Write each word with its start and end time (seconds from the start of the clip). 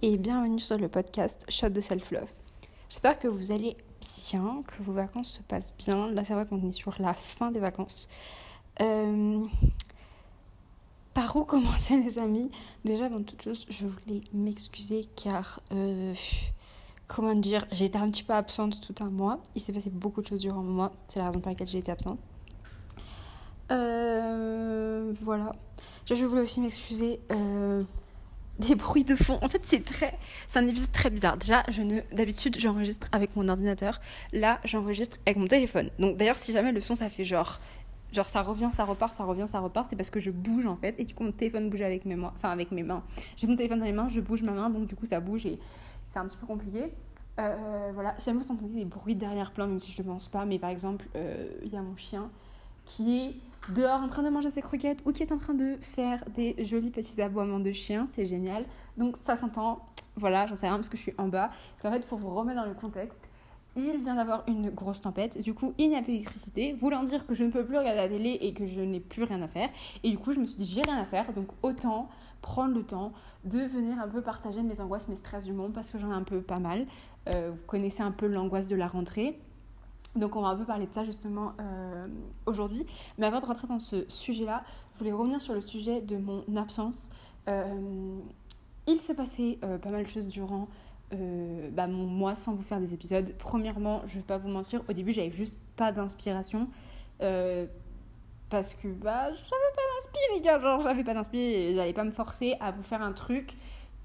et 0.00 0.16
bienvenue 0.16 0.60
sur 0.60 0.78
le 0.78 0.88
podcast 0.88 1.44
Shot 1.48 1.70
de 1.70 1.80
Self-Love. 1.80 2.28
J'espère 2.88 3.18
que 3.18 3.26
vous 3.26 3.50
allez 3.50 3.76
bien, 4.30 4.62
que 4.64 4.80
vos 4.80 4.92
vacances 4.92 5.32
se 5.32 5.42
passent 5.42 5.74
bien. 5.76 6.08
Là, 6.12 6.22
c'est 6.22 6.34
vrai 6.34 6.46
qu'on 6.46 6.68
est 6.68 6.72
sur 6.72 6.94
la 7.00 7.14
fin 7.14 7.50
des 7.50 7.58
vacances. 7.58 8.08
Euh, 8.80 9.44
par 11.14 11.34
où 11.34 11.42
commencer, 11.44 11.96
les 11.96 12.20
amis? 12.20 12.52
Déjà, 12.84 13.06
avant 13.06 13.22
toute 13.24 13.42
chose, 13.42 13.66
je 13.68 13.86
voulais 13.86 14.20
m'excuser 14.32 15.06
car, 15.16 15.60
euh, 15.72 16.14
comment 17.08 17.34
dire, 17.34 17.66
j'ai 17.72 17.86
été 17.86 17.98
un 17.98 18.08
petit 18.08 18.22
peu 18.22 18.34
absente 18.34 18.80
tout 18.80 18.94
un 19.02 19.10
mois. 19.10 19.40
Il 19.56 19.60
s'est 19.60 19.72
passé 19.72 19.90
beaucoup 19.90 20.22
de 20.22 20.28
choses 20.28 20.42
durant 20.42 20.62
le 20.62 20.70
mois. 20.70 20.92
C'est 21.08 21.18
la 21.18 21.26
raison 21.26 21.40
pour 21.40 21.50
laquelle 21.50 21.68
j'ai 21.68 21.78
été 21.78 21.90
absente. 21.90 22.20
Euh, 23.72 25.12
voilà. 25.22 25.50
Je 26.06 26.24
voulais 26.24 26.42
aussi 26.42 26.60
m'excuser 26.60 27.20
des 28.60 28.74
bruits 28.74 29.04
de 29.04 29.16
fond. 29.16 29.38
En 29.42 29.48
fait, 29.48 29.60
c'est 29.64 29.84
très, 29.84 30.16
c'est 30.46 30.58
un 30.58 30.68
épisode 30.68 30.92
très 30.92 31.10
bizarre. 31.10 31.36
Déjà, 31.36 31.64
je 31.68 31.82
d'habitude, 32.14 32.58
j'enregistre 32.58 33.08
avec 33.12 33.34
mon 33.36 33.48
ordinateur. 33.48 34.00
Là, 34.32 34.60
j'enregistre 34.64 35.16
avec 35.26 35.38
mon 35.38 35.46
téléphone. 35.46 35.90
Donc, 35.98 36.16
d'ailleurs, 36.16 36.38
si 36.38 36.52
jamais 36.52 36.72
le 36.72 36.80
son, 36.80 36.94
ça 36.94 37.08
fait 37.08 37.24
genre, 37.24 37.58
genre 38.12 38.28
ça 38.28 38.42
revient, 38.42 38.70
ça 38.74 38.84
repart, 38.84 39.14
ça 39.14 39.24
revient, 39.24 39.46
ça 39.48 39.60
repart, 39.60 39.88
c'est 39.88 39.96
parce 39.96 40.10
que 40.10 40.20
je 40.20 40.30
bouge 40.30 40.66
en 40.66 40.76
fait. 40.76 40.98
Et 41.00 41.04
du 41.04 41.14
coup, 41.14 41.24
mon 41.24 41.32
téléphone 41.32 41.70
bouge 41.70 41.82
avec 41.82 42.04
mes 42.04 42.16
mains, 42.16 42.32
enfin 42.36 42.50
avec 42.50 42.70
mes 42.70 42.82
mains. 42.82 43.02
J'ai 43.36 43.46
mon 43.46 43.56
téléphone 43.56 43.80
dans 43.80 43.86
les 43.86 43.92
mains, 43.92 44.08
je 44.08 44.20
bouge 44.20 44.42
ma 44.42 44.52
main, 44.52 44.70
donc 44.70 44.86
du 44.86 44.94
coup, 44.94 45.06
ça 45.06 45.20
bouge 45.20 45.46
et 45.46 45.58
c'est 46.12 46.18
un 46.18 46.26
petit 46.26 46.36
peu 46.36 46.46
compliqué. 46.46 46.92
Euh, 47.38 47.90
voilà, 47.94 48.14
si 48.18 48.26
jamais 48.26 48.40
vous 48.42 48.52
entendez 48.52 48.72
des 48.72 48.84
bruits 48.84 49.14
derrière 49.14 49.52
plan, 49.52 49.66
même 49.66 49.78
si 49.78 49.92
je 49.92 50.02
ne 50.02 50.06
pense 50.06 50.28
pas, 50.28 50.44
mais 50.44 50.58
par 50.58 50.70
exemple, 50.70 51.06
euh, 51.16 51.48
il 51.62 51.72
y 51.72 51.76
a 51.76 51.82
mon 51.82 51.96
chien 51.96 52.30
qui 52.84 53.18
est 53.18 53.34
dehors 53.68 54.00
en 54.00 54.08
train 54.08 54.22
de 54.22 54.30
manger 54.30 54.50
ses 54.50 54.62
croquettes 54.62 55.02
ou 55.06 55.12
qui 55.12 55.22
est 55.22 55.32
en 55.32 55.36
train 55.36 55.54
de 55.54 55.76
faire 55.80 56.24
des 56.34 56.56
jolis 56.64 56.90
petits 56.90 57.20
aboiements 57.20 57.60
de 57.60 57.72
chien, 57.72 58.06
c'est 58.10 58.24
génial. 58.24 58.64
Donc 58.96 59.16
ça 59.18 59.36
s'entend, 59.36 59.84
voilà, 60.16 60.46
j'en 60.46 60.56
sais 60.56 60.66
rien 60.66 60.76
parce 60.76 60.88
que 60.88 60.96
je 60.96 61.02
suis 61.02 61.14
en 61.18 61.28
bas. 61.28 61.48
Parce 61.48 61.82
qu'en 61.82 61.92
fait, 61.92 62.06
pour 62.06 62.18
vous 62.18 62.34
remettre 62.34 62.60
dans 62.60 62.68
le 62.68 62.74
contexte, 62.74 63.28
il 63.76 63.98
vient 64.02 64.16
d'avoir 64.16 64.42
une 64.48 64.70
grosse 64.70 65.00
tempête, 65.00 65.40
du 65.40 65.54
coup 65.54 65.74
il 65.78 65.90
n'y 65.90 65.96
a 65.96 66.02
plus 66.02 66.12
d'électricité, 66.12 66.72
voulant 66.72 67.04
dire 67.04 67.24
que 67.24 67.36
je 67.36 67.44
ne 67.44 67.52
peux 67.52 67.64
plus 67.64 67.78
regarder 67.78 68.00
la 68.00 68.08
télé 68.08 68.38
et 68.40 68.52
que 68.52 68.66
je 68.66 68.80
n'ai 68.80 68.98
plus 68.98 69.22
rien 69.22 69.40
à 69.42 69.48
faire. 69.48 69.68
Et 70.02 70.10
du 70.10 70.18
coup 70.18 70.32
je 70.32 70.40
me 70.40 70.46
suis 70.46 70.56
dit 70.56 70.64
j'ai 70.64 70.82
rien 70.82 70.98
à 70.98 71.04
faire, 71.04 71.32
donc 71.32 71.48
autant 71.62 72.08
prendre 72.42 72.74
le 72.74 72.82
temps 72.82 73.12
de 73.44 73.60
venir 73.60 73.98
un 74.00 74.08
peu 74.08 74.22
partager 74.22 74.62
mes 74.62 74.80
angoisses, 74.80 75.08
mes 75.08 75.16
stress 75.16 75.44
du 75.44 75.52
monde, 75.52 75.72
parce 75.72 75.90
que 75.90 75.98
j'en 75.98 76.10
ai 76.10 76.14
un 76.14 76.22
peu 76.22 76.40
pas 76.40 76.58
mal. 76.58 76.86
Euh, 77.28 77.50
vous 77.52 77.66
connaissez 77.66 78.02
un 78.02 78.12
peu 78.12 78.26
l'angoisse 78.26 78.68
de 78.68 78.76
la 78.76 78.88
rentrée. 78.88 79.38
Donc 80.16 80.34
on 80.34 80.42
va 80.42 80.48
un 80.48 80.56
peu 80.56 80.64
parler 80.64 80.86
de 80.86 80.92
ça 80.92 81.04
justement 81.04 81.52
euh, 81.60 82.06
aujourd'hui. 82.46 82.84
Mais 83.18 83.26
avant 83.26 83.40
de 83.40 83.46
rentrer 83.46 83.68
dans 83.68 83.78
ce 83.78 84.08
sujet-là, 84.08 84.64
je 84.94 84.98
voulais 84.98 85.12
revenir 85.12 85.40
sur 85.40 85.54
le 85.54 85.60
sujet 85.60 86.00
de 86.00 86.16
mon 86.16 86.44
absence. 86.56 87.10
Euh, 87.48 88.18
il 88.86 88.98
s'est 88.98 89.14
passé 89.14 89.58
euh, 89.62 89.78
pas 89.78 89.90
mal 89.90 90.04
de 90.04 90.08
choses 90.08 90.28
durant 90.28 90.68
bah, 91.72 91.88
mon 91.88 92.06
mois 92.06 92.36
sans 92.36 92.54
vous 92.54 92.62
faire 92.62 92.78
des 92.78 92.94
épisodes. 92.94 93.34
Premièrement, 93.36 94.02
je 94.06 94.16
vais 94.16 94.22
pas 94.22 94.38
vous 94.38 94.48
mentir, 94.48 94.80
au 94.88 94.92
début 94.92 95.10
j'avais 95.10 95.32
juste 95.32 95.56
pas 95.74 95.90
d'inspiration. 95.90 96.68
parce 98.48 98.74
que 98.74 98.88
bah 98.88 99.32
j'avais 99.32 99.72
pas 99.74 99.82
d'inspiration 99.94 100.34
les 100.34 100.40
gars, 100.40 100.58
genre 100.60 100.80
j'avais 100.80 101.02
pas 101.02 101.14
d'inspiration 101.14 101.50
et 101.50 101.74
j'allais 101.74 101.92
pas 101.92 102.04
me 102.04 102.12
forcer 102.12 102.56
à 102.60 102.70
vous 102.70 102.82
faire 102.82 103.02
un 103.02 103.12
truc 103.12 103.56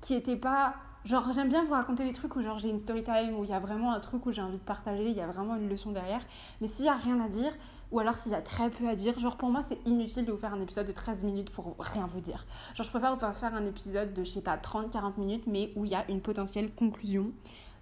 qui 0.02 0.16
était 0.16 0.36
pas 0.36 0.76
Genre, 1.06 1.32
j'aime 1.36 1.50
bien 1.50 1.64
vous 1.64 1.74
raconter 1.74 2.04
des 2.04 2.14
trucs 2.14 2.36
où 2.36 2.42
genre 2.42 2.58
j'ai 2.58 2.70
une 2.70 2.80
story 2.80 3.04
time, 3.04 3.38
où 3.38 3.44
il 3.44 3.50
y 3.52 3.54
a 3.54 3.60
vraiment 3.60 3.94
un 3.94 4.00
truc 4.00 4.26
où 4.26 4.32
j'ai 4.32 4.42
envie 4.42 4.58
de 4.58 4.64
partager, 4.64 5.08
il 5.08 5.16
y 5.16 5.22
a 5.22 5.28
vraiment 5.28 5.56
une 5.56 5.70
leçon 5.70 5.92
derrière. 5.92 6.22
Mais 6.62 6.68
s'il 6.68 6.86
y 6.86 6.90
a 6.90 6.96
rien 6.96 7.20
à 7.22 7.30
dire, 7.30 7.54
ou 7.92 8.00
alors 8.00 8.18
s'il 8.18 8.32
y 8.32 8.36
a 8.36 8.42
très 8.42 8.72
peu 8.72 8.88
à 8.88 8.96
dire, 8.96 9.20
genre 9.20 9.38
pour 9.38 9.50
moi 9.50 9.62
c'est 9.68 9.78
inutile 9.88 10.26
de 10.26 10.32
vous 10.32 10.38
faire 10.40 10.54
un 10.56 10.62
épisode 10.62 10.88
de 10.88 10.92
13 10.92 11.24
minutes 11.24 11.52
pour 11.52 11.76
rien 11.78 12.08
vous 12.08 12.22
dire. 12.22 12.48
Genre 12.74 12.86
je 12.86 12.90
préfère 12.90 13.14
vous 13.14 13.34
faire 13.34 13.54
un 13.54 13.66
épisode 13.68 14.16
de 14.16 14.24
je 14.24 14.32
sais 14.32 14.42
pas 14.42 14.58
30-40 14.58 15.20
minutes, 15.20 15.44
mais 15.46 15.72
où 15.76 15.86
il 15.86 15.92
y 15.92 15.96
a 15.96 16.10
une 16.10 16.22
potentielle 16.22 16.72
conclusion. 16.74 17.32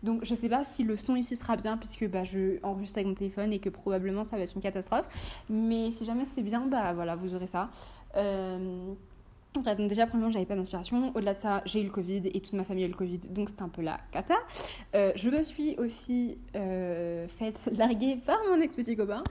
Donc 0.03 0.25
je 0.25 0.35
sais 0.35 0.49
pas 0.49 0.65
si 0.65 0.83
le 0.83 0.97
son 0.97 1.15
ici 1.15 1.37
sera 1.37 1.55
bien 1.55 1.77
puisque 1.77 2.05
bah, 2.09 2.25
je 2.25 2.59
enregistre 2.61 2.97
avec 2.97 3.07
mon 3.07 3.13
téléphone 3.13 3.53
et 3.53 3.59
que 3.59 3.69
probablement 3.69 4.25
ça 4.25 4.35
va 4.35 4.43
être 4.43 4.53
une 4.53 4.61
catastrophe. 4.61 5.07
Mais 5.49 5.91
si 5.91 6.03
jamais 6.03 6.25
c'est 6.25 6.41
bien, 6.41 6.67
bah 6.67 6.91
voilà, 6.91 7.15
vous 7.15 7.33
aurez 7.35 7.47
ça. 7.47 7.69
Euh, 8.17 8.93
donc 9.63 9.87
déjà, 9.87 10.05
premièrement, 10.05 10.31
j'avais 10.31 10.45
pas 10.45 10.55
d'inspiration. 10.55 11.11
Au-delà 11.15 11.33
de 11.33 11.39
ça, 11.39 11.61
j'ai 11.65 11.81
eu 11.81 11.85
le 11.85 11.89
Covid 11.89 12.21
et 12.25 12.41
toute 12.41 12.53
ma 12.53 12.63
famille 12.63 12.83
a 12.83 12.87
eu 12.87 12.91
le 12.91 12.97
Covid, 12.97 13.19
donc 13.29 13.49
c'était 13.49 13.63
un 13.63 13.69
peu 13.69 13.81
la 13.81 13.99
cata. 14.11 14.35
Euh, 14.95 15.11
je 15.15 15.29
me 15.29 15.41
suis 15.41 15.75
aussi 15.77 16.37
euh, 16.55 17.27
faite 17.27 17.69
larguer 17.77 18.17
par 18.17 18.39
mon 18.49 18.59
ex-petit 18.61 18.95
copain. 18.95 19.23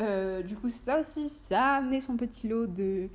Euh, 0.00 0.42
du 0.42 0.56
coup, 0.56 0.68
ça 0.68 1.00
aussi, 1.00 1.28
ça 1.28 1.62
a 1.62 1.76
amené 1.78 2.00
son 2.00 2.16
petit 2.16 2.48
lot 2.48 2.66
de, 2.66 3.08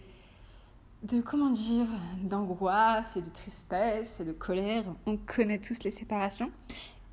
de 1.03 1.21
comment 1.21 1.49
dire, 1.49 1.87
d'angoisse 2.21 3.17
et 3.17 3.21
de 3.21 3.29
tristesse 3.29 4.19
et 4.19 4.25
de 4.25 4.33
colère. 4.33 4.83
On 5.05 5.17
connaît 5.17 5.59
tous 5.59 5.83
les 5.83 5.91
séparations. 5.91 6.51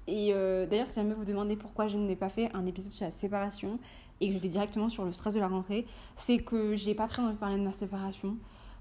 Et 0.07 0.35
d'ailleurs, 0.69 0.87
si 0.87 0.97
jamais 0.97 1.15
vous 1.15 1.25
demandez 1.25 1.57
pourquoi 1.57 1.89
je 1.89 1.97
n'ai 1.97 2.15
pas 2.15 2.29
fait 2.29 2.51
un 2.53 2.67
épisode 2.67 2.93
sur 2.93 3.07
la 3.07 3.11
séparation 3.11 3.79
et 4.21 4.29
que 4.29 4.35
je 4.35 4.39
vais 4.39 4.49
directement 4.49 4.91
sur 4.91 5.05
le 5.05 5.13
stress 5.13 5.33
de 5.33 5.41
la 5.41 5.49
rentrée, 5.49 5.87
c'est 6.15 6.39
que 6.39 6.77
j'ai 6.77 6.95
pas 6.95 7.07
très 7.07 7.23
envie 7.23 7.33
de 7.33 7.39
parler 7.39 7.57
de 7.57 7.63
ma 7.63 7.73
séparation 7.73 8.37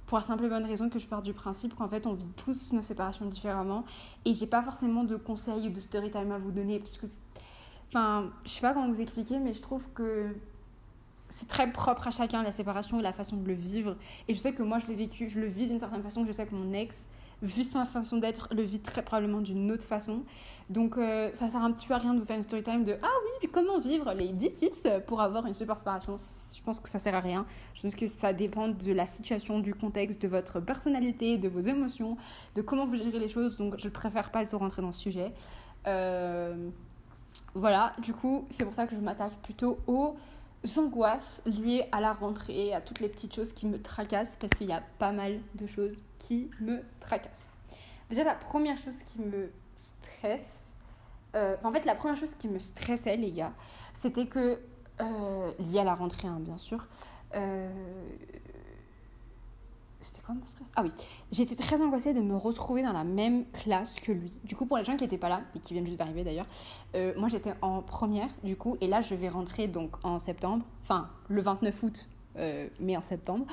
pour 0.06 0.18
la 0.18 0.24
simple 0.24 0.46
et 0.46 0.50
bonne 0.50 0.66
raison 0.66 0.90
que 0.90 1.00
je 1.00 1.08
pars 1.08 1.22
du 1.22 1.34
principe 1.34 1.76
qu'en 1.76 1.88
fait 1.88 2.06
on 2.08 2.14
vit 2.14 2.30
tous 2.36 2.74
nos 2.74 2.82
séparations 2.82 3.26
différemment. 3.26 3.86
Et 4.26 4.34
j'ai 4.34 4.48
pas 4.48 4.62
forcément 4.62 5.04
de 5.04 5.16
conseils 5.16 5.68
ou 5.68 5.72
de 5.72 5.80
story 5.80 6.12
time 6.12 6.32
à 6.32 6.38
vous 6.38 6.52
donner 6.52 6.80
parce 6.80 6.98
que 6.98 7.08
enfin 7.90 8.30
je 8.46 8.50
sais 8.50 8.62
pas 8.62 8.74
comment 8.74 8.88
vous 8.88 9.02
expliquer 9.02 9.40
mais 9.40 9.54
je 9.54 9.62
trouve 9.62 9.86
que 9.94 10.36
c'est 11.30 11.48
très 11.48 11.72
propre 11.72 12.08
à 12.08 12.12
chacun 12.12 12.44
la 12.44 12.52
séparation 12.52 13.00
et 13.00 13.02
la 13.02 13.14
façon 13.14 13.38
de 13.38 13.48
le 13.48 13.54
vivre. 13.54 13.96
Et 14.28 14.36
je 14.36 14.40
sais 14.40 14.54
que 14.54 14.62
moi 14.62 14.78
je 14.78 14.88
l'ai 14.88 14.96
vécu 14.96 15.30
je 15.30 15.40
le 15.40 15.48
vis 15.48 15.68
d'une 15.68 15.80
certaine 15.80 16.04
façon 16.04 16.26
je 16.26 16.32
sais 16.32 16.46
que 16.46 16.56
mon 16.56 16.74
ex 16.74 17.10
vu 17.42 17.64
sa 17.64 17.84
façon 17.84 18.18
d'être 18.18 18.48
le 18.52 18.62
vit 18.62 18.80
très 18.80 19.04
probablement 19.04 19.42
d'une 19.42 19.72
autre 19.72 19.84
façon. 19.84 20.24
Donc 20.70 20.98
euh, 20.98 21.32
ça 21.34 21.50
sert 21.50 21.62
un 21.62 21.72
petit 21.72 21.88
peu 21.88 21.94
à 21.94 21.98
rien 21.98 22.14
de 22.14 22.20
vous 22.20 22.26
faire 22.26 22.38
une 22.38 22.44
story 22.44 22.64
time 22.64 22.84
de 22.84 22.98
ah 23.02 23.08
oui 23.24 23.32
puis 23.40 23.50
comment 23.50 23.80
vivre 23.80 24.14
les 24.14 24.30
10 24.30 24.54
tips 24.54 24.88
pour 25.08 25.22
avoir 25.22 25.46
une 25.46 25.54
super 25.54 25.78
séparation? 25.78 26.18
Pense 26.64 26.80
que 26.80 26.90
ça 26.90 27.00
sert 27.00 27.16
à 27.16 27.20
rien. 27.20 27.46
Je 27.76 27.82
pense 27.82 27.96
que 27.96 28.08
ça 28.08 28.34
dépend 28.34 28.68
de 28.68 28.92
la 28.92 29.08
situation, 29.08 29.60
du 29.60 29.74
contexte, 29.76 30.22
de 30.22 30.28
votre 30.28 30.60
personnalité, 30.60 31.38
de 31.38 31.50
vos 31.50 31.60
émotions, 31.60 32.18
de 32.56 32.62
comment 32.62 32.86
vous 32.86 32.96
gérez 32.96 33.20
les 33.20 33.30
choses. 33.30 33.58
Donc, 33.58 33.76
je 33.78 33.90
préfère 33.90 34.32
pas 34.32 34.46
trop 34.46 34.58
rentrer 34.58 34.82
dans 34.82 34.92
ce 34.92 35.02
sujet. 35.02 35.34
Euh, 35.88 36.70
voilà, 37.54 37.94
du 38.00 38.14
coup, 38.14 38.46
c'est 38.50 38.64
pour 38.64 38.74
ça 38.74 38.88
que 38.88 38.96
je 38.96 39.02
m'attaque 39.02 39.34
plutôt 39.44 39.78
aux 39.88 40.16
angoisses 40.78 41.44
liées 41.46 41.86
à 41.92 42.00
la 42.02 42.14
rentrée, 42.14 42.74
à 42.74 42.82
toutes 42.82 43.00
les 43.00 43.10
petites 43.10 43.36
choses 43.36 43.52
qui 43.52 43.68
me 43.68 43.82
tracassent, 43.82 44.38
parce 44.40 44.54
qu'il 44.54 44.68
y 44.68 44.74
a 44.74 44.84
pas 45.00 45.12
mal 45.12 45.40
de 45.56 45.68
choses 45.68 45.98
qui 46.18 46.50
me 46.62 46.82
tracassent. 47.00 47.52
Déjà, 48.10 48.24
la 48.24 48.36
première 48.36 48.78
chose 48.78 49.04
qui 49.04 49.20
me 49.20 49.52
stresse, 49.76 50.74
euh, 51.36 51.56
en 51.64 51.72
fait, 51.72 51.86
la 51.86 51.96
première 51.96 52.18
chose 52.18 52.36
qui 52.36 52.48
me 52.48 52.60
stressait, 52.60 53.18
les 53.18 53.32
gars, 53.32 53.54
c'était 53.94 54.28
que 54.28 54.60
euh, 55.02 55.52
lié 55.60 55.80
à 55.80 55.84
la 55.84 55.96
rentrée, 55.96 56.28
hein, 56.28 56.40
bien 56.40 56.58
sûr. 56.58 56.86
Euh, 57.36 57.70
c'était 60.00 60.22
quoi 60.22 60.36
mon 60.36 60.46
stress? 60.46 60.72
Ah 60.76 60.84
oui, 60.84 60.92
j'étais 61.32 61.56
très 61.56 61.82
angoissée 61.82 62.14
de 62.14 62.20
me 62.20 62.36
retrouver 62.36 62.84
dans 62.84 62.92
la 62.92 63.04
même 63.04 63.46
classe 63.52 64.00
que 64.00 64.12
lui. 64.12 64.32
Du 64.44 64.56
coup, 64.56 64.66
pour 64.66 64.78
les 64.78 64.84
gens 64.84 64.96
qui 64.98 65.04
n'étaient 65.04 65.18
pas 65.18 65.30
là 65.30 65.42
et 65.56 65.60
qui 65.60 65.74
viennent 65.74 65.86
juste 65.86 66.00
d'arriver 66.00 66.24
d'ailleurs, 66.24 66.46
euh, 66.96 67.14
moi 67.18 67.30
j'étais 67.30 67.54
en 67.62 67.82
première 67.82 68.30
du 68.44 68.58
coup, 68.58 68.78
et 68.82 68.88
là 68.88 69.02
je 69.02 69.16
vais 69.16 69.30
rentrer 69.30 69.68
donc 69.68 69.96
en 70.04 70.20
septembre, 70.20 70.66
enfin 70.82 71.10
le 71.30 71.42
29 71.42 71.84
août, 71.84 72.10
mais 72.80 72.98
en 72.98 73.02
septembre. 73.02 73.46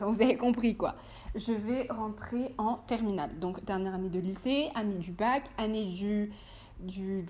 vous 0.00 0.22
avez 0.22 0.36
compris 0.36 0.76
quoi. 0.76 0.96
Je 1.36 1.52
vais 1.52 1.86
rentrer 1.90 2.54
en 2.58 2.74
terminale, 2.74 3.38
donc 3.38 3.64
dernière 3.64 3.94
année 3.94 4.08
de 4.08 4.18
lycée, 4.18 4.70
année 4.74 4.98
du 4.98 5.12
bac, 5.12 5.44
année 5.58 5.84
du 5.84 6.32
du, 6.80 7.24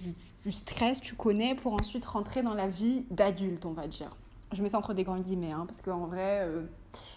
stress, 0.50 1.00
tu 1.00 1.14
connais, 1.14 1.54
pour 1.54 1.72
ensuite 1.74 2.04
rentrer 2.04 2.42
dans 2.42 2.54
la 2.54 2.68
vie 2.68 3.04
d'adulte, 3.10 3.64
on 3.66 3.72
va 3.72 3.86
dire. 3.86 4.16
Je 4.52 4.62
mets 4.62 4.70
ça 4.70 4.78
entre 4.78 4.94
des 4.94 5.04
grands 5.04 5.18
guillemets, 5.18 5.52
hein, 5.52 5.64
parce 5.66 5.82
qu'en 5.82 6.06
vrai, 6.06 6.40
euh, 6.42 6.62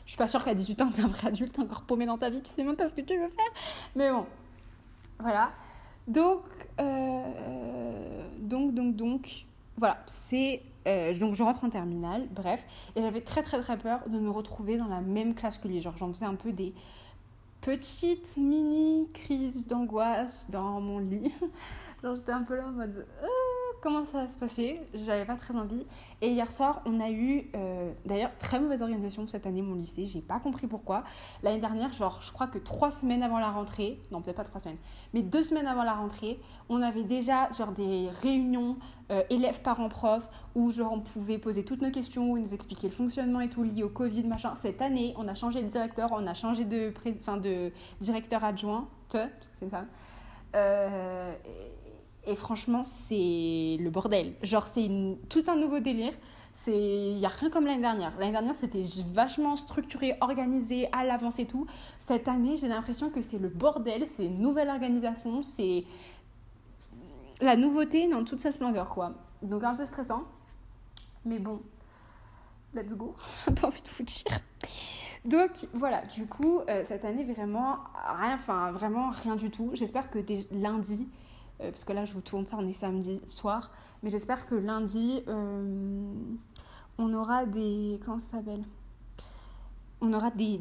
je 0.05 0.11
suis 0.11 0.17
pas 0.17 0.27
sûre 0.27 0.43
qu'à 0.43 0.53
18 0.53 0.81
ans, 0.81 0.91
t'es 0.91 1.01
un 1.01 1.07
vrai 1.07 1.29
adulte 1.29 1.57
encore 1.59 1.83
paumé 1.83 2.05
dans 2.05 2.17
ta 2.17 2.29
vie, 2.29 2.41
tu 2.41 2.49
sais 2.49 2.63
même 2.63 2.75
pas 2.75 2.87
ce 2.87 2.93
que 2.93 3.01
tu 3.01 3.17
veux 3.17 3.29
faire. 3.29 3.51
Mais 3.95 4.11
bon, 4.11 4.25
voilà. 5.19 5.51
Donc, 6.07 6.43
euh, 6.79 8.27
donc, 8.39 8.73
donc, 8.73 8.95
donc, 8.95 9.45
voilà, 9.77 10.01
c'est... 10.07 10.61
Euh, 10.87 11.13
donc 11.19 11.35
je 11.35 11.43
rentre 11.43 11.63
en 11.63 11.69
terminale, 11.69 12.27
bref, 12.31 12.63
et 12.95 13.03
j'avais 13.03 13.21
très 13.21 13.43
très 13.43 13.59
très 13.59 13.77
peur 13.77 13.99
de 14.09 14.17
me 14.17 14.31
retrouver 14.31 14.79
dans 14.79 14.87
la 14.87 14.99
même 14.99 15.35
classe 15.35 15.59
que 15.59 15.67
lui. 15.67 15.79
Genre 15.79 15.95
j'en 15.95 16.11
faisais 16.11 16.25
un 16.25 16.33
peu 16.33 16.53
des 16.53 16.73
petite 17.61 18.37
mini 18.37 19.07
crise 19.13 19.67
d'angoisse 19.67 20.49
dans 20.49 20.81
mon 20.81 20.99
lit. 20.99 21.31
Genre 22.03 22.15
j'étais 22.15 22.31
un 22.31 22.43
peu 22.43 22.55
là 22.55 22.67
en 22.67 22.71
mode 22.71 23.05
euh, 23.21 23.27
comment 23.81 24.03
ça 24.03 24.19
va 24.19 24.27
se 24.27 24.37
passer? 24.37 24.79
J'avais 24.93 25.25
pas 25.25 25.35
très 25.35 25.55
envie. 25.55 25.85
Et 26.21 26.29
hier 26.29 26.51
soir, 26.51 26.81
on 26.85 26.99
a 26.99 27.09
eu, 27.09 27.49
euh, 27.55 27.91
d'ailleurs, 28.05 28.31
très 28.37 28.59
mauvaise 28.59 28.81
organisation 28.81 29.27
cette 29.27 29.45
année, 29.47 29.61
mon 29.61 29.75
lycée. 29.75 30.05
J'ai 30.05 30.21
pas 30.21 30.39
compris 30.39 30.67
pourquoi. 30.67 31.03
L'année 31.43 31.59
dernière, 31.59 31.91
genre, 31.91 32.19
je 32.21 32.31
crois 32.31 32.47
que 32.47 32.59
trois 32.59 32.91
semaines 32.91 33.23
avant 33.23 33.39
la 33.39 33.49
rentrée, 33.49 33.99
non, 34.11 34.21
peut-être 34.21 34.37
pas 34.37 34.43
trois 34.43 34.59
semaines, 34.59 34.77
mais 35.13 35.23
deux 35.23 35.43
semaines 35.43 35.67
avant 35.67 35.83
la 35.83 35.93
rentrée, 35.93 36.39
on 36.69 36.81
avait 36.81 37.03
déjà, 37.03 37.51
genre, 37.53 37.71
des 37.71 38.09
réunions 38.21 38.77
euh, 39.11 39.23
élèves, 39.29 39.61
parents, 39.61 39.89
profs, 39.89 40.29
où, 40.55 40.71
genre, 40.71 40.93
on 40.93 41.01
pouvait 41.01 41.39
poser 41.39 41.65
toutes 41.65 41.81
nos 41.81 41.91
questions, 41.91 42.31
où 42.31 42.37
ils 42.37 42.43
nous 42.43 42.53
expliquaient 42.53 42.87
le 42.87 42.93
fonctionnement 42.93 43.41
et 43.41 43.49
tout 43.49 43.63
lié 43.63 43.83
au 43.83 43.89
Covid, 43.89 44.23
machin. 44.23 44.53
Cette 44.55 44.81
année, 44.81 45.13
on 45.17 45.27
a 45.27 45.33
changé 45.33 45.63
de 45.63 45.67
directeur, 45.67 46.11
on 46.11 46.27
a 46.27 46.33
changé 46.33 46.65
de, 46.65 46.93
enfin, 47.19 47.37
de 47.37 47.71
directeur 47.99 48.43
adjoint, 48.43 48.87
parce 49.09 49.49
que 49.49 49.57
c'est 49.57 49.65
une 49.65 49.71
femme. 49.71 49.87
Et 52.27 52.35
franchement, 52.35 52.83
c'est 52.83 53.77
le 53.79 53.89
bordel. 53.89 54.33
Genre, 54.43 54.65
c'est 54.65 54.89
tout 55.29 55.43
un 55.47 55.55
nouveau 55.55 55.79
délire. 55.79 56.13
Il 56.67 57.15
n'y 57.15 57.25
a 57.25 57.29
rien 57.29 57.49
comme 57.49 57.65
l'année 57.65 57.81
dernière. 57.81 58.13
L'année 58.19 58.31
dernière, 58.31 58.53
c'était 58.53 58.83
vachement 59.13 59.55
structuré, 59.55 60.15
organisé, 60.21 60.87
à 60.91 61.03
l'avance 61.03 61.39
et 61.39 61.45
tout. 61.45 61.65
Cette 61.97 62.27
année, 62.27 62.57
j'ai 62.57 62.67
l'impression 62.67 63.09
que 63.09 63.21
c'est 63.21 63.39
le 63.39 63.49
bordel, 63.49 64.05
c'est 64.05 64.25
une 64.25 64.39
nouvelle 64.39 64.69
organisation, 64.69 65.41
c'est 65.41 65.85
la 67.39 67.55
nouveauté 67.55 68.07
dans 68.07 68.23
toute 68.23 68.39
sa 68.39 68.51
splendeur, 68.51 68.89
quoi. 68.89 69.13
Donc, 69.41 69.63
un 69.63 69.73
peu 69.73 69.85
stressant. 69.85 70.23
Mais 71.25 71.39
bon, 71.39 71.61
let's 72.75 72.93
go. 72.93 73.15
J'ai 73.47 73.55
pas 73.55 73.67
envie 73.67 73.81
de 73.81 73.87
foutre 73.87 74.11
Donc 75.25 75.67
voilà, 75.73 76.05
du 76.05 76.27
coup, 76.27 76.59
euh, 76.69 76.83
cette 76.83 77.05
année, 77.05 77.23
vraiment, 77.23 77.79
rien, 78.19 78.35
enfin, 78.35 78.71
vraiment 78.71 79.09
rien 79.09 79.35
du 79.35 79.49
tout. 79.49 79.71
J'espère 79.73 80.11
que 80.11 80.19
dès 80.19 80.45
lundi, 80.51 81.07
parce 81.69 81.83
que 81.83 81.93
là 81.93 82.05
je 82.05 82.13
vous 82.13 82.21
tourne 82.21 82.47
ça, 82.47 82.57
on 82.59 82.67
est 82.67 82.73
samedi 82.73 83.21
soir, 83.27 83.71
mais 84.03 84.09
j'espère 84.09 84.45
que 84.45 84.55
lundi 84.55 85.21
euh, 85.27 86.13
on 86.97 87.13
aura 87.13 87.45
des. 87.45 87.99
Comment 88.03 88.19
ça 88.19 88.37
s'appelle? 88.37 88.63
On 90.01 90.13
aura 90.13 90.31
des. 90.31 90.59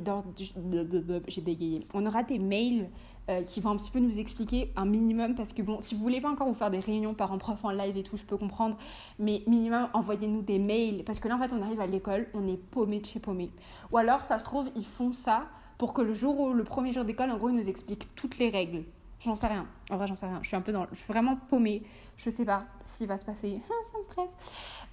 J'ai 1.26 1.40
bégayé. 1.40 1.86
On 1.94 2.04
aura 2.04 2.22
des 2.22 2.38
mails 2.38 2.90
euh, 3.30 3.42
qui 3.42 3.60
vont 3.60 3.70
un 3.70 3.76
petit 3.76 3.90
peu 3.90 4.00
nous 4.00 4.18
expliquer 4.18 4.72
un 4.76 4.86
minimum 4.86 5.34
parce 5.34 5.52
que 5.52 5.62
bon 5.62 5.80
si 5.80 5.94
vous 5.94 6.00
voulez 6.00 6.20
pas 6.20 6.30
encore 6.30 6.48
vous 6.48 6.54
faire 6.54 6.70
des 6.70 6.80
réunions 6.80 7.14
par 7.14 7.36
prof 7.38 7.64
en 7.64 7.70
live 7.70 7.96
et 7.96 8.02
tout 8.02 8.16
je 8.16 8.24
peux 8.24 8.36
comprendre 8.36 8.76
mais 9.18 9.42
minimum 9.46 9.88
envoyez-nous 9.92 10.42
des 10.42 10.58
mails 10.58 11.04
parce 11.04 11.20
que 11.20 11.28
là 11.28 11.36
en 11.36 11.38
fait 11.38 11.54
on 11.54 11.62
arrive 11.62 11.80
à 11.80 11.86
l'école 11.86 12.26
on 12.34 12.48
est 12.48 12.56
paumé 12.56 12.98
de 12.98 13.06
chez 13.06 13.20
paumé 13.20 13.50
ou 13.92 13.98
alors 13.98 14.24
ça 14.24 14.38
se 14.38 14.44
trouve 14.44 14.68
ils 14.74 14.86
font 14.86 15.12
ça 15.12 15.46
pour 15.76 15.92
que 15.92 16.00
le 16.00 16.14
jour 16.14 16.40
où 16.40 16.52
le 16.54 16.64
premier 16.64 16.92
jour 16.92 17.04
d'école 17.04 17.30
en 17.30 17.36
gros 17.36 17.50
ils 17.50 17.54
nous 17.54 17.68
expliquent 17.68 18.12
toutes 18.16 18.38
les 18.38 18.48
règles 18.48 18.84
J'en 19.20 19.34
sais 19.34 19.48
rien. 19.48 19.66
En 19.90 19.96
vrai, 19.96 20.06
j'en 20.06 20.16
sais 20.16 20.26
rien. 20.26 20.38
Je 20.42 20.48
suis 20.48 20.56
un 20.56 20.62
peu 20.62 20.72
dans. 20.72 20.86
Je 20.90 20.96
suis 20.96 21.12
vraiment 21.12 21.36
paumée. 21.36 21.82
Je 22.16 22.30
sais 22.30 22.44
pas 22.44 22.64
s'il 22.86 23.06
va 23.06 23.18
se 23.18 23.24
passer. 23.24 23.60
ça 23.92 23.98
me 23.98 24.02
stresse. 24.04 24.36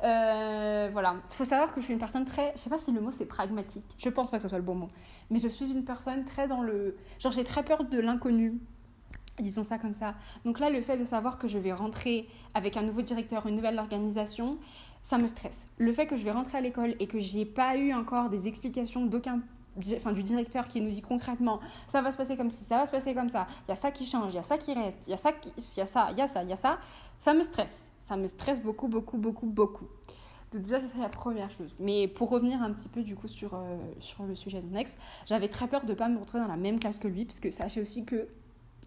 Euh, 0.03 0.89
voilà. 0.91 1.15
Il 1.31 1.35
faut 1.35 1.45
savoir 1.45 1.73
que 1.73 1.79
je 1.79 1.85
suis 1.85 1.93
une 1.93 1.99
personne 1.99 2.25
très. 2.25 2.51
Je 2.55 2.59
sais 2.59 2.69
pas 2.69 2.77
si 2.77 2.91
le 2.91 2.99
mot 2.99 3.11
c'est 3.11 3.25
pragmatique. 3.25 3.85
Je 3.97 4.09
pense 4.09 4.29
pas 4.29 4.37
que 4.37 4.43
ce 4.43 4.49
soit 4.49 4.57
le 4.57 4.65
bon 4.65 4.75
mot. 4.75 4.89
Mais 5.29 5.39
je 5.39 5.47
suis 5.47 5.71
une 5.71 5.85
personne 5.85 6.25
très 6.25 6.47
dans 6.47 6.61
le. 6.61 6.97
Genre, 7.19 7.31
j'ai 7.31 7.45
très 7.45 7.63
peur 7.63 7.85
de 7.85 7.99
l'inconnu. 7.99 8.59
Disons 9.39 9.63
ça 9.63 9.77
comme 9.77 9.93
ça. 9.93 10.15
Donc 10.45 10.59
là, 10.59 10.69
le 10.69 10.81
fait 10.81 10.97
de 10.97 11.03
savoir 11.03 11.37
que 11.37 11.47
je 11.47 11.59
vais 11.59 11.71
rentrer 11.71 12.27
avec 12.53 12.75
un 12.75 12.81
nouveau 12.81 13.03
directeur, 13.03 13.45
une 13.45 13.55
nouvelle 13.55 13.77
organisation, 13.77 14.57
ça 15.01 15.19
me 15.19 15.27
stresse. 15.27 15.69
Le 15.77 15.93
fait 15.93 16.07
que 16.07 16.17
je 16.17 16.23
vais 16.23 16.31
rentrer 16.31 16.57
à 16.57 16.61
l'école 16.61 16.95
et 16.99 17.07
que 17.07 17.19
j'ai 17.19 17.45
pas 17.45 17.77
eu 17.77 17.93
encore 17.93 18.29
des 18.29 18.47
explications 18.47 19.05
d'aucun 19.05 19.41
enfin, 19.95 20.11
du 20.11 20.23
directeur 20.23 20.67
qui 20.67 20.81
nous 20.81 20.89
dit 20.89 21.01
concrètement 21.01 21.59
ça 21.87 22.01
va 22.01 22.11
se 22.11 22.17
passer 22.17 22.35
comme 22.35 22.49
ci, 22.49 22.63
ça 22.63 22.77
va 22.77 22.85
se 22.85 22.91
passer 22.91 23.13
comme 23.13 23.29
ça, 23.29 23.47
il 23.67 23.69
y 23.69 23.71
a 23.71 23.75
ça 23.75 23.91
qui 23.91 24.05
change, 24.05 24.33
il 24.33 24.35
y 24.35 24.39
a 24.39 24.43
ça 24.43 24.57
qui 24.57 24.73
reste, 24.73 25.07
il 25.07 25.11
y 25.11 25.13
a 25.13 25.17
ça, 25.17 25.31
il 25.43 25.77
y 25.77 25.81
a 25.81 25.85
ça, 25.85 26.07
il 26.11 26.17
y 26.17 26.21
a 26.21 26.27
ça, 26.27 26.43
il 26.43 26.49
y 26.49 26.53
a 26.53 26.57
ça, 26.57 26.79
ça 27.19 27.33
me 27.33 27.43
stresse. 27.43 27.87
Ça 27.99 28.15
me 28.15 28.27
stresse 28.27 28.61
beaucoup, 28.63 28.87
beaucoup, 28.87 29.17
beaucoup, 29.17 29.47
beaucoup. 29.47 29.87
Donc 30.53 30.61
déjà, 30.61 30.79
ça 30.79 30.85
c'est 30.87 30.99
la 30.99 31.09
première 31.09 31.51
chose. 31.51 31.75
Mais 31.77 32.07
pour 32.07 32.29
revenir 32.29 32.61
un 32.61 32.71
petit 32.71 32.87
peu 32.87 33.03
du 33.03 33.15
coup 33.15 33.27
sur, 33.27 33.53
euh, 33.53 33.77
sur 33.99 34.23
le 34.23 34.33
sujet 34.33 34.61
de 34.61 34.73
Nex, 34.73 34.97
j'avais 35.25 35.49
très 35.49 35.67
peur 35.67 35.83
de 35.83 35.89
ne 35.91 35.97
pas 35.97 36.07
me 36.07 36.17
retrouver 36.17 36.41
dans 36.41 36.49
la 36.49 36.55
même 36.55 36.79
classe 36.79 36.99
que 36.99 37.09
lui, 37.09 37.25
parce 37.25 37.41
que 37.41 37.51
sachez 37.51 37.81
aussi 37.81 38.05
que 38.05 38.29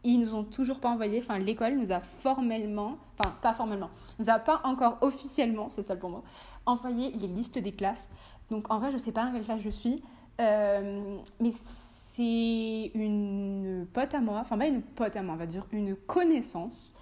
ils 0.02 0.18
nous 0.18 0.34
ont 0.34 0.44
toujours 0.44 0.80
pas 0.80 0.88
envoyé, 0.88 1.18
enfin 1.18 1.38
l'école 1.38 1.74
nous 1.74 1.92
a 1.92 2.00
formellement, 2.00 2.96
enfin 3.18 3.34
pas 3.42 3.52
formellement, 3.52 3.90
nous 4.18 4.30
a 4.30 4.38
pas 4.38 4.62
encore 4.64 4.96
officiellement, 5.02 5.68
c'est 5.68 5.82
ça 5.82 5.96
pour 5.96 6.08
moi, 6.08 6.22
envoyé 6.64 7.10
les 7.12 7.26
listes 7.26 7.58
des 7.58 7.72
classes. 7.72 8.10
Donc 8.50 8.72
en 8.72 8.78
vrai, 8.78 8.90
je 8.90 8.96
sais 8.96 9.12
pas 9.12 9.26
dans 9.26 9.32
quelle 9.32 9.44
classe 9.44 9.60
je 9.60 9.68
suis, 9.68 10.02
euh, 10.40 11.18
mais 11.40 11.52
c'est 11.52 12.90
une 12.94 13.86
pote 13.92 14.14
à 14.14 14.20
moi, 14.20 14.38
enfin 14.40 14.58
pas 14.58 14.66
une 14.66 14.82
pote 14.82 15.14
à 15.16 15.22
moi, 15.22 15.34
on 15.34 15.38
va 15.38 15.46
dire 15.46 15.66
une 15.72 15.94
connaissance, 15.94 16.94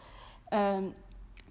euh, 0.52 0.88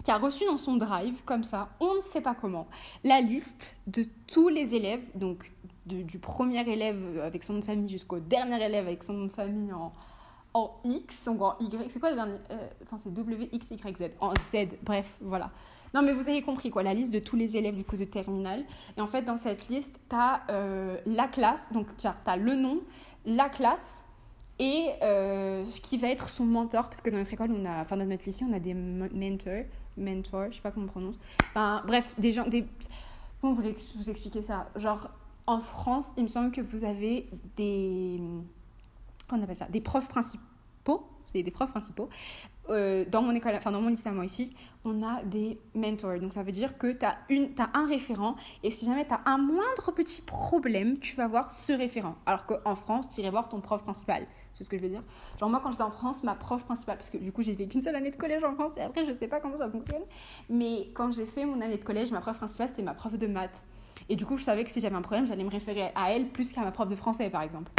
qui 0.04 0.10
a 0.10 0.18
reçu 0.18 0.44
dans 0.44 0.56
son 0.56 0.76
drive, 0.76 1.24
comme 1.24 1.44
ça, 1.44 1.70
on 1.80 1.94
ne 1.94 2.00
sait 2.00 2.20
pas 2.20 2.34
comment, 2.34 2.68
la 3.02 3.20
liste 3.20 3.76
de 3.86 4.04
tous 4.26 4.48
les 4.48 4.74
élèves, 4.74 5.04
donc 5.14 5.50
du 5.86 6.18
premier 6.18 6.68
élève 6.68 7.20
avec 7.24 7.42
son 7.42 7.54
nom 7.54 7.58
de 7.60 7.64
famille 7.64 7.88
jusqu'au 7.88 8.18
dernier 8.18 8.62
élève 8.62 8.86
avec 8.86 9.02
son 9.02 9.14
nom 9.14 9.26
de 9.26 9.32
famille 9.32 9.72
en, 9.72 9.92
en 10.54 10.76
X, 10.84 11.28
ou 11.32 11.42
en 11.42 11.56
Y, 11.58 11.90
c'est 11.90 12.00
quoi 12.00 12.10
le 12.10 12.16
dernier? 12.16 12.38
Euh, 12.50 12.68
C'est 12.96 13.12
W, 13.12 13.48
X, 13.52 13.70
Y, 13.70 13.96
Z, 13.96 14.10
en 14.20 14.34
Z, 14.34 14.76
bref, 14.82 15.16
voilà. 15.20 15.50
Non, 15.94 16.02
mais 16.02 16.12
vous 16.12 16.28
avez 16.28 16.42
compris, 16.42 16.70
quoi, 16.70 16.82
la 16.82 16.94
liste 16.94 17.12
de 17.12 17.18
tous 17.18 17.36
les 17.36 17.56
élèves 17.56 17.74
du 17.74 17.84
coup 17.84 17.96
de 17.96 18.04
terminale. 18.04 18.64
Et 18.96 19.00
en 19.00 19.06
fait, 19.06 19.22
dans 19.22 19.36
cette 19.36 19.68
liste, 19.68 20.00
tu 20.08 20.16
as 20.16 20.42
euh, 20.50 20.98
la 21.06 21.28
classe, 21.28 21.72
donc 21.72 21.86
tu 21.96 22.06
as 22.06 22.36
le 22.36 22.54
nom, 22.54 22.80
la 23.24 23.48
classe 23.48 24.04
et 24.58 24.90
euh, 25.02 25.64
ce 25.70 25.80
qui 25.80 25.96
va 25.98 26.08
être 26.08 26.28
son 26.28 26.44
mentor, 26.44 26.84
parce 26.84 27.00
que 27.00 27.10
dans 27.10 27.18
notre 27.18 27.32
école, 27.32 27.52
on 27.52 27.64
a, 27.64 27.82
enfin 27.82 27.96
dans 27.96 28.06
notre 28.06 28.24
lycée, 28.24 28.44
on 28.48 28.52
a 28.52 28.58
des 28.58 28.74
mentors, 28.74 29.64
mentors, 29.96 30.46
je 30.50 30.56
sais 30.56 30.62
pas 30.62 30.72
comment 30.72 30.86
on 30.86 30.88
prononce. 30.88 31.16
Bref, 31.54 32.14
des 32.18 32.32
gens, 32.32 32.46
des... 32.48 32.66
Comment 33.40 33.52
vous 33.52 33.62
vous 33.62 34.10
expliquer 34.10 34.42
ça? 34.42 34.68
Genre, 34.74 35.08
en 35.46 35.60
France, 35.60 36.12
il 36.16 36.24
me 36.24 36.28
semble 36.28 36.50
que 36.50 36.60
vous 36.60 36.82
avez 36.84 37.28
des... 37.56 38.20
Comment 39.28 39.42
on 39.42 39.44
appelle 39.44 39.56
ça? 39.56 39.66
Des 39.66 39.80
profs 39.80 40.08
principaux 40.08 40.48
c'est 41.28 41.42
des 41.42 41.50
profs 41.50 41.70
principaux. 41.70 42.08
Euh, 42.70 43.04
dans 43.08 43.22
mon 43.22 43.34
école, 43.34 43.54
enfin 43.56 43.72
dans 43.72 43.80
mon 43.80 43.88
lycée 43.88 44.08
à 44.08 44.12
moi 44.12 44.24
ici, 44.24 44.54
on 44.84 45.02
a 45.02 45.22
des 45.22 45.58
mentors. 45.74 46.18
Donc 46.18 46.32
ça 46.32 46.42
veut 46.42 46.52
dire 46.52 46.76
que 46.78 46.92
tu 46.92 47.04
as, 47.04 47.70
un 47.74 47.86
référent 47.86 48.36
et 48.62 48.70
si 48.70 48.86
jamais 48.86 49.06
tu 49.06 49.14
as 49.14 49.20
un 49.26 49.38
moindre 49.38 49.92
petit 49.92 50.22
problème, 50.22 50.98
tu 50.98 51.16
vas 51.16 51.26
voir 51.26 51.50
ce 51.50 51.72
référent. 51.72 52.16
Alors 52.26 52.46
qu'en 52.46 52.74
France, 52.74 53.08
tu 53.08 53.20
irais 53.20 53.30
voir 53.30 53.48
ton 53.48 53.60
prof 53.60 53.82
principal. 53.82 54.26
C'est 54.52 54.64
ce 54.64 54.70
que 54.70 54.76
je 54.76 54.82
veux 54.82 54.88
dire. 54.88 55.02
Genre 55.38 55.48
moi 55.48 55.60
quand 55.62 55.70
j'étais 55.70 55.82
en 55.82 55.90
France, 55.90 56.22
ma 56.24 56.34
prof 56.34 56.64
principale, 56.64 56.96
parce 56.96 57.10
que 57.10 57.18
du 57.18 57.32
coup 57.32 57.42
j'ai 57.42 57.54
fait 57.54 57.66
qu'une 57.66 57.80
seule 57.80 57.96
année 57.96 58.10
de 58.10 58.16
collège 58.16 58.44
en 58.44 58.54
France 58.54 58.72
et 58.76 58.82
après 58.82 59.04
je 59.04 59.12
sais 59.12 59.28
pas 59.28 59.40
comment 59.40 59.56
ça 59.56 59.70
fonctionne, 59.70 60.02
mais 60.48 60.90
quand 60.94 61.12
j'ai 61.12 61.26
fait 61.26 61.44
mon 61.44 61.60
année 61.60 61.78
de 61.78 61.84
collège, 61.84 62.10
ma 62.12 62.20
prof 62.20 62.36
principale 62.36 62.68
c'était 62.68 62.82
ma 62.82 62.94
prof 62.94 63.16
de 63.16 63.26
maths. 63.26 63.66
Et 64.08 64.16
du 64.16 64.26
coup 64.26 64.36
je 64.36 64.42
savais 64.42 64.64
que 64.64 64.70
si 64.70 64.80
j'avais 64.80 64.96
un 64.96 65.02
problème, 65.02 65.26
j'allais 65.26 65.44
me 65.44 65.50
référer 65.50 65.90
à 65.94 66.12
elle 66.12 66.28
plus 66.28 66.52
qu'à 66.52 66.62
ma 66.62 66.72
prof 66.72 66.88
de 66.88 66.96
français 66.96 67.30
par 67.30 67.42
exemple. 67.42 67.70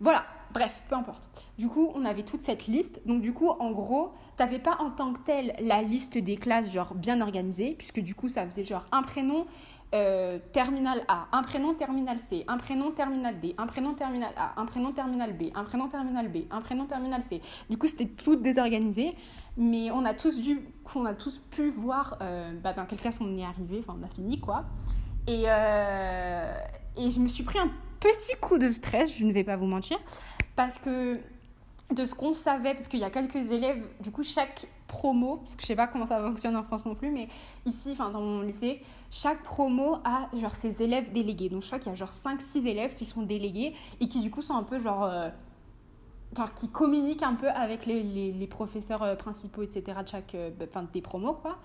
Voilà, 0.00 0.24
bref, 0.52 0.82
peu 0.88 0.94
importe. 0.94 1.28
Du 1.58 1.68
coup, 1.68 1.90
on 1.94 2.04
avait 2.04 2.22
toute 2.22 2.40
cette 2.40 2.66
liste. 2.66 3.00
Donc, 3.06 3.22
du 3.22 3.32
coup, 3.32 3.48
en 3.48 3.70
gros, 3.72 4.12
t'avais 4.36 4.58
pas 4.58 4.76
en 4.80 4.90
tant 4.90 5.12
que 5.12 5.20
tel 5.20 5.54
la 5.60 5.82
liste 5.82 6.18
des 6.18 6.36
classes, 6.36 6.72
genre 6.72 6.94
bien 6.94 7.20
organisée, 7.20 7.74
puisque 7.76 8.00
du 8.00 8.14
coup, 8.14 8.28
ça 8.28 8.44
faisait 8.44 8.64
genre 8.64 8.86
un 8.92 9.02
prénom 9.02 9.46
euh, 9.94 10.38
terminal 10.52 11.02
A, 11.08 11.28
un 11.32 11.42
prénom 11.42 11.74
terminal 11.74 12.18
C, 12.18 12.44
un 12.46 12.58
prénom 12.58 12.90
terminal 12.90 13.40
D, 13.40 13.54
un 13.56 13.66
prénom 13.66 13.94
terminal 13.94 14.32
A, 14.36 14.60
un 14.60 14.66
prénom 14.66 14.92
terminal 14.92 15.32
B, 15.32 15.44
un 15.54 15.64
prénom 15.64 15.88
terminal 15.88 16.28
B, 16.28 16.38
un 16.50 16.60
prénom 16.60 16.84
terminal 16.86 17.22
C. 17.22 17.40
Du 17.70 17.78
coup, 17.78 17.86
c'était 17.86 18.06
tout 18.06 18.36
désorganisé. 18.36 19.14
Mais 19.60 19.90
on 19.90 20.04
a 20.04 20.14
tous, 20.14 20.38
dû, 20.38 20.60
on 20.94 21.04
a 21.04 21.14
tous 21.14 21.38
pu 21.50 21.70
voir 21.70 22.16
euh, 22.20 22.52
bah, 22.62 22.72
dans 22.74 22.86
quelle 22.86 23.00
classe 23.00 23.18
on 23.20 23.36
est 23.36 23.44
arrivé, 23.44 23.80
enfin, 23.80 23.98
on 24.00 24.04
a 24.04 24.08
fini 24.08 24.38
quoi. 24.38 24.66
Et, 25.26 25.44
euh, 25.48 26.54
et 26.96 27.10
je 27.10 27.18
me 27.18 27.26
suis 27.26 27.42
pris 27.42 27.58
un 27.58 27.68
petit 28.00 28.36
coup 28.40 28.58
de 28.58 28.70
stress, 28.70 29.16
je 29.16 29.24
ne 29.24 29.32
vais 29.32 29.44
pas 29.44 29.56
vous 29.56 29.66
mentir, 29.66 29.98
parce 30.56 30.78
que 30.78 31.18
de 31.94 32.04
ce 32.04 32.14
qu'on 32.14 32.32
savait, 32.32 32.74
parce 32.74 32.88
qu'il 32.88 33.00
y 33.00 33.04
a 33.04 33.10
quelques 33.10 33.50
élèves, 33.50 33.82
du 34.00 34.10
coup, 34.10 34.22
chaque 34.22 34.66
promo, 34.86 35.36
parce 35.36 35.56
que 35.56 35.62
je 35.62 35.66
sais 35.66 35.76
pas 35.76 35.86
comment 35.86 36.06
ça 36.06 36.20
fonctionne 36.20 36.56
en 36.56 36.64
France 36.64 36.86
non 36.86 36.94
plus, 36.94 37.10
mais 37.10 37.28
ici, 37.64 37.90
enfin 37.92 38.10
dans 38.10 38.20
mon 38.20 38.42
lycée, 38.42 38.82
chaque 39.10 39.42
promo 39.42 39.98
a 40.04 40.26
genre 40.36 40.54
ses 40.54 40.82
élèves 40.82 41.12
délégués. 41.12 41.48
Donc 41.48 41.62
je 41.62 41.66
crois 41.66 41.78
qu'il 41.78 41.90
y 41.90 41.92
a 41.92 41.96
genre 41.96 42.12
5-6 42.12 42.66
élèves 42.66 42.94
qui 42.94 43.04
sont 43.04 43.22
délégués 43.22 43.74
et 44.00 44.08
qui 44.08 44.20
du 44.20 44.30
coup 44.30 44.42
sont 44.42 44.54
un 44.54 44.64
peu 44.64 44.78
genre... 44.78 45.04
Euh, 45.04 45.28
qui 46.56 46.68
communiquent 46.68 47.22
un 47.22 47.34
peu 47.34 47.48
avec 47.48 47.86
les, 47.86 48.46
professeurs 48.50 49.02
euh, 49.02 49.14
principaux, 49.16 49.62
etc. 49.62 49.98
de 50.02 50.08
chaque... 50.08 50.34
Euh, 50.34 50.50
enfin 50.68 50.86
des 50.92 51.00
promos, 51.00 51.34
quoi. 51.34 51.58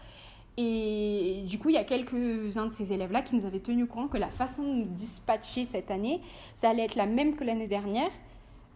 Et 0.58 1.44
du 1.48 1.58
coup, 1.58 1.70
il 1.70 1.76
y 1.76 1.80
a 1.80 1.84
quelques-uns 1.84 2.68
de 2.68 2.72
ces 2.72 2.94
élèves-là 2.94 3.22
qui 3.24 3.36
nous 3.36 3.46
avaient 3.46 3.60
tenu 3.60 3.84
au 3.84 3.88
courant 3.88 4.08
que 4.08 4.18
la 4.18 4.30
façon 4.30 4.62
de 4.62 4.68
nous 4.68 4.86
dispatcher 4.86 5.66
cette 5.66 5.90
année, 5.90 6.22
ça 6.54 6.70
allait 6.70 6.84
être 6.84 6.96
la 6.96 7.08
même 7.08 7.36
que 7.36 7.44
l'année 7.44 7.68
dernière. 7.68 8.12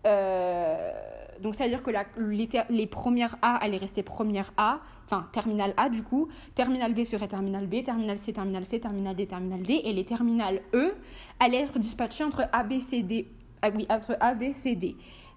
Euh, 0.08 0.92
donc, 1.42 1.54
ça 1.54 1.66
veut 1.66 1.70
dire 1.70 1.84
que 1.84 1.92
les, 2.18 2.50
les, 2.70 2.88
premières 2.88 3.38
A 3.44 3.58
allaient 3.58 3.78
rester 3.78 4.02
première 4.02 4.54
A, 4.58 4.80
enfin, 5.06 5.28
terminale 5.32 5.76
A 5.78 5.90
du 5.90 6.02
coup. 6.02 6.30
Terminale 6.56 6.96
B 6.96 7.04
serait 7.04 7.28
terminale 7.28 7.68
B, 7.68 7.84
terminale 7.84 8.18
C, 8.18 8.34
terminale 8.34 8.66
C, 8.66 8.80
terminale 8.80 9.16
D, 9.16 9.28
terminale 9.28 9.62
D. 9.62 9.82
Et 9.84 9.94
les 9.94 10.06
terminales 10.06 10.62
E 10.74 10.96
allaient 11.40 11.62
être 11.62 11.78
dispatchées 11.78 12.24
entre 12.24 12.42
A. 12.52 12.66
Ah 13.62 13.70
oui, 13.76 13.88
entre 13.90 14.18
A. 14.20 14.34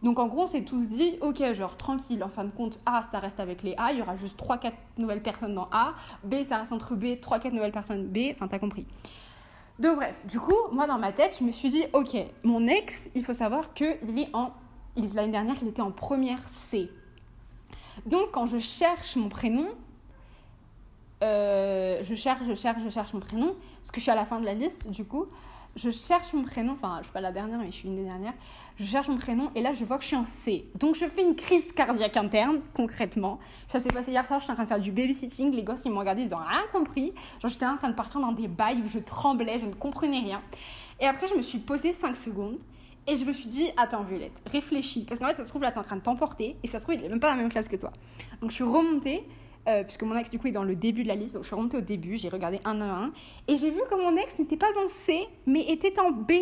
Donc 0.02 0.18
en 0.18 0.28
gros, 0.28 0.42
on 0.42 0.46
s'est 0.46 0.64
tous 0.64 0.88
dit, 0.88 1.18
ok, 1.20 1.52
genre 1.52 1.76
tranquille, 1.76 2.24
en 2.24 2.28
fin 2.28 2.44
de 2.44 2.50
compte, 2.50 2.80
A, 2.86 3.02
ça 3.12 3.18
reste 3.18 3.38
avec 3.38 3.62
les 3.62 3.74
A, 3.76 3.92
il 3.92 3.98
y 3.98 4.02
aura 4.02 4.16
juste 4.16 4.40
3-4 4.40 4.72
nouvelles 4.96 5.22
personnes 5.22 5.54
dans 5.54 5.68
A, 5.72 5.92
B, 6.24 6.42
ça 6.42 6.56
reste 6.58 6.72
entre 6.72 6.94
B, 6.94 7.04
3-4 7.20 7.52
nouvelles 7.52 7.72
personnes 7.72 8.06
B, 8.06 8.32
enfin 8.32 8.48
t'as 8.48 8.58
compris. 8.58 8.86
Donc 9.78 9.96
bref, 9.96 10.20
du 10.26 10.40
coup, 10.40 10.56
moi 10.72 10.86
dans 10.86 10.98
ma 10.98 11.12
tête, 11.12 11.36
je 11.38 11.44
me 11.44 11.52
suis 11.52 11.68
dit, 11.68 11.84
ok, 11.92 12.16
mon 12.44 12.66
ex, 12.66 13.10
il 13.14 13.24
faut 13.24 13.34
savoir 13.34 13.74
qu'il 13.74 14.18
est 14.18 14.34
en... 14.34 14.52
L'année 14.96 15.32
dernière, 15.32 15.56
il 15.62 15.68
était 15.68 15.82
en 15.82 15.92
première 15.92 16.42
C. 16.48 16.90
Donc 18.06 18.30
quand 18.32 18.46
je 18.46 18.58
cherche 18.58 19.16
mon 19.16 19.28
prénom, 19.28 19.68
euh, 21.22 22.00
je 22.02 22.14
cherche, 22.14 22.42
je 22.48 22.54
cherche, 22.54 22.82
je 22.82 22.88
cherche 22.88 23.12
mon 23.12 23.20
prénom, 23.20 23.54
parce 23.80 23.90
que 23.90 23.96
je 23.98 24.02
suis 24.02 24.10
à 24.10 24.14
la 24.14 24.24
fin 24.24 24.40
de 24.40 24.46
la 24.46 24.54
liste, 24.54 24.90
du 24.90 25.04
coup, 25.04 25.26
je 25.76 25.90
cherche 25.90 26.32
mon 26.32 26.42
prénom, 26.42 26.72
enfin, 26.72 26.96
je 26.98 27.04
suis 27.04 27.12
pas 27.12 27.20
la 27.20 27.32
dernière, 27.32 27.58
mais 27.58 27.66
je 27.66 27.76
suis 27.76 27.88
une 27.88 27.96
des 27.96 28.04
dernières. 28.04 28.34
Je 28.78 28.84
cherche 28.84 29.08
mon 29.08 29.16
prénom 29.16 29.50
et 29.54 29.60
là, 29.60 29.72
je 29.72 29.84
vois 29.84 29.96
que 29.98 30.02
je 30.02 30.08
suis 30.08 30.16
en 30.16 30.24
C. 30.24 30.66
Donc, 30.78 30.94
je 30.94 31.06
fais 31.06 31.22
une 31.22 31.36
crise 31.36 31.72
cardiaque 31.72 32.16
interne, 32.16 32.60
concrètement. 32.74 33.38
Ça 33.68 33.78
s'est 33.78 33.90
passé 33.90 34.10
hier 34.10 34.26
soir, 34.26 34.40
j'étais 34.40 34.52
en 34.52 34.54
train 34.54 34.64
de 34.64 34.68
faire 34.68 34.80
du 34.80 34.90
babysitting. 34.90 35.52
Les 35.52 35.62
gosses, 35.62 35.84
ils 35.84 35.92
m'ont 35.92 36.00
regardé, 36.00 36.22
ils 36.22 36.28
n'ont 36.28 36.38
rien 36.38 36.62
compris. 36.72 37.12
Genre, 37.40 37.50
j'étais 37.50 37.66
en 37.66 37.76
train 37.76 37.90
de 37.90 37.94
partir 37.94 38.20
dans 38.20 38.32
des 38.32 38.48
bails 38.48 38.82
où 38.82 38.88
je 38.88 38.98
tremblais, 38.98 39.58
je 39.58 39.66
ne 39.66 39.74
comprenais 39.74 40.20
rien. 40.20 40.42
Et 40.98 41.06
après, 41.06 41.26
je 41.26 41.34
me 41.34 41.42
suis 41.42 41.58
posée 41.58 41.92
5 41.92 42.16
secondes 42.16 42.58
et 43.06 43.16
je 43.16 43.24
me 43.24 43.32
suis 43.32 43.48
dit, 43.48 43.68
attends, 43.76 44.02
Violette, 44.02 44.42
réfléchis. 44.46 45.04
Parce 45.04 45.20
qu'en 45.20 45.26
fait, 45.26 45.36
ça 45.36 45.44
se 45.44 45.48
trouve, 45.48 45.62
là, 45.62 45.72
t'es 45.72 45.78
en 45.78 45.84
train 45.84 45.96
de 45.96 46.02
t'emporter 46.02 46.56
et 46.62 46.66
ça 46.66 46.78
se 46.78 46.84
trouve, 46.84 46.96
il 46.96 47.02
n'est 47.02 47.08
même 47.08 47.20
pas 47.20 47.28
dans 47.28 47.36
la 47.36 47.42
même 47.42 47.50
classe 47.50 47.68
que 47.68 47.76
toi. 47.76 47.92
Donc, 48.40 48.50
je 48.50 48.56
suis 48.56 48.64
remontée 48.64 49.24
euh, 49.68 49.84
puisque 49.84 50.02
mon 50.02 50.16
ex 50.16 50.30
du 50.30 50.38
coup 50.38 50.46
est 50.46 50.52
dans 50.52 50.64
le 50.64 50.74
début 50.74 51.02
de 51.02 51.08
la 51.08 51.14
liste, 51.14 51.34
donc 51.34 51.42
je 51.42 51.48
suis 51.48 51.56
remontée 51.56 51.76
au 51.76 51.82
début, 51.82 52.16
j'ai 52.16 52.28
regardé 52.28 52.60
un 52.64 52.80
à 52.80 52.84
un, 52.84 53.12
et 53.48 53.56
j'ai 53.56 53.70
vu 53.70 53.80
que 53.90 53.94
mon 53.94 54.16
ex 54.16 54.38
n'était 54.38 54.56
pas 54.56 54.78
en 54.82 54.88
C, 54.88 55.26
mais 55.46 55.60
était 55.68 55.98
en 56.00 56.10
B. 56.10 56.32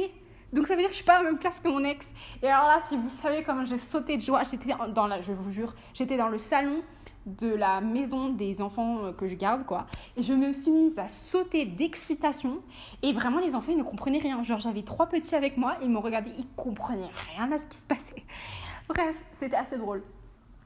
Donc 0.53 0.67
ça 0.67 0.75
veut 0.75 0.81
dire 0.81 0.89
que 0.89 0.95
je 0.95 0.99
suis 0.99 1.05
pas 1.05 1.17
à 1.17 1.23
la 1.23 1.31
même 1.31 1.39
classe 1.39 1.61
que 1.61 1.69
mon 1.69 1.85
ex. 1.85 2.13
Et 2.43 2.49
alors 2.49 2.69
là, 2.69 2.81
si 2.81 2.97
vous 2.97 3.09
savez 3.09 3.43
comment 3.43 3.65
j'ai 3.65 3.77
sauté 3.77 4.17
de 4.17 4.23
joie, 4.23 4.43
j'étais 4.45 4.75
dans 4.95 5.07
la, 5.07 5.21
je 5.21 5.33
vous 5.33 5.51
jure, 5.51 5.75
j'étais 5.93 6.17
dans 6.17 6.29
le 6.29 6.39
salon 6.39 6.83
de 7.27 7.49
la 7.49 7.81
maison 7.81 8.31
des 8.31 8.63
enfants 8.63 9.05
euh, 9.05 9.13
que 9.13 9.27
je 9.27 9.35
garde 9.35 9.67
quoi 9.67 9.87
et 10.17 10.23
je 10.23 10.33
me 10.33 10.53
suis 10.53 10.71
mise 10.71 10.99
à 10.99 11.09
sauter 11.09 11.67
d'excitation 11.67 12.63
et 13.03 13.13
vraiment 13.13 13.39
les 13.39 13.55
enfants 13.55 13.73
ils 13.73 13.79
ne 13.79 13.83
comprenaient 13.83 14.19
rien 14.19 14.43
genre 14.43 14.59
j'avais 14.59 14.83
trois 14.83 15.07
petits 15.07 15.35
avec 15.35 15.57
moi 15.57 15.77
ils 15.83 15.91
m'ont 15.91 16.01
regardé 16.01 16.31
ils 16.39 16.49
comprenaient 16.57 17.11
rien 17.35 17.51
à 17.53 17.59
ce 17.59 17.67
qui 17.67 17.77
se 17.77 17.83
passait 17.83 18.23
bref 18.89 19.23
c'était 19.33 19.57
assez 19.57 19.77
drôle 19.77 20.03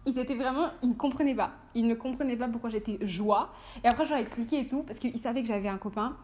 ils 0.06 0.18
étaient 0.18 0.34
vraiment, 0.34 0.70
ils 0.82 0.90
ne 0.90 0.94
comprenaient 0.94 1.34
pas. 1.34 1.52
Ils 1.74 1.86
ne 1.86 1.94
comprenaient 1.94 2.36
pas 2.36 2.48
pourquoi 2.48 2.70
j'étais 2.70 2.98
joie. 3.02 3.52
Et 3.84 3.88
après, 3.88 4.04
je 4.04 4.10
leur 4.10 4.18
ai 4.18 4.22
expliqué 4.22 4.60
et 4.60 4.66
tout, 4.66 4.82
parce 4.82 4.98
qu'ils 4.98 5.18
savaient 5.18 5.42
que 5.42 5.48
j'avais 5.48 5.68
un 5.68 5.78
copain. 5.78 6.16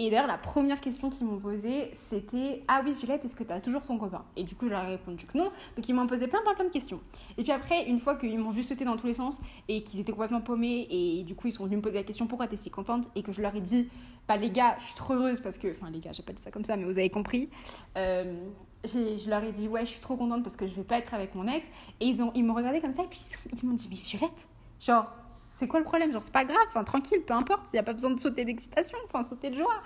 Et 0.00 0.10
d'ailleurs, 0.10 0.28
la 0.28 0.38
première 0.38 0.80
question 0.80 1.10
qu'ils 1.10 1.26
m'ont 1.26 1.40
posée, 1.40 1.90
c'était 2.08 2.62
Ah 2.68 2.82
oui, 2.84 2.94
Juliette, 2.98 3.24
est-ce 3.24 3.34
que 3.34 3.42
tu 3.42 3.52
as 3.52 3.60
toujours 3.60 3.82
ton 3.82 3.98
copain? 3.98 4.24
Et 4.36 4.44
du 4.44 4.54
coup, 4.54 4.66
je 4.66 4.70
leur 4.70 4.84
ai 4.84 4.90
répondu 4.90 5.26
que 5.26 5.36
non. 5.36 5.50
Donc, 5.76 5.88
ils 5.88 5.92
m'ont 5.92 6.06
posé 6.06 6.28
plein, 6.28 6.40
plein, 6.42 6.54
plein 6.54 6.66
de 6.66 6.70
questions. 6.70 7.00
Et 7.36 7.42
puis 7.42 7.50
après, 7.50 7.84
une 7.88 7.98
fois 7.98 8.14
qu'ils 8.14 8.38
m'ont 8.38 8.52
juste 8.52 8.68
sauté 8.68 8.84
dans 8.84 8.96
tous 8.96 9.08
les 9.08 9.14
sens 9.14 9.40
et 9.66 9.82
qu'ils 9.82 9.98
étaient 9.98 10.12
complètement 10.12 10.40
paumés, 10.40 10.86
et 10.88 11.24
du 11.24 11.34
coup, 11.34 11.48
ils 11.48 11.52
sont 11.52 11.64
venus 11.64 11.78
me 11.78 11.82
poser 11.82 11.98
la 11.98 12.04
question 12.04 12.28
Pourquoi 12.28 12.46
t'es 12.46 12.54
si 12.54 12.70
contente? 12.70 13.08
Et 13.16 13.24
que 13.24 13.32
je 13.32 13.42
leur 13.42 13.56
ai 13.56 13.60
dit 13.60 13.88
Bah, 14.28 14.36
les 14.36 14.50
gars, 14.50 14.76
je 14.78 14.84
suis 14.84 14.94
trop 14.94 15.14
heureuse 15.14 15.40
parce 15.40 15.58
que. 15.58 15.68
Enfin, 15.72 15.90
les 15.90 15.98
gars, 15.98 16.12
j'ai 16.12 16.22
pas 16.22 16.32
dit 16.32 16.42
ça 16.42 16.52
comme 16.52 16.64
ça, 16.64 16.76
mais 16.76 16.84
vous 16.84 16.98
avez 17.00 17.10
compris. 17.10 17.48
Euh, 17.96 18.40
je 18.84 19.28
leur 19.28 19.42
ai 19.42 19.52
dit 19.52 19.68
ouais 19.68 19.80
je 19.80 19.90
suis 19.90 20.00
trop 20.00 20.16
contente 20.16 20.42
parce 20.42 20.56
que 20.56 20.66
je 20.66 20.74
vais 20.74 20.84
pas 20.84 20.98
être 20.98 21.14
avec 21.14 21.34
mon 21.34 21.46
ex. 21.48 21.68
Et 22.00 22.06
ils 22.06 22.22
ont 22.22 22.32
ils 22.34 22.44
m'ont 22.44 22.54
regardé 22.54 22.80
comme 22.80 22.92
ça 22.92 23.02
et 23.02 23.06
puis 23.06 23.20
ils, 23.52 23.66
m'ont 23.66 23.74
dit 23.74 23.88
mais 23.90 23.96
Violette 23.96 24.48
genre 24.80 25.06
c'est 25.50 25.66
quoi 25.66 25.80
le 25.80 25.84
problème? 25.84 26.12
Genre 26.12 26.22
c'est 26.22 26.32
pas 26.32 26.44
grave 26.44 26.66
enfin 26.68 26.84
tranquille 26.84 27.22
peu 27.26 27.34
importe 27.34 27.62
il 27.72 27.76
y 27.76 27.78
a 27.78 27.82
pas 27.82 27.92
besoin 27.92 28.10
de 28.10 28.20
sauter 28.20 28.44
d'excitation 28.44 28.98
enfin 29.06 29.22
sauter 29.22 29.50
de 29.50 29.56
joie. 29.56 29.82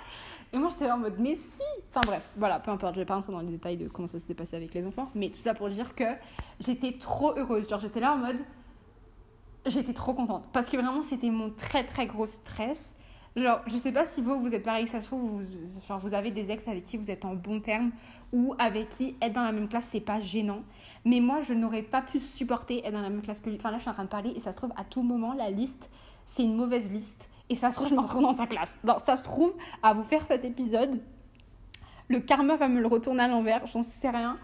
Et 0.52 0.58
moi 0.58 0.68
j'étais 0.70 0.86
là 0.86 0.96
en 0.96 0.98
mode 0.98 1.16
mais 1.18 1.34
si! 1.34 1.62
Enfin 1.90 2.02
bref 2.06 2.22
voilà 2.36 2.60
peu 2.60 2.70
importe 2.70 2.94
je 2.94 3.00
vais 3.00 3.06
pas 3.06 3.14
rentrer 3.14 3.32
dans 3.32 3.40
les 3.40 3.52
détails 3.52 3.76
de 3.76 3.88
comment 3.88 4.08
ça 4.08 4.20
s'était 4.20 4.34
passé 4.34 4.56
avec 4.56 4.74
les 4.74 4.86
enfants 4.86 5.10
mais 5.14 5.30
tout 5.30 5.40
ça 5.40 5.54
pour 5.54 5.68
dire 5.70 5.94
que 5.94 6.04
j'étais 6.60 6.92
trop 6.92 7.36
heureuse. 7.36 7.68
Genre 7.68 7.80
j'étais 7.80 8.00
là 8.00 8.14
en 8.14 8.18
mode 8.18 8.40
j'étais 9.66 9.92
trop 9.92 10.12
contente. 10.14 10.44
Parce 10.52 10.68
que 10.68 10.76
vraiment 10.76 11.02
c'était 11.02 11.30
mon 11.30 11.50
très 11.50 11.84
très 11.84 12.06
gros 12.06 12.26
stress. 12.26 12.94
Genre, 13.34 13.62
je 13.66 13.76
sais 13.78 13.92
pas 13.92 14.04
si 14.04 14.20
vous, 14.20 14.38
vous 14.38 14.54
êtes 14.54 14.62
pareil, 14.62 14.86
ça 14.86 15.00
se 15.00 15.06
trouve, 15.06 15.22
vous, 15.22 15.42
genre, 15.88 15.98
vous 15.98 16.12
avez 16.12 16.30
des 16.30 16.50
ex 16.50 16.68
avec 16.68 16.82
qui 16.82 16.98
vous 16.98 17.10
êtes 17.10 17.24
en 17.24 17.34
bon 17.34 17.60
terme 17.60 17.90
ou 18.32 18.54
avec 18.58 18.88
qui 18.88 19.16
être 19.20 19.32
dans 19.32 19.42
la 19.42 19.52
même 19.52 19.68
classe, 19.68 19.86
c'est 19.86 20.00
pas 20.00 20.20
gênant. 20.20 20.62
Mais 21.04 21.20
moi, 21.20 21.42
je 21.42 21.54
n'aurais 21.54 21.82
pas 21.82 22.02
pu 22.02 22.20
supporter 22.20 22.84
être 22.86 22.92
dans 22.92 23.02
la 23.02 23.10
même 23.10 23.22
classe 23.22 23.40
que 23.40 23.50
lui. 23.50 23.56
Enfin, 23.56 23.70
là, 23.70 23.76
je 23.76 23.82
suis 23.82 23.90
en 23.90 23.94
train 23.94 24.04
de 24.04 24.08
parler 24.08 24.32
et 24.34 24.40
ça 24.40 24.52
se 24.52 24.56
trouve, 24.56 24.72
à 24.76 24.84
tout 24.84 25.02
moment, 25.02 25.34
la 25.34 25.50
liste, 25.50 25.90
c'est 26.26 26.44
une 26.44 26.56
mauvaise 26.56 26.90
liste. 26.90 27.28
Et 27.50 27.54
ça 27.54 27.70
se 27.70 27.76
trouve, 27.76 27.88
je 27.88 27.94
me 27.94 28.00
retrouve 28.00 28.22
dans 28.22 28.32
sa 28.32 28.46
classe. 28.46 28.78
Alors, 28.84 29.00
ça 29.00 29.16
se 29.16 29.22
trouve, 29.22 29.52
à 29.82 29.92
vous 29.92 30.04
faire 30.04 30.24
cet 30.26 30.44
épisode, 30.44 31.00
le 32.08 32.20
karma 32.20 32.56
va 32.56 32.68
me 32.68 32.80
le 32.80 32.86
retourner 32.86 33.22
à 33.24 33.28
l'envers, 33.28 33.66
j'en 33.66 33.82
sais 33.82 34.10
rien. 34.10 34.38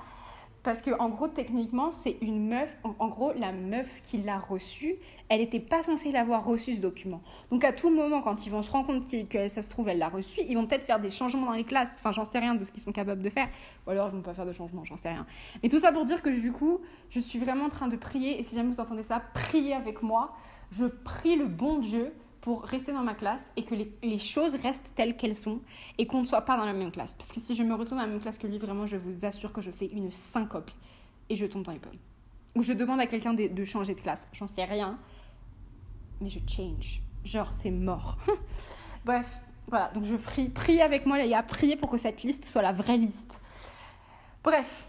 Parce 0.62 0.82
que 0.82 0.90
en 0.98 1.08
gros, 1.08 1.28
techniquement, 1.28 1.92
c'est 1.92 2.16
une 2.20 2.48
meuf. 2.48 2.76
En, 2.82 3.08
gros, 3.08 3.32
la 3.32 3.52
meuf 3.52 4.00
qui 4.02 4.18
l'a 4.18 4.38
reçu, 4.38 4.96
elle 5.28 5.40
n'était 5.40 5.60
pas 5.60 5.82
censée 5.82 6.10
l'avoir 6.10 6.44
reçu 6.44 6.74
ce 6.74 6.80
document. 6.80 7.22
Donc 7.50 7.64
à 7.64 7.72
tout 7.72 7.90
moment, 7.90 8.20
quand 8.20 8.44
ils 8.46 8.50
vont 8.50 8.62
se 8.62 8.70
rendre 8.70 8.86
compte 8.86 9.28
que, 9.28 9.48
ça 9.48 9.62
se 9.62 9.70
trouve, 9.70 9.88
elle 9.88 9.98
l'a 9.98 10.08
reçu, 10.08 10.40
ils 10.48 10.56
vont 10.56 10.66
peut-être 10.66 10.84
faire 10.84 11.00
des 11.00 11.10
changements 11.10 11.46
dans 11.46 11.52
les 11.52 11.64
classes. 11.64 11.90
Enfin, 11.94 12.12
j'en 12.12 12.24
sais 12.24 12.38
rien 12.38 12.54
de 12.54 12.64
ce 12.64 12.72
qu'ils 12.72 12.82
sont 12.82 12.92
capables 12.92 13.22
de 13.22 13.30
faire. 13.30 13.48
Ou 13.86 13.90
alors 13.90 14.08
ils 14.08 14.16
vont 14.16 14.22
pas 14.22 14.34
faire 14.34 14.46
de 14.46 14.52
changements, 14.52 14.84
j'en 14.84 14.96
sais 14.96 15.10
rien. 15.10 15.26
Mais 15.62 15.68
tout 15.68 15.78
ça 15.78 15.92
pour 15.92 16.04
dire 16.04 16.22
que 16.22 16.30
du 16.30 16.52
coup, 16.52 16.80
je 17.08 17.20
suis 17.20 17.38
vraiment 17.38 17.66
en 17.66 17.70
train 17.70 17.88
de 17.88 17.96
prier. 17.96 18.40
Et 18.40 18.44
si 18.44 18.56
jamais 18.56 18.72
vous 18.72 18.80
entendez 18.80 19.04
ça, 19.04 19.22
priez 19.34 19.74
avec 19.74 20.02
moi. 20.02 20.34
Je 20.70 20.84
prie 20.84 21.36
le 21.36 21.46
bon 21.46 21.78
Dieu 21.78 22.12
pour 22.40 22.62
rester 22.62 22.92
dans 22.92 23.02
ma 23.02 23.14
classe 23.14 23.52
et 23.56 23.64
que 23.64 23.74
les, 23.74 24.18
choses 24.18 24.54
restent 24.56 24.94
telles 24.94 25.16
qu'elles 25.16 25.34
sont 25.34 25.60
et 25.98 26.06
qu'on 26.06 26.20
ne 26.20 26.26
soit 26.26 26.42
pas 26.42 26.56
dans 26.56 26.64
la 26.64 26.72
même 26.72 26.90
classe. 26.90 27.14
Parce 27.14 27.32
que 27.32 27.40
si 27.40 27.54
je 27.54 27.62
me 27.62 27.74
retrouve 27.74 27.98
dans 27.98 28.04
la 28.04 28.08
même 28.08 28.20
classe 28.20 28.38
que 28.38 28.46
lui, 28.46 28.58
vraiment, 28.58 28.86
je 28.86 28.96
vous 28.96 29.24
assure 29.24 29.52
que 29.52 29.60
je 29.60 29.70
fais 29.70 29.86
une 29.86 30.10
syncope 30.12 30.70
et 31.28 31.36
je 31.36 31.46
tombe 31.46 31.62
dans 31.62 31.72
les 31.72 31.78
pommes. 31.78 31.98
Ou 32.54 32.62
je 32.62 32.72
demande 32.72 33.00
à 33.00 33.06
quelqu'un 33.06 33.34
de, 33.34 33.64
changer 33.64 33.94
de 33.94 34.00
classe. 34.00 34.28
J'en 34.32 34.46
sais 34.46 34.64
rien, 34.64 34.98
mais 36.20 36.30
je 36.30 36.38
change. 36.48 37.02
Genre, 37.24 37.50
c'est 37.58 37.70
mort. 37.70 38.18
Bref, 39.04 39.40
voilà. 39.68 39.88
Donc 39.88 40.04
je 40.04 40.16
prie, 40.16 40.48
prie 40.48 40.80
avec 40.80 41.06
moi, 41.06 41.18
les 41.18 41.28
gars, 41.28 41.42
priez 41.42 41.76
pour 41.76 41.90
que 41.90 41.98
cette 41.98 42.22
liste 42.22 42.44
soit 42.44 42.62
la 42.62 42.72
vraie 42.72 42.96
liste. 42.96 43.40
Bref, 44.42 44.86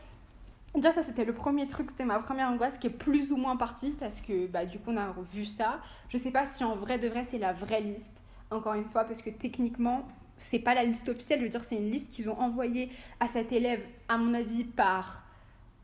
Déjà, 0.76 0.92
ça, 0.92 1.02
c'était 1.02 1.26
le 1.26 1.34
premier 1.34 1.68
truc, 1.68 1.90
c'était 1.90 2.06
ma 2.06 2.20
première 2.20 2.50
angoisse 2.50 2.78
qui 2.78 2.88
est 2.88 2.92
plus 2.92 3.32
ou 3.32 3.38
moins 3.38 3.58
partie 3.58 3.92
parce 3.92 4.22
que 4.22 4.48
bah, 4.48 4.66
du 4.66 4.80
coup, 4.80 4.92
on 4.92 4.98
a 4.98 5.12
revu 5.12 5.46
ça. 5.46 5.80
Je 6.10 6.18
sais 6.18 6.32
pas 6.32 6.46
si 6.46 6.64
en 6.64 6.76
vrai 6.76 7.00
de 7.00 7.08
vrai, 7.08 7.24
c'est 7.24 7.40
la 7.40 7.54
vraie 7.54 7.82
liste, 7.82 8.22
encore 8.52 8.76
une 8.76 8.86
fois, 8.86 9.04
parce 9.04 9.22
que 9.22 9.30
techniquement, 9.30 10.08
c'est 10.38 10.60
pas 10.60 10.76
la 10.76 10.84
liste 10.84 11.10
officielle. 11.10 11.40
Je 11.40 11.46
veux 11.46 11.50
dire, 11.50 11.64
c'est 11.64 11.76
une 11.78 11.90
liste 11.90 12.12
qu'ils 12.12 12.30
ont 12.30 12.40
envoyée 12.40 12.92
à 13.20 13.28
cet 13.28 13.52
élève, 13.52 13.84
à 14.08 14.18
mon 14.18 14.34
avis, 14.34 14.64
par 14.64 15.24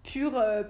pure. 0.04 0.38
Euh, 0.38 0.64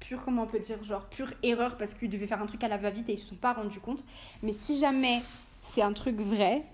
pure, 0.00 0.22
comment 0.24 0.44
on 0.44 0.46
peut 0.46 0.60
dire, 0.60 0.82
genre 0.82 1.04
pure 1.10 1.30
erreur 1.42 1.76
parce 1.76 1.92
qu'il 1.92 2.08
devait 2.08 2.26
faire 2.26 2.40
un 2.42 2.46
truc 2.46 2.64
à 2.64 2.68
la 2.68 2.78
va-vite 2.78 3.10
et 3.10 3.12
ils 3.12 3.18
se 3.18 3.26
sont 3.26 3.36
pas 3.36 3.52
rendus 3.52 3.80
compte. 3.80 4.02
Mais 4.42 4.52
si 4.52 4.78
jamais 4.78 5.22
c'est 5.62 5.82
un 5.82 5.92
truc 5.92 6.18
vrai, 6.18 6.64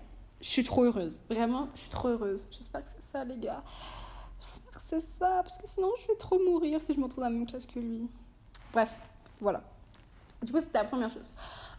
je 0.41 0.47
suis 0.47 0.63
trop 0.63 0.85
heureuse. 0.85 1.19
Vraiment, 1.29 1.67
je 1.75 1.81
suis 1.81 1.89
trop 1.89 2.07
heureuse. 2.07 2.47
J'espère 2.51 2.83
que 2.83 2.89
c'est 2.89 3.01
ça, 3.01 3.25
les 3.25 3.37
gars 3.37 3.63
c'est 4.89 5.01
ça, 5.01 5.41
parce 5.43 5.57
que 5.57 5.67
sinon 5.67 5.89
je 6.01 6.07
vais 6.07 6.15
trop 6.15 6.39
mourir 6.39 6.81
si 6.81 6.93
je 6.93 6.99
me 6.99 7.03
retrouve 7.05 7.23
dans 7.23 7.29
la 7.29 7.35
même 7.35 7.45
classe 7.45 7.65
que 7.65 7.79
lui. 7.79 8.07
Bref, 8.71 8.97
voilà. 9.41 9.61
Du 10.41 10.51
coup, 10.51 10.59
c'était 10.59 10.77
la 10.77 10.85
première 10.85 11.09
chose. 11.09 11.29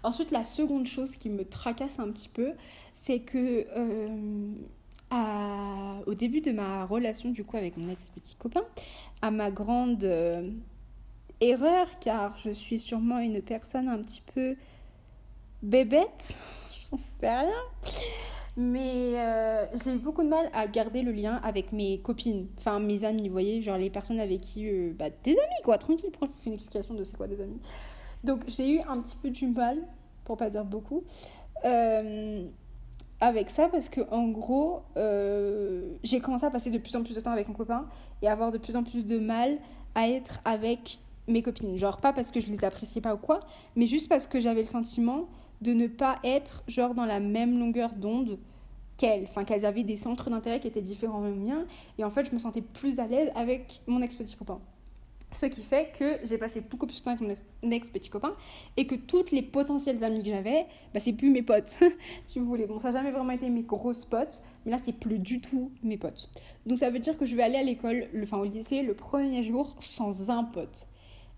Ensuite, 0.03 0.31
la 0.31 0.45
seconde 0.45 0.87
chose 0.87 1.17
qui 1.17 1.31
me 1.31 1.45
tracasse 1.45 1.99
un 2.01 2.11
petit 2.11 2.29
peu, 2.29 2.53
c'est 2.93 3.21
que 3.21 3.67
euh, 3.77 4.53
au 6.07 6.15
début 6.15 6.41
de 6.43 6.53
ma 6.53 6.85
relation 6.85 7.31
du 7.31 7.45
coup 7.45 7.57
avec 7.57 7.77
mon 7.79 7.89
ex-petit 7.89 8.35
copain, 8.35 8.65
à 9.23 9.31
ma 9.31 9.51
grande 9.51 10.05
euh, 10.05 10.51
erreur, 11.41 11.87
car 12.01 12.37
je 12.37 12.51
suis 12.51 12.79
sûrement 12.79 13.21
une 13.21 13.41
personne 13.41 13.89
un 13.89 14.03
petit 14.03 14.23
peu 14.35 14.57
bébête, 15.63 16.37
j'en 16.91 16.99
sais 16.99 17.35
rien. 17.35 17.63
Mais 18.61 19.13
euh, 19.15 19.67
j'ai 19.73 19.95
eu 19.95 19.99
beaucoup 19.99 20.25
de 20.25 20.29
mal 20.29 20.51
à 20.53 20.67
garder 20.67 21.03
le 21.03 21.13
lien 21.13 21.41
avec 21.45 21.71
mes 21.71 22.01
copines, 22.01 22.49
enfin 22.59 22.81
mes 22.81 23.05
amis, 23.05 23.29
vous 23.29 23.33
voyez, 23.33 23.63
genre 23.63 23.79
les 23.79 23.89
personnes 23.89 24.19
avec 24.19 24.41
qui. 24.41 24.69
Euh, 24.69 24.93
bah, 24.99 25.11
des 25.23 25.31
amis 25.31 25.63
quoi, 25.63 25.79
tranquille, 25.79 26.11
je 26.13 26.27
vous 26.27 26.33
fais 26.41 26.49
une 26.49 26.55
explication 26.55 26.95
de 26.95 27.05
c'est 27.05 27.17
quoi 27.17 27.29
des 27.29 27.41
amis 27.41 27.61
Donc 28.25 28.43
j'ai 28.49 28.69
eu 28.69 28.81
un 28.81 28.99
petit 28.99 29.15
peu 29.15 29.31
du 29.31 29.47
mal, 29.47 29.79
pour 30.25 30.37
pas 30.37 30.51
dire 30.51 30.65
beaucoup, 30.65 31.05
euh, 31.65 32.49
avec 33.21 33.49
ça 33.49 33.69
parce 33.69 33.89
que 33.89 34.01
en 34.11 34.27
gros, 34.27 34.83
j'ai 36.03 36.19
commencé 36.19 36.45
à 36.45 36.51
passer 36.51 36.73
de 36.73 36.79
plus 36.79 36.97
en 36.97 37.05
plus 37.05 37.15
de 37.15 37.21
temps 37.21 37.31
avec 37.31 37.47
mon 37.47 37.55
copain 37.55 37.87
et 38.23 38.29
avoir 38.29 38.51
de 38.51 38.59
plus 38.59 38.75
en 38.75 38.83
plus 38.83 39.07
de 39.07 39.21
mal 39.21 39.59
à 39.95 40.09
être 40.09 40.41
avec 40.45 40.99
mes 41.29 41.43
copines. 41.43 41.77
Genre 41.77 41.99
pas 41.99 42.13
parce 42.13 42.33
que 42.33 42.41
je 42.41 42.51
les 42.51 42.65
appréciais 42.65 43.01
pas 43.01 43.15
ou 43.15 43.19
quoi, 43.19 43.39
mais 43.77 43.87
juste 43.87 44.09
parce 44.09 44.27
que 44.27 44.41
j'avais 44.41 44.63
le 44.63 44.67
sentiment 44.67 45.29
de 45.61 45.73
ne 45.73 45.87
pas 45.87 46.19
être 46.25 46.63
genre 46.69 46.95
dans 46.95 47.05
la 47.05 47.21
même 47.21 47.59
longueur 47.59 47.95
d'onde 47.95 48.39
qu'elles, 48.97 49.25
enfin 49.25 49.45
qu'elles 49.45 49.65
avaient 49.65 49.85
des 49.85 49.97
centres 49.97 50.31
d'intérêt 50.31 50.61
qui 50.61 50.69
étaient 50.69 50.83
différents 50.83 51.23
des 51.23 51.31
miens 51.31 51.67
et 51.99 52.05
en 52.05 52.11
fait 52.11 52.27
je 52.27 52.33
me 52.33 52.39
sentais 52.39 52.63
plus 52.63 52.99
à 52.99 53.07
l'aise 53.07 53.31
avec 53.35 53.81
mon 53.87 54.03
ex 54.03 54.15
petit 54.15 54.37
copain. 54.37 54.61
Ce 55.31 55.45
qui 55.45 55.63
fait 55.63 55.93
que 55.97 56.19
j'ai 56.25 56.39
passé 56.39 56.63
beaucoup 56.63 56.87
plus 56.87 57.01
de 57.01 57.05
temps 57.05 57.11
avec 57.11 57.43
mon 57.63 57.71
ex-petit 57.71 58.09
copain 58.09 58.35
et 58.79 58.87
que 58.87 58.95
toutes 58.95 59.31
les 59.31 59.43
potentielles 59.43 60.03
amies 60.03 60.23
que 60.23 60.31
j'avais, 60.31 60.67
bah, 60.95 61.01
c'est 61.01 61.13
plus 61.13 61.31
mes 61.31 61.43
potes, 61.43 61.79
si 62.27 62.39
vous 62.39 62.47
voulez. 62.47 62.67
Bon, 62.67 62.79
ça 62.79 62.89
n'a 62.89 62.99
jamais 62.99 63.11
vraiment 63.11 63.33
été 63.33 63.51
mes 63.51 63.63
grosses 63.63 64.07
potes, 64.07 64.43
mais 64.65 64.73
là, 64.73 64.79
c'est 64.83 64.95
plus 64.95 65.19
du 65.19 65.43
tout 65.43 65.71
mes 65.83 65.99
potes. 65.99 66.31
Donc, 66.65 66.79
ça 66.79 66.89
veut 66.89 66.99
dire 66.99 67.19
que 67.19 67.27
je 67.27 67.37
vais 67.37 67.43
aller 67.43 67.59
à 67.59 67.63
l'école, 67.63 68.09
enfin 68.23 68.39
au 68.39 68.45
lycée, 68.45 68.83
le 68.83 68.95
premier 68.95 69.43
jour 69.43 69.77
sans 69.81 70.31
un 70.31 70.45
pote. 70.45 70.87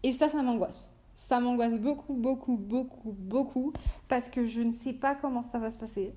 Et 0.05 0.13
ça, 0.13 0.29
ça 0.29 0.41
m'angoisse. 0.41 0.95
Ça 1.15 1.41
m'angoisse 1.41 1.79
beaucoup, 1.79 2.15
beaucoup, 2.15 2.57
beaucoup, 2.57 3.13
beaucoup 3.13 3.73
parce 4.09 4.29
que 4.29 4.45
je 4.45 4.63
ne 4.63 4.73
sais 4.73 4.93
pas 4.93 5.15
comment 5.15 5.43
ça 5.43 5.59
va 5.59 5.71
se 5.71 5.79
passer. 5.79 6.15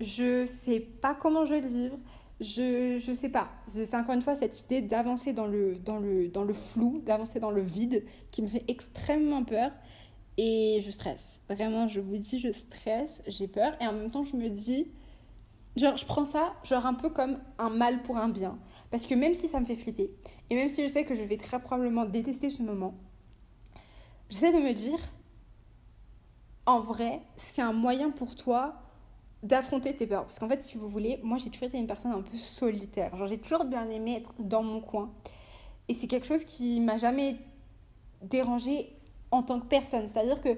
Je 0.00 0.46
sais 0.46 0.80
pas 0.80 1.14
comment 1.14 1.44
je 1.44 1.54
vais 1.54 1.60
le 1.60 1.68
vivre. 1.68 1.96
Je 2.40 2.98
je 2.98 3.12
sais 3.12 3.28
pas. 3.28 3.48
C'est 3.66 3.94
encore 3.94 4.14
une 4.14 4.22
fois 4.22 4.34
cette 4.34 4.60
idée 4.62 4.82
d'avancer 4.82 5.32
dans 5.32 5.46
le 5.46 5.76
dans 5.76 5.98
le 5.98 6.28
dans 6.28 6.44
le 6.44 6.52
flou 6.52 7.00
d'avancer 7.04 7.38
dans 7.38 7.50
le 7.52 7.62
vide 7.62 8.04
qui 8.30 8.42
me 8.42 8.48
fait 8.48 8.64
extrêmement 8.68 9.44
peur 9.44 9.70
et 10.38 10.80
je 10.84 10.90
stresse. 10.90 11.40
Vraiment 11.48 11.86
je 11.86 12.00
vous 12.00 12.16
dis 12.16 12.38
je 12.38 12.50
stresse 12.52 13.22
j'ai 13.28 13.46
peur 13.48 13.74
et 13.80 13.86
en 13.86 13.92
même 13.92 14.10
temps 14.10 14.24
je 14.24 14.36
me 14.36 14.48
dis 14.48 14.88
genre 15.76 15.96
je 15.96 16.04
prends 16.04 16.24
ça 16.24 16.54
genre 16.64 16.84
un 16.86 16.94
peu 16.94 17.10
comme 17.10 17.38
un 17.58 17.70
mal 17.70 18.02
pour 18.02 18.16
un 18.16 18.28
bien. 18.28 18.58
Parce 18.90 19.06
que 19.06 19.14
même 19.14 19.34
si 19.34 19.46
ça 19.46 19.60
me 19.60 19.64
fait 19.64 19.76
flipper 19.76 20.10
et 20.50 20.56
même 20.56 20.68
si 20.68 20.82
je 20.82 20.88
sais 20.88 21.04
que 21.04 21.14
je 21.14 21.22
vais 21.22 21.36
très 21.36 21.60
probablement 21.60 22.06
détester 22.06 22.50
ce 22.50 22.62
moment 22.62 22.94
j'essaie 24.32 24.52
de 24.52 24.58
me 24.58 24.72
dire 24.72 24.98
en 26.64 26.80
vrai 26.80 27.20
c'est 27.36 27.60
un 27.60 27.72
moyen 27.72 28.10
pour 28.10 28.34
toi 28.34 28.74
d'affronter 29.42 29.94
tes 29.94 30.06
peurs. 30.06 30.22
Parce 30.22 30.38
qu'en 30.38 30.48
fait, 30.48 30.60
si 30.60 30.78
vous 30.78 30.88
voulez, 30.88 31.20
moi 31.22 31.38
j'ai 31.38 31.50
toujours 31.50 31.68
été 31.68 31.78
une 31.78 31.86
personne 31.86 32.12
un 32.12 32.22
peu 32.22 32.36
solitaire. 32.36 33.14
Genre 33.16 33.26
j'ai 33.26 33.38
toujours 33.38 33.64
bien 33.64 33.88
aimé 33.90 34.16
être 34.16 34.34
dans 34.38 34.62
mon 34.62 34.80
coin. 34.80 35.12
Et 35.88 35.94
c'est 35.94 36.06
quelque 36.06 36.26
chose 36.26 36.44
qui 36.44 36.80
m'a 36.80 36.96
jamais 36.96 37.36
dérangé 38.22 38.96
en 39.30 39.42
tant 39.42 39.60
que 39.60 39.66
personne. 39.66 40.06
C'est-à-dire 40.06 40.40
que 40.40 40.56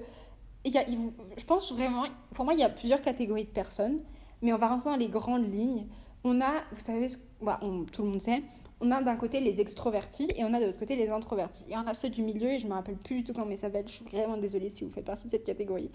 y 0.65 0.77
a, 0.77 0.85
je 0.85 1.43
pense 1.45 1.71
vraiment, 1.71 2.05
pour 2.33 2.45
moi, 2.45 2.53
il 2.53 2.59
y 2.59 2.63
a 2.63 2.69
plusieurs 2.69 3.01
catégories 3.01 3.45
de 3.45 3.49
personnes, 3.49 3.99
mais 4.41 4.53
on 4.53 4.57
va 4.57 4.67
rentrer 4.67 4.89
dans 4.89 4.95
les 4.95 5.09
grandes 5.09 5.51
lignes. 5.51 5.87
On 6.23 6.41
a, 6.41 6.51
vous 6.71 6.79
savez, 6.79 7.07
bah, 7.41 7.59
tout 7.91 8.03
le 8.03 8.09
monde 8.09 8.21
sait, 8.21 8.43
on 8.81 8.91
a 8.91 9.01
d'un 9.01 9.15
côté 9.15 9.39
les 9.39 9.59
extrovertis 9.59 10.27
et 10.35 10.43
on 10.43 10.53
a 10.53 10.59
de 10.59 10.65
l'autre 10.65 10.79
côté 10.79 10.95
les 10.95 11.09
introvertis. 11.09 11.65
Et 11.69 11.77
on 11.77 11.87
a 11.87 11.93
ceux 11.93 12.09
du 12.09 12.21
milieu, 12.21 12.49
et 12.49 12.59
je 12.59 12.67
me 12.67 12.73
rappelle 12.73 12.97
plus 12.97 13.17
du 13.17 13.23
tout 13.23 13.33
comment 13.33 13.51
ils 13.51 13.57
s'appellent, 13.57 13.87
je 13.87 13.93
suis 13.93 14.05
vraiment 14.05 14.37
désolée 14.37 14.69
si 14.69 14.83
vous 14.83 14.91
faites 14.91 15.05
partie 15.05 15.25
de 15.25 15.31
cette 15.31 15.45
catégorie. 15.45 15.91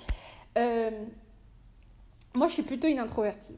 Euh, 0.59 0.91
moi, 2.35 2.49
je 2.49 2.55
suis 2.55 2.63
plutôt 2.63 2.89
une 2.89 2.99
introvertie. 2.99 3.57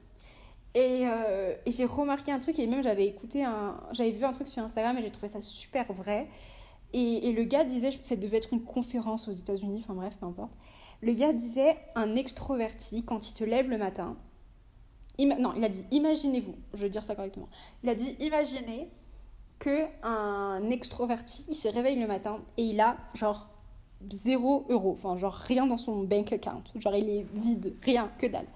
Euh, 0.76 1.54
et, 1.66 1.72
j'ai 1.72 1.84
remarqué 1.84 2.32
un 2.32 2.38
truc, 2.38 2.58
et 2.58 2.66
même 2.66 2.82
j'avais 2.82 3.06
écouté 3.06 3.44
un. 3.44 3.78
J'avais 3.92 4.10
vu 4.10 4.24
un 4.24 4.32
truc 4.32 4.48
sur 4.48 4.62
Instagram 4.62 4.96
et 4.98 5.02
j'ai 5.02 5.10
trouvé 5.10 5.28
ça 5.28 5.40
super 5.40 5.92
vrai. 5.92 6.28
Et, 6.94 7.32
le 7.32 7.44
gars 7.44 7.64
disait, 7.64 7.90
je 7.90 7.98
que 7.98 8.04
ça 8.04 8.16
devait 8.16 8.38
être 8.38 8.52
une 8.52 8.64
conférence 8.64 9.28
aux 9.28 9.32
États-Unis, 9.32 9.80
enfin 9.84 9.94
bref, 9.94 10.16
peu 10.18 10.26
importe. 10.26 10.54
Le 11.00 11.12
gars 11.12 11.32
disait 11.32 11.76
un 11.94 12.14
extroverti, 12.14 13.02
quand 13.02 13.26
il 13.26 13.32
se 13.32 13.44
lève 13.44 13.68
le 13.68 13.78
matin. 13.78 14.16
non, 15.18 15.52
il 15.56 15.64
a 15.64 15.68
dit 15.68 15.84
imaginez-vous, 15.90 16.54
je 16.74 16.78
veux 16.78 16.90
dire 16.90 17.04
ça 17.04 17.14
correctement. 17.14 17.48
Il 17.82 17.88
a 17.88 17.94
dit 17.94 18.16
imaginez 18.20 18.88
que 19.62 19.84
un 20.02 20.70
extroverti, 20.70 21.44
il 21.48 21.54
se 21.54 21.68
réveille 21.68 21.98
le 21.98 22.08
matin 22.08 22.40
et 22.56 22.64
il 22.64 22.80
a 22.80 22.96
genre 23.14 23.46
0 24.10 24.66
euros, 24.68 24.96
enfin 24.98 25.16
genre 25.16 25.34
rien 25.34 25.66
dans 25.66 25.76
son 25.76 26.02
bank 26.02 26.32
account, 26.32 26.64
genre 26.74 26.96
il 26.96 27.08
est 27.08 27.26
vide, 27.32 27.76
rien, 27.80 28.10
que 28.18 28.26
dalle. 28.26 28.48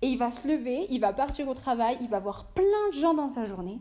Et 0.00 0.06
il 0.06 0.16
va 0.16 0.30
se 0.30 0.46
lever, 0.46 0.86
il 0.90 1.00
va 1.00 1.12
partir 1.12 1.48
au 1.48 1.54
travail, 1.54 1.98
il 2.00 2.08
va 2.08 2.20
voir 2.20 2.44
plein 2.54 2.88
de 2.92 2.94
gens 2.94 3.14
dans 3.14 3.30
sa 3.30 3.44
journée. 3.44 3.80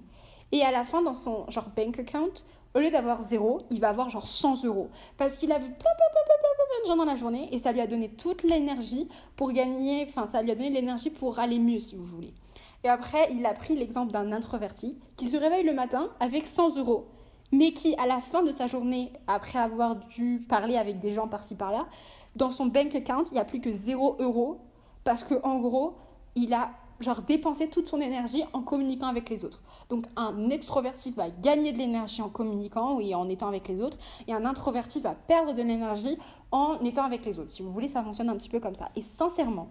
Et 0.52 0.64
à 0.64 0.72
la 0.72 0.84
fin, 0.84 1.04
dans 1.04 1.14
son 1.14 1.48
genre 1.50 1.70
bank 1.76 2.00
account, 2.00 2.34
au 2.74 2.80
lieu 2.80 2.90
d'avoir 2.90 3.22
0, 3.22 3.62
il 3.70 3.80
va 3.80 3.90
avoir 3.90 4.10
genre 4.10 4.26
100 4.26 4.66
euros. 4.66 4.90
Parce 5.18 5.38
qu'il 5.38 5.52
a 5.52 5.60
vu 5.60 5.66
plein, 5.66 5.76
plein, 5.76 5.90
plein, 6.12 6.24
plein, 6.26 6.36
plein, 6.40 6.66
plein 6.66 6.84
de 6.84 6.88
gens 6.88 6.96
dans 6.96 7.12
la 7.12 7.16
journée 7.16 7.50
et 7.52 7.60
ça 7.60 7.72
lui 7.72 7.82
a 7.82 7.88
donné 7.88 8.10
toute 8.10 8.42
l'énergie 8.42 9.08
pour 9.36 9.52
gagner, 9.52 10.06
enfin 10.08 10.26
ça 10.26 10.42
lui 10.42 10.50
a 10.50 10.56
donné 10.56 10.72
l'énergie 10.72 11.12
pour 11.12 11.38
aller 11.38 11.60
mieux 11.60 11.80
si 11.80 11.96
vous 11.96 12.06
voulez. 12.06 12.34
Et 12.84 12.90
après, 12.90 13.30
il 13.32 13.46
a 13.46 13.54
pris 13.54 13.76
l'exemple 13.76 14.12
d'un 14.12 14.32
introverti 14.32 15.00
qui 15.16 15.30
se 15.30 15.38
réveille 15.38 15.66
le 15.66 15.74
matin 15.74 16.10
avec 16.20 16.48
100 16.48 16.78
euros 16.78 17.08
mais 17.54 17.72
qui, 17.72 17.96
à 17.98 18.08
la 18.08 18.20
fin 18.20 18.42
de 18.42 18.52
sa 18.52 18.66
journée, 18.66 19.14
après 19.28 19.60
avoir 19.60 19.96
dû 19.96 20.44
parler 20.50 20.76
avec 20.76 21.00
des 21.00 21.12
gens 21.12 21.28
par-ci 21.28 21.56
par-là, 21.56 21.86
dans 22.36 22.50
son 22.50 22.66
bank 22.66 22.96
account, 22.96 23.26
il 23.30 23.34
n'y 23.34 23.40
a 23.40 23.46
plus 23.46 23.62
que 23.62 23.72
0 23.72 24.18
euros 24.20 24.62
parce 25.04 25.24
que 25.24 25.36
en 25.44 25.60
gros, 25.60 25.96
il 26.36 26.52
a 26.54 26.72
genre 27.00 27.22
dépensé 27.22 27.70
toute 27.70 27.88
son 27.88 28.02
énergie 28.02 28.44
en 28.54 28.64
communiquant 28.64 29.06
avec 29.06 29.30
les 29.30 29.46
autres. 29.46 29.62
Donc 29.90 30.06
un 30.16 30.50
extroverti 30.50 31.12
va 31.12 31.30
gagner 31.30 31.74
de 31.74 31.78
l'énergie 31.78 32.24
en 32.24 32.30
communiquant 32.30 33.00
et 33.00 33.14
en 33.14 33.30
étant 33.30 33.50
avec 33.50 33.68
les 33.68 33.82
autres, 33.82 33.98
et 34.28 34.34
un 34.34 34.46
introverti 34.46 35.00
va 35.00 35.14
perdre 35.14 35.54
de 35.54 35.62
l'énergie 35.62 36.18
en 36.52 36.80
étant 36.84 37.04
avec 37.04 37.24
les 37.24 37.38
autres. 37.38 37.52
Si 37.52 37.62
vous 37.62 37.72
voulez, 37.72 37.88
ça 37.88 38.02
fonctionne 38.02 38.30
un 38.30 38.36
petit 38.36 38.50
peu 38.50 38.60
comme 38.60 38.76
ça. 38.76 38.90
Et 38.96 39.04
sincèrement, 39.04 39.70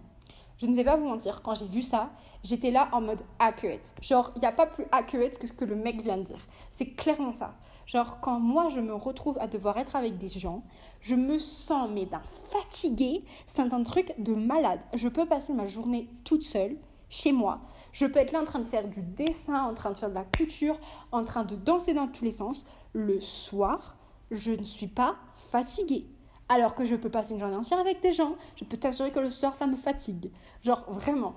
je 0.63 0.69
ne 0.69 0.75
vais 0.75 0.85
pas 0.85 0.95
vous 0.95 1.09
mentir, 1.09 1.41
quand 1.41 1.55
j'ai 1.55 1.67
vu 1.67 1.81
ça, 1.81 2.09
j'étais 2.41 2.71
là 2.71 2.87
en 2.93 3.01
mode 3.01 3.21
accurate. 3.37 3.93
Genre, 4.01 4.31
il 4.37 4.39
n'y 4.39 4.45
a 4.45 4.53
pas 4.53 4.65
plus 4.65 4.85
accurate 4.93 5.37
que 5.37 5.45
ce 5.45 5.51
que 5.51 5.65
le 5.65 5.75
mec 5.75 6.01
vient 6.01 6.17
de 6.17 6.23
dire. 6.23 6.39
C'est 6.71 6.91
clairement 6.91 7.33
ça. 7.33 7.55
Genre, 7.85 8.21
quand 8.21 8.39
moi 8.39 8.69
je 8.69 8.79
me 8.79 8.93
retrouve 8.93 9.37
à 9.39 9.47
devoir 9.47 9.77
être 9.77 9.97
avec 9.97 10.17
des 10.17 10.29
gens, 10.29 10.63
je 11.01 11.15
me 11.15 11.37
sens, 11.37 11.89
mais 11.91 12.05
d'un 12.05 12.21
fatigué, 12.49 13.25
c'est 13.45 13.61
un 13.73 13.83
truc 13.83 14.13
de 14.17 14.33
malade. 14.33 14.79
Je 14.93 15.09
peux 15.09 15.25
passer 15.25 15.51
ma 15.51 15.67
journée 15.67 16.09
toute 16.23 16.43
seule, 16.43 16.77
chez 17.09 17.33
moi. 17.33 17.59
Je 17.91 18.05
peux 18.05 18.19
être 18.19 18.31
là 18.31 18.41
en 18.41 18.45
train 18.45 18.59
de 18.59 18.63
faire 18.63 18.87
du 18.87 19.01
dessin, 19.01 19.65
en 19.65 19.73
train 19.73 19.91
de 19.91 19.99
faire 19.99 20.09
de 20.09 20.15
la 20.15 20.23
couture, 20.23 20.79
en 21.11 21.25
train 21.25 21.43
de 21.43 21.57
danser 21.57 21.93
dans 21.93 22.07
tous 22.07 22.23
les 22.23 22.31
sens. 22.31 22.65
Le 22.93 23.19
soir, 23.19 23.97
je 24.31 24.53
ne 24.53 24.63
suis 24.63 24.87
pas 24.87 25.17
fatiguée. 25.51 26.07
Alors 26.53 26.75
que 26.75 26.85
je 26.85 26.95
peux 26.95 27.09
passer 27.09 27.33
une 27.33 27.39
journée 27.39 27.55
entière 27.55 27.79
avec 27.79 27.99
des 28.01 28.11
gens, 28.11 28.35
je 28.55 28.63
peux 28.63 28.77
t'assurer 28.77 29.09
que 29.09 29.19
le 29.19 29.31
soir, 29.31 29.55
ça 29.55 29.65
me 29.65 29.75
fatigue. 29.75 30.31
Genre, 30.61 30.83
vraiment. 30.87 31.33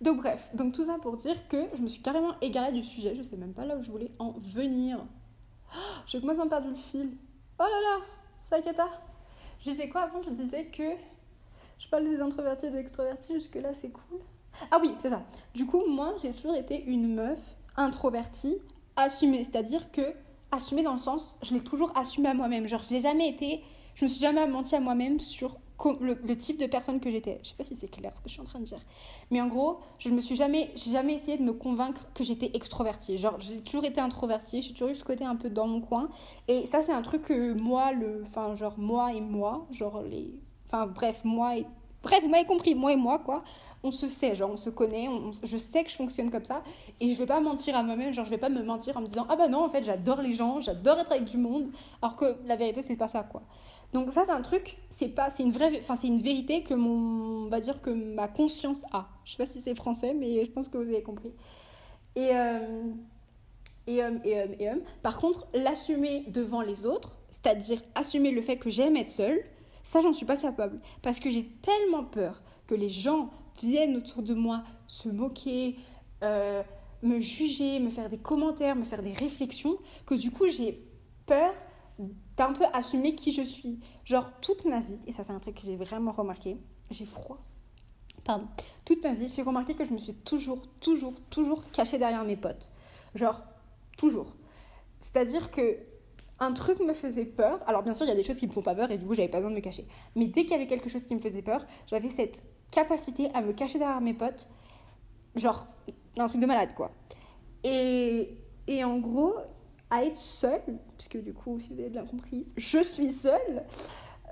Donc 0.00 0.18
bref, 0.18 0.48
donc 0.54 0.74
tout 0.74 0.84
ça 0.84 0.96
pour 1.02 1.16
dire 1.16 1.48
que 1.48 1.66
je 1.76 1.82
me 1.82 1.88
suis 1.88 2.02
carrément 2.02 2.34
égarée 2.40 2.70
du 2.70 2.84
sujet, 2.84 3.16
je 3.16 3.22
sais 3.22 3.36
même 3.36 3.52
pas 3.52 3.64
là 3.64 3.76
où 3.76 3.82
je 3.82 3.90
voulais 3.90 4.12
en 4.20 4.30
venir. 4.30 5.04
J'ai 6.06 6.20
complètement 6.20 6.46
perdu 6.46 6.68
le 6.68 6.76
fil. 6.76 7.16
Oh 7.58 7.64
là 7.64 7.80
là, 7.80 8.04
Sakata. 8.42 8.86
Je 9.58 9.70
disais 9.70 9.88
quoi 9.88 10.02
avant? 10.02 10.22
Je 10.22 10.30
disais 10.30 10.66
que 10.66 10.84
je 11.78 11.88
parlais 11.88 12.08
des 12.08 12.20
introvertis 12.20 12.66
et 12.66 12.70
des 12.70 12.78
extrovertis, 12.78 13.32
jusque-là 13.34 13.74
c'est 13.74 13.90
cool. 13.90 14.20
Ah 14.70 14.78
oui, 14.80 14.94
c'est 14.98 15.10
ça. 15.10 15.24
Du 15.52 15.66
coup, 15.66 15.82
moi, 15.88 16.14
j'ai 16.22 16.30
toujours 16.30 16.54
été 16.54 16.84
une 16.84 17.12
meuf 17.12 17.40
introvertie, 17.76 18.58
assumée. 18.94 19.42
C'est-à-dire 19.42 19.90
que, 19.90 20.14
assumée 20.52 20.84
dans 20.84 20.92
le 20.92 21.00
sens, 21.00 21.36
je 21.42 21.54
l'ai 21.54 21.60
toujours 21.60 21.90
assumée 21.96 22.28
à 22.28 22.34
moi-même. 22.34 22.68
Genre, 22.68 22.84
j'ai 22.88 23.00
jamais 23.00 23.28
été. 23.28 23.64
Je 23.96 24.04
me 24.04 24.08
suis 24.08 24.20
jamais 24.20 24.46
menti 24.46 24.76
à 24.76 24.80
moi-même 24.80 25.18
sur 25.20 25.58
le, 26.00 26.36
type 26.36 26.58
de 26.58 26.66
personne 26.66 27.00
que 27.00 27.10
j'étais. 27.10 27.40
Je 27.42 27.48
sais 27.48 27.54
pas 27.54 27.64
si 27.64 27.74
c'est 27.74 27.88
clair 27.88 28.12
ce 28.14 28.20
que 28.20 28.28
je 28.28 28.34
suis 28.34 28.42
en 28.42 28.44
train 28.44 28.60
de 28.60 28.64
dire. 28.64 28.78
Mais 29.30 29.40
en 29.40 29.46
gros, 29.46 29.80
je 29.98 30.10
ne 30.10 30.14
me 30.14 30.20
suis 30.20 30.36
jamais, 30.36 30.70
jamais 30.76 31.14
essayé 31.14 31.38
de 31.38 31.42
me 31.42 31.54
convaincre 31.54 32.06
que 32.14 32.22
j'étais 32.22 32.50
extrovertie. 32.54 33.16
Genre, 33.16 33.40
j'ai 33.40 33.60
toujours 33.62 33.84
été 33.84 34.00
introvertie, 34.00 34.60
j'ai 34.60 34.72
toujours 34.72 34.88
eu 34.88 34.94
ce 34.94 35.04
côté 35.04 35.24
un 35.24 35.36
peu 35.36 35.48
dans 35.48 35.66
mon 35.66 35.80
coin. 35.80 36.10
Et 36.46 36.66
ça, 36.66 36.82
c'est 36.82 36.92
un 36.92 37.02
truc 37.02 37.22
que 37.22 37.54
moi, 37.54 37.92
le, 37.92 38.22
enfin, 38.26 38.54
genre, 38.54 38.78
moi 38.78 39.14
et 39.14 39.20
moi, 39.20 39.66
genre, 39.70 40.02
les, 40.02 40.34
enfin, 40.66 40.86
bref, 40.86 41.22
moi 41.24 41.56
et, 41.56 41.66
bref, 42.02 42.22
vous 42.22 42.28
m'avez 42.28 42.46
compris, 42.46 42.74
moi 42.74 42.92
et 42.92 42.96
moi, 42.96 43.18
quoi, 43.18 43.44
on 43.82 43.90
se 43.90 44.06
sait, 44.06 44.34
genre, 44.36 44.50
on 44.50 44.56
se 44.56 44.70
connaît, 44.70 45.08
je 45.42 45.56
sais 45.56 45.84
que 45.84 45.90
je 45.90 45.96
fonctionne 45.96 46.30
comme 46.30 46.44
ça. 46.44 46.62
Et 47.00 47.14
je 47.14 47.18
vais 47.18 47.26
pas 47.26 47.40
mentir 47.40 47.76
à 47.76 47.82
moi-même, 47.82 48.12
genre, 48.12 48.24
je 48.24 48.30
vais 48.30 48.38
pas 48.38 48.48
me 48.48 48.62
mentir 48.62 48.96
en 48.96 49.00
me 49.00 49.06
disant, 49.06 49.26
ah 49.28 49.36
bah 49.36 49.48
non, 49.48 49.64
en 49.64 49.70
fait, 49.70 49.84
j'adore 49.84 50.20
les 50.20 50.32
gens, 50.32 50.60
j'adore 50.60 50.98
être 50.98 51.12
avec 51.12 51.24
du 51.24 51.38
monde. 51.38 51.70
Alors 52.02 52.16
que 52.16 52.36
la 52.44 52.56
vérité, 52.56 52.82
c'est 52.82 52.96
pas 52.96 53.08
ça, 53.08 53.22
quoi. 53.22 53.42
Donc 53.96 54.12
ça 54.12 54.26
c'est 54.26 54.32
un 54.32 54.42
truc, 54.42 54.76
c'est 54.90 55.08
pas 55.08 55.30
c'est 55.30 55.42
une 55.42 55.52
vraie 55.52 55.78
enfin 55.78 55.96
c'est 55.96 56.08
une 56.08 56.20
vérité 56.20 56.62
que 56.62 56.74
mon 56.74 57.46
on 57.46 57.48
va 57.48 57.60
dire 57.60 57.80
que 57.80 57.88
ma 57.88 58.28
conscience 58.28 58.84
a. 58.92 59.08
Je 59.24 59.30
sais 59.30 59.36
pas 59.38 59.46
si 59.46 59.58
c'est 59.58 59.74
français 59.74 60.12
mais 60.12 60.44
je 60.44 60.50
pense 60.50 60.68
que 60.68 60.76
vous 60.76 60.90
avez 60.90 61.02
compris. 61.02 61.32
Et 62.14 62.28
euh, 62.34 62.82
et, 63.86 64.04
euh, 64.04 64.18
et, 64.22 64.38
euh, 64.38 64.46
et 64.60 64.68
par 65.02 65.16
contre, 65.16 65.46
l'assumer 65.54 66.26
devant 66.28 66.60
les 66.60 66.84
autres, 66.84 67.16
c'est-à-dire 67.30 67.80
assumer 67.94 68.32
le 68.32 68.42
fait 68.42 68.58
que 68.58 68.68
j'aime 68.68 68.98
être 68.98 69.08
seule, 69.08 69.42
ça 69.82 70.02
j'en 70.02 70.12
suis 70.12 70.26
pas 70.26 70.36
capable 70.36 70.78
parce 71.00 71.18
que 71.18 71.30
j'ai 71.30 71.46
tellement 71.46 72.04
peur 72.04 72.42
que 72.66 72.74
les 72.74 72.90
gens 72.90 73.30
viennent 73.62 73.96
autour 73.96 74.22
de 74.22 74.34
moi 74.34 74.62
se 74.88 75.08
moquer, 75.08 75.76
me 76.20 77.20
juger, 77.20 77.80
me 77.80 77.88
faire 77.88 78.10
des 78.10 78.18
commentaires, 78.18 78.76
me 78.76 78.84
faire 78.84 79.02
des 79.02 79.14
réflexions, 79.14 79.78
que 80.04 80.14
du 80.14 80.30
coup 80.30 80.48
j'ai 80.48 80.84
peur 81.24 81.54
d'un 82.36 82.52
peu 82.52 82.64
assumer 82.72 83.14
qui 83.14 83.32
je 83.32 83.42
suis. 83.42 83.80
Genre, 84.04 84.30
toute 84.40 84.64
ma 84.64 84.80
vie, 84.80 85.00
et 85.06 85.12
ça 85.12 85.24
c'est 85.24 85.32
un 85.32 85.40
truc 85.40 85.56
que 85.56 85.66
j'ai 85.66 85.76
vraiment 85.76 86.12
remarqué, 86.12 86.58
j'ai 86.90 87.06
froid. 87.06 87.38
Pardon. 88.24 88.48
Toute 88.84 89.02
ma 89.04 89.12
vie, 89.12 89.28
j'ai 89.28 89.42
remarqué 89.42 89.74
que 89.74 89.84
je 89.84 89.92
me 89.92 89.98
suis 89.98 90.14
toujours, 90.14 90.62
toujours, 90.80 91.14
toujours 91.30 91.62
cachée 91.70 91.98
derrière 91.98 92.24
mes 92.24 92.36
potes. 92.36 92.72
Genre, 93.14 93.40
toujours. 93.96 94.34
C'est-à-dire 94.98 95.50
que 95.50 95.78
un 96.38 96.52
truc 96.52 96.80
me 96.80 96.92
faisait 96.92 97.24
peur. 97.24 97.60
Alors, 97.66 97.82
bien 97.82 97.94
sûr, 97.94 98.04
il 98.04 98.08
y 98.08 98.12
a 98.12 98.16
des 98.16 98.24
choses 98.24 98.38
qui 98.38 98.46
me 98.46 98.52
font 98.52 98.62
pas 98.62 98.74
peur 98.74 98.90
et 98.90 98.98
du 98.98 99.06
coup, 99.06 99.14
j'avais 99.14 99.28
pas 99.28 99.38
besoin 99.38 99.50
de 99.50 99.56
me 99.56 99.60
cacher. 99.60 99.86
Mais 100.16 100.26
dès 100.26 100.42
qu'il 100.42 100.52
y 100.52 100.54
avait 100.54 100.66
quelque 100.66 100.88
chose 100.88 101.06
qui 101.06 101.14
me 101.14 101.20
faisait 101.20 101.42
peur, 101.42 101.64
j'avais 101.86 102.08
cette 102.08 102.42
capacité 102.70 103.30
à 103.32 103.40
me 103.40 103.52
cacher 103.52 103.78
derrière 103.78 104.00
mes 104.00 104.12
potes. 104.12 104.48
Genre, 105.36 105.66
un 106.18 106.28
truc 106.28 106.40
de 106.40 106.46
malade, 106.46 106.74
quoi. 106.74 106.90
Et, 107.64 108.36
et 108.66 108.84
en 108.84 108.98
gros, 108.98 109.34
à 109.90 110.04
être 110.04 110.16
seule, 110.16 110.78
puisque 110.96 111.22
du 111.22 111.32
coup, 111.32 111.58
si 111.58 111.72
vous 111.72 111.80
avez 111.80 111.90
bien 111.90 112.04
compris, 112.04 112.46
je 112.56 112.82
suis 112.82 113.12
seule. 113.12 113.64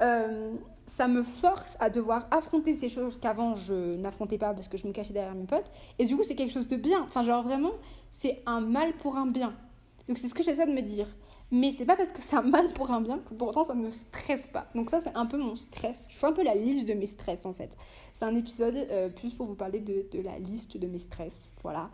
Euh, 0.01 0.55
ça 0.87 1.09
me 1.09 1.23
force 1.23 1.77
à 1.81 1.89
devoir 1.89 2.27
affronter 2.31 2.75
ces 2.75 2.89
choses 2.89 3.19
qu'avant 3.19 3.55
je 3.55 3.95
n'affrontais 3.97 4.39
pas 4.39 4.53
parce 4.53 4.69
que 4.69 4.77
je 4.77 4.87
me 4.87 4.93
cachais 4.93 5.13
derrière 5.13 5.35
mes 5.35 5.47
potes. 5.47 5.71
Et 5.99 6.05
du 6.05 6.17
coup, 6.17 6.25
c'est 6.25 6.35
quelque 6.35 6.53
chose 6.53 6.69
de 6.69 6.77
bien. 6.77 7.03
Enfin, 7.03 7.23
genre 7.23 7.43
vraiment, 7.43 7.73
c'est 8.11 8.43
un 8.47 8.61
mal 8.61 8.93
pour 8.97 9.17
un 9.17 9.27
bien. 9.27 9.55
Donc, 10.09 10.19
c'est 10.19 10.29
ce 10.29 10.35
que 10.35 10.43
j'essaie 10.43 10.67
de 10.67 10.73
me 10.73 10.83
dire. 10.83 11.09
Mais 11.55 11.71
c'est 11.71 11.85
pas 11.85 11.95
parce 11.95 12.11
que 12.11 12.21
c'est 12.21 12.35
un 12.35 12.43
mal 12.43 12.73
pour 12.73 12.91
un 12.91 13.01
bien 13.01 13.21
que 13.21 13.33
pourtant 13.33 13.63
ça 13.63 13.75
ne 13.75 13.87
me 13.87 13.93
stresse 13.93 14.49
pas. 14.49 14.67
Donc, 14.75 14.91
ça, 14.91 14.99
c'est 14.99 15.15
un 15.15 15.25
peu 15.25 15.39
mon 15.39 15.55
stress. 15.55 16.09
Je 16.11 16.17
fais 16.17 16.27
un 16.27 16.33
peu 16.33 16.43
la 16.43 16.57
liste 16.57 16.85
de 16.89 16.95
mes 16.95 17.07
stress 17.07 17.47
en 17.47 17.53
fait. 17.53 17.77
C'est 18.13 18.25
un 18.25 18.35
épisode 18.35 18.75
euh, 18.75 19.09
plus 19.09 19.33
pour 19.35 19.47
vous 19.47 19.55
parler 19.55 19.79
de, 19.79 20.05
de, 20.11 20.21
la 20.21 20.37
liste 20.41 20.77
de 20.77 20.87
mes 20.89 20.99
stress. 20.99 21.55
Voilà. 21.63 21.91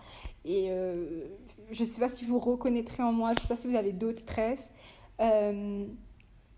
Et 0.46 0.68
euh, 0.70 1.27
je 1.73 1.85
sais 1.85 2.01
pas 2.01 2.09
si 2.09 2.25
vous 2.25 2.38
reconnaîtrez 2.38 3.03
en 3.03 3.12
moi, 3.12 3.35
je 3.37 3.42
sais 3.42 3.49
pas 3.49 3.57
si 3.57 3.68
vous 3.68 3.77
avez 3.77 3.92
d'autres 3.92 4.20
stress. 4.20 4.75
Euh, 5.20 5.85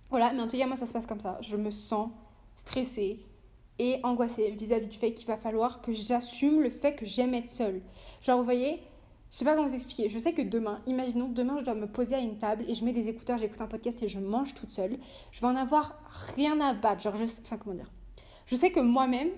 voilà, 0.09 0.33
mais 0.33 0.41
en 0.41 0.47
tout 0.47 0.57
cas, 0.57 0.69
moi, 0.69 0.77
ça 0.77 0.87
se 0.87 0.93
passe 0.93 1.07
comme 1.07 1.21
ça. 1.21 1.39
Je 1.41 1.57
me 1.57 1.71
sens 1.71 2.09
stressée 2.55 3.19
et 3.81 3.99
angoissée 4.05 4.49
vis-à-vis 4.53 4.87
du 4.87 4.97
fait 4.97 5.13
qu'il 5.13 5.27
va 5.27 5.37
falloir 5.37 5.83
que 5.83 5.93
j'assume 5.93 6.61
le 6.61 6.71
fait 6.71 6.95
que 6.95 7.05
j'aime 7.05 7.35
être 7.35 7.49
seule. 7.49 7.83
Genre, 8.23 8.39
vous 8.39 8.45
voyez, 8.45 8.81
je 9.33 9.39
sais 9.39 9.47
pas 9.47 9.55
comment 9.55 9.67
vous 9.67 9.75
expliquer. 9.75 10.11
Je 10.11 10.19
sais 10.19 10.35
que 10.35 10.43
demain, 10.43 10.83
imaginons, 10.87 11.27
demain, 11.27 11.57
je 11.59 11.65
dois 11.65 11.75
me 11.75 11.87
poser 11.87 12.15
à 12.15 12.19
une 12.19 12.37
table 12.37 12.65
et 12.69 12.75
je 12.75 12.85
mets 12.85 12.93
des 12.93 13.09
écouteurs, 13.09 13.39
j'écoute 13.39 13.63
un 13.63 13.67
podcast 13.67 14.03
et 14.03 14.09
je 14.09 14.21
mange 14.21 14.53
toute 14.53 14.71
seule. 14.71 14.99
Je 15.31 15.41
vais 15.41 15.47
en 15.47 15.57
avoir 15.57 15.99
rien 16.37 16.61
à 16.61 16.75
battre. 16.75 17.01
Genre, 17.01 17.17
je 17.17 17.25
Enfin, 17.25 17.57
comment 17.57 17.75
dire 17.75 17.91
Je 18.45 18.55
sais 18.57 18.71
que 18.71 18.81
moi-même, 18.81 19.31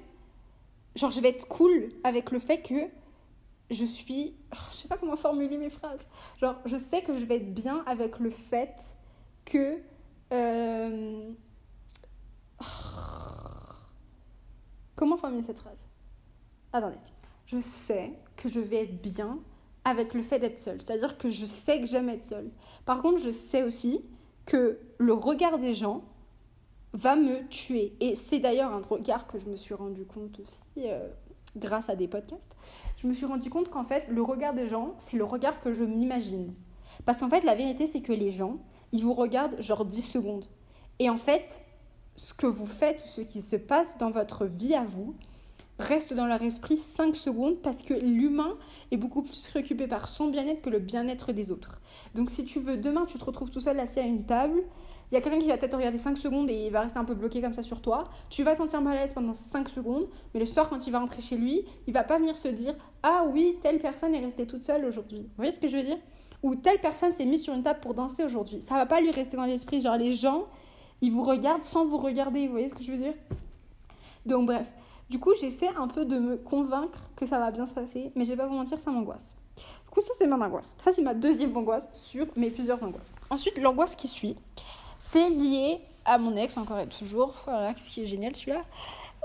genre, 0.97 1.13
je 1.13 1.21
vais 1.21 1.29
être 1.29 1.47
cool 1.47 1.91
avec 2.03 2.33
le 2.33 2.41
fait 2.41 2.61
que 2.61 2.89
je 3.71 3.85
suis. 3.85 4.35
Je 4.73 4.77
sais 4.79 4.89
pas 4.89 4.97
comment 4.99 5.15
formuler 5.15 5.59
mes 5.59 5.71
phrases. 5.71 6.11
Genre, 6.41 6.57
je 6.65 6.77
sais 6.77 7.03
que 7.03 7.17
je 7.17 7.25
vais 7.25 7.37
être 7.37 7.55
bien 7.55 7.85
avec 7.87 8.19
le 8.19 8.31
fait 8.31 8.75
que 9.45 9.79
euh, 10.33 11.31
comment 14.97 15.17
formuler 15.17 15.43
cette 15.43 15.61
phrase? 15.61 15.87
Attendez. 16.73 16.99
Je 17.47 17.61
sais 17.61 18.11
que 18.35 18.49
je 18.49 18.59
vais 18.59 18.83
être 18.83 19.01
bien 19.01 19.39
avec 19.85 20.15
le 20.15 20.23
fait 20.23 20.39
d'être 20.39 20.59
seule. 20.59 20.81
C'est-à-dire 20.81 21.19
que 21.19 21.29
je 21.29 21.45
sais 21.45 21.81
que 21.81 21.87
j'aime 21.87 22.09
être 22.09 22.25
seule. 22.25 22.51
Par 22.87 23.03
contre, 23.03 23.19
je 23.19 23.31
sais 23.31 23.63
aussi 23.63 24.05
que 24.47 24.79
le 24.99 25.13
regard 25.13 25.59
des 25.59 25.75
gens 25.75 26.05
va 26.93 27.17
me 27.17 27.47
tuer. 27.49 27.95
Et 28.01 28.15
c'est 28.15 28.39
d'ailleurs 28.39 28.73
un 28.73 28.81
regard 28.81 29.27
que 29.27 29.39
je 29.39 29.47
me 29.47 29.57
suis 29.57 29.75
rendu 29.75 30.05
compte 30.05 30.39
aussi 30.41 30.89
euh, 30.89 31.09
grâce 31.57 31.89
à 31.89 31.97
des 31.97 32.09
podcasts. 32.09 32.57
Je 32.97 33.07
me 33.07 33.15
suis 33.15 33.27
rendu 33.27 33.51
compte 33.51 33.69
qu'en 33.69 33.85
fait, 33.85 34.07
le 34.09 34.23
regard 34.23 34.55
des 34.55 34.69
gens, 34.69 34.95
c'est 34.99 35.17
le 35.17 35.25
regard 35.25 35.61
que 35.61 35.73
je 35.73 35.85
m'imagine. 35.85 36.55
Parce 37.05 37.21
qu'en 37.21 37.29
fait, 37.29 37.45
la 37.45 37.55
vérité, 37.55 37.87
c'est 37.87 38.01
que 38.01 38.13
les 38.13 38.31
gens, 38.31 38.59
ils 38.93 39.03
vous 39.03 39.15
regardent 39.15 39.61
genre 39.61 39.85
10 39.85 40.03
secondes. 40.03 40.47
Et 41.01 41.11
en 41.11 41.17
fait, 41.17 41.63
ce 42.17 42.33
que 42.33 42.47
vous 42.47 42.67
faites 42.67 43.03
ou 43.05 43.09
ce 43.09 43.21
qui 43.21 43.43
se 43.43 43.57
passe 43.57 43.99
dans 43.99 44.11
votre 44.11 44.47
vie 44.47 44.75
à 44.75 44.85
vous 44.85 45.17
reste 45.79 46.15
dans 46.15 46.27
leur 46.27 46.43
esprit 46.43 46.77
5 46.77 47.17
secondes 47.17 47.57
parce 47.63 47.83
que 47.83 47.95
l'humain 47.95 48.57
est 48.91 48.97
beaucoup 48.97 49.23
plus 49.23 49.41
préoccupé 49.41 49.87
par 49.87 50.09
son 50.09 50.29
bien-être 50.29 50.63
que 50.63 50.71
le 50.71 50.79
bien-être 50.79 51.33
des 51.33 51.51
autres. 51.51 51.81
Donc 52.15 52.31
si 52.31 52.45
tu 52.45 52.61
veux, 52.61 52.77
demain 52.77 53.07
tu 53.07 53.19
te 53.19 53.25
retrouves 53.25 53.51
tout 53.51 53.61
seul 53.61 53.79
assis 53.81 54.01
à 54.01 54.05
une 54.05 54.25
table, 54.25 54.63
il 55.11 55.15
y 55.15 55.19
a 55.19 55.21
quelqu'un 55.21 55.39
qui 55.39 55.49
va 55.49 55.57
peut-être 55.57 55.77
regarder 55.77 55.99
5 55.99 56.17
secondes 56.17 56.51
et 56.51 56.67
il 56.67 56.73
va 56.73 56.81
rester 56.81 56.99
un 56.99 57.05
peu 57.05 57.15
bloqué 57.15 57.41
comme 57.41 57.53
ça 57.53 57.63
sur 57.63 57.81
toi. 57.81 58.05
Tu 58.31 58.43
vas 58.43 58.57
t'en 58.57 58.65
sentir 58.65 58.81
mal 58.81 58.97
à 58.97 59.01
l'aise 59.01 59.13
pendant 59.13 59.33
5 59.33 59.69
secondes, 59.69 60.09
mais 60.33 60.41
le 60.41 60.47
soir, 60.47 60.69
quand 60.69 60.87
il 60.87 60.91
va 60.91 60.99
rentrer 60.99 61.23
chez 61.23 61.37
lui, 61.37 61.65
il 61.87 61.93
va 61.93 62.05
pas 62.05 62.19
venir 62.19 62.37
se 62.37 62.49
dire 62.49 62.75
Ah 63.03 63.25
oui, 63.33 63.57
telle 63.63 63.79
personne 63.79 64.15
est 64.15 64.21
restée 64.21 64.47
toute 64.47 64.65
seule 64.65 64.85
aujourd'hui. 64.85 65.21
Vous 65.21 65.37
voyez 65.37 65.53
ce 65.53 65.61
que 65.61 65.69
je 65.69 65.77
veux 65.77 65.83
dire? 65.83 65.99
Ou 66.43 66.57
telle 66.57 66.79
personne 66.79 67.13
s'est 67.13 67.27
mise 67.27 67.43
sur 67.43 67.55
une 67.55 67.63
table 67.63 67.81
pour 67.81 67.95
danser 67.95 68.25
aujourd'hui. 68.25 68.61
Ça 68.61 68.75
va 68.75 68.87
pas 68.87 69.01
lui 69.01 69.11
rester 69.11 69.37
dans 69.37 69.45
l'esprit. 69.45 69.81
Genre, 69.81 69.97
les 69.97 70.13
gens, 70.13 70.47
ils 71.01 71.11
vous 71.11 71.23
regardent 71.23 71.63
sans 71.63 71.87
vous 71.87 71.97
regarder. 71.97 72.47
Vous 72.47 72.53
voyez 72.53 72.69
ce 72.69 72.75
que 72.75 72.83
je 72.83 72.93
veux 72.93 72.99
dire? 72.99 73.15
Donc, 74.27 74.47
bref. 74.47 74.67
Du 75.11 75.19
coup, 75.19 75.33
j'essaie 75.41 75.69
un 75.77 75.89
peu 75.89 76.05
de 76.05 76.19
me 76.19 76.37
convaincre 76.37 76.99
que 77.17 77.27
ça 77.27 77.39
va 77.39 77.51
bien 77.51 77.67
se 77.67 77.75
passer, 77.75 78.11
mais 78.15 78.25
je 78.25 78.31
vais 78.31 78.37
pas 78.37 78.47
vous 78.47 78.55
mentir, 78.55 78.81
ça 78.81 78.91
m'angoisse. 78.91 79.37
Du 79.57 79.91
coup, 79.91 80.01
ça, 80.01 80.13
c'est 80.19 80.27
ma 80.27 80.37
angoisse. 80.37 80.75
Ça, 80.79 80.93
c'est 80.93 81.03
ma 81.03 81.15
deuxième 81.15 81.57
angoisse 81.57 81.89
sur 81.93 82.27
mes 82.37 82.51
plusieurs 82.51 82.83
angoisses. 82.83 83.13
Ensuite, 83.31 83.59
l'angoisse 83.59 83.97
qui 83.97 84.09
suit, 84.09 84.37
c'est 84.99 85.29
lié 85.29 85.81
à 86.05 86.19
mon 86.19 86.37
ex, 86.37 86.57
encore 86.57 86.79
et 86.79 86.89
toujours. 86.89 87.35
Voilà, 87.45 87.75
ce 87.77 87.91
qui 87.91 88.03
est 88.03 88.07
génial 88.07 88.35
celui-là. 88.35 88.63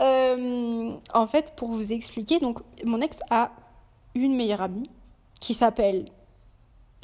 Euh, 0.02 0.92
en 1.14 1.28
fait, 1.28 1.54
pour 1.56 1.70
vous 1.70 1.92
expliquer, 1.92 2.40
donc, 2.40 2.60
mon 2.86 3.02
ex 3.02 3.20
a 3.30 3.52
une 4.16 4.36
meilleure 4.36 4.62
amie 4.62 4.90
qui 5.40 5.54
s'appelle 5.54 6.06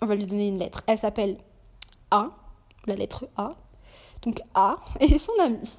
on 0.02 0.06
va 0.06 0.16
lui 0.16 0.26
donner 0.26 0.48
une 0.48 0.60
lettre. 0.60 0.84
Elle 0.88 0.98
s'appelle 0.98 1.38
A, 2.12 2.32
la 2.86 2.96
lettre 2.96 3.28
A. 3.38 3.52
Donc 4.22 4.42
A 4.54 4.78
et 5.00 5.18
son 5.18 5.34
ami. 5.40 5.70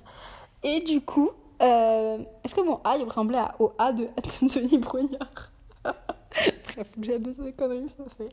Et 0.62 0.80
du 0.80 1.00
coup, 1.00 1.30
euh, 1.60 2.18
est-ce 2.44 2.54
que 2.54 2.60
mon 2.60 2.80
A 2.84 2.96
il 2.96 3.04
ressemblait 3.04 3.42
au 3.58 3.72
A 3.78 3.92
de 3.92 4.08
Denis 4.42 4.78
Brognard 4.78 5.50
Bref, 5.84 6.92
j'ai 7.00 7.18
de 7.18 7.34
ces 7.42 7.52
conneries, 7.52 7.88
ça 7.96 8.04
fait. 8.16 8.28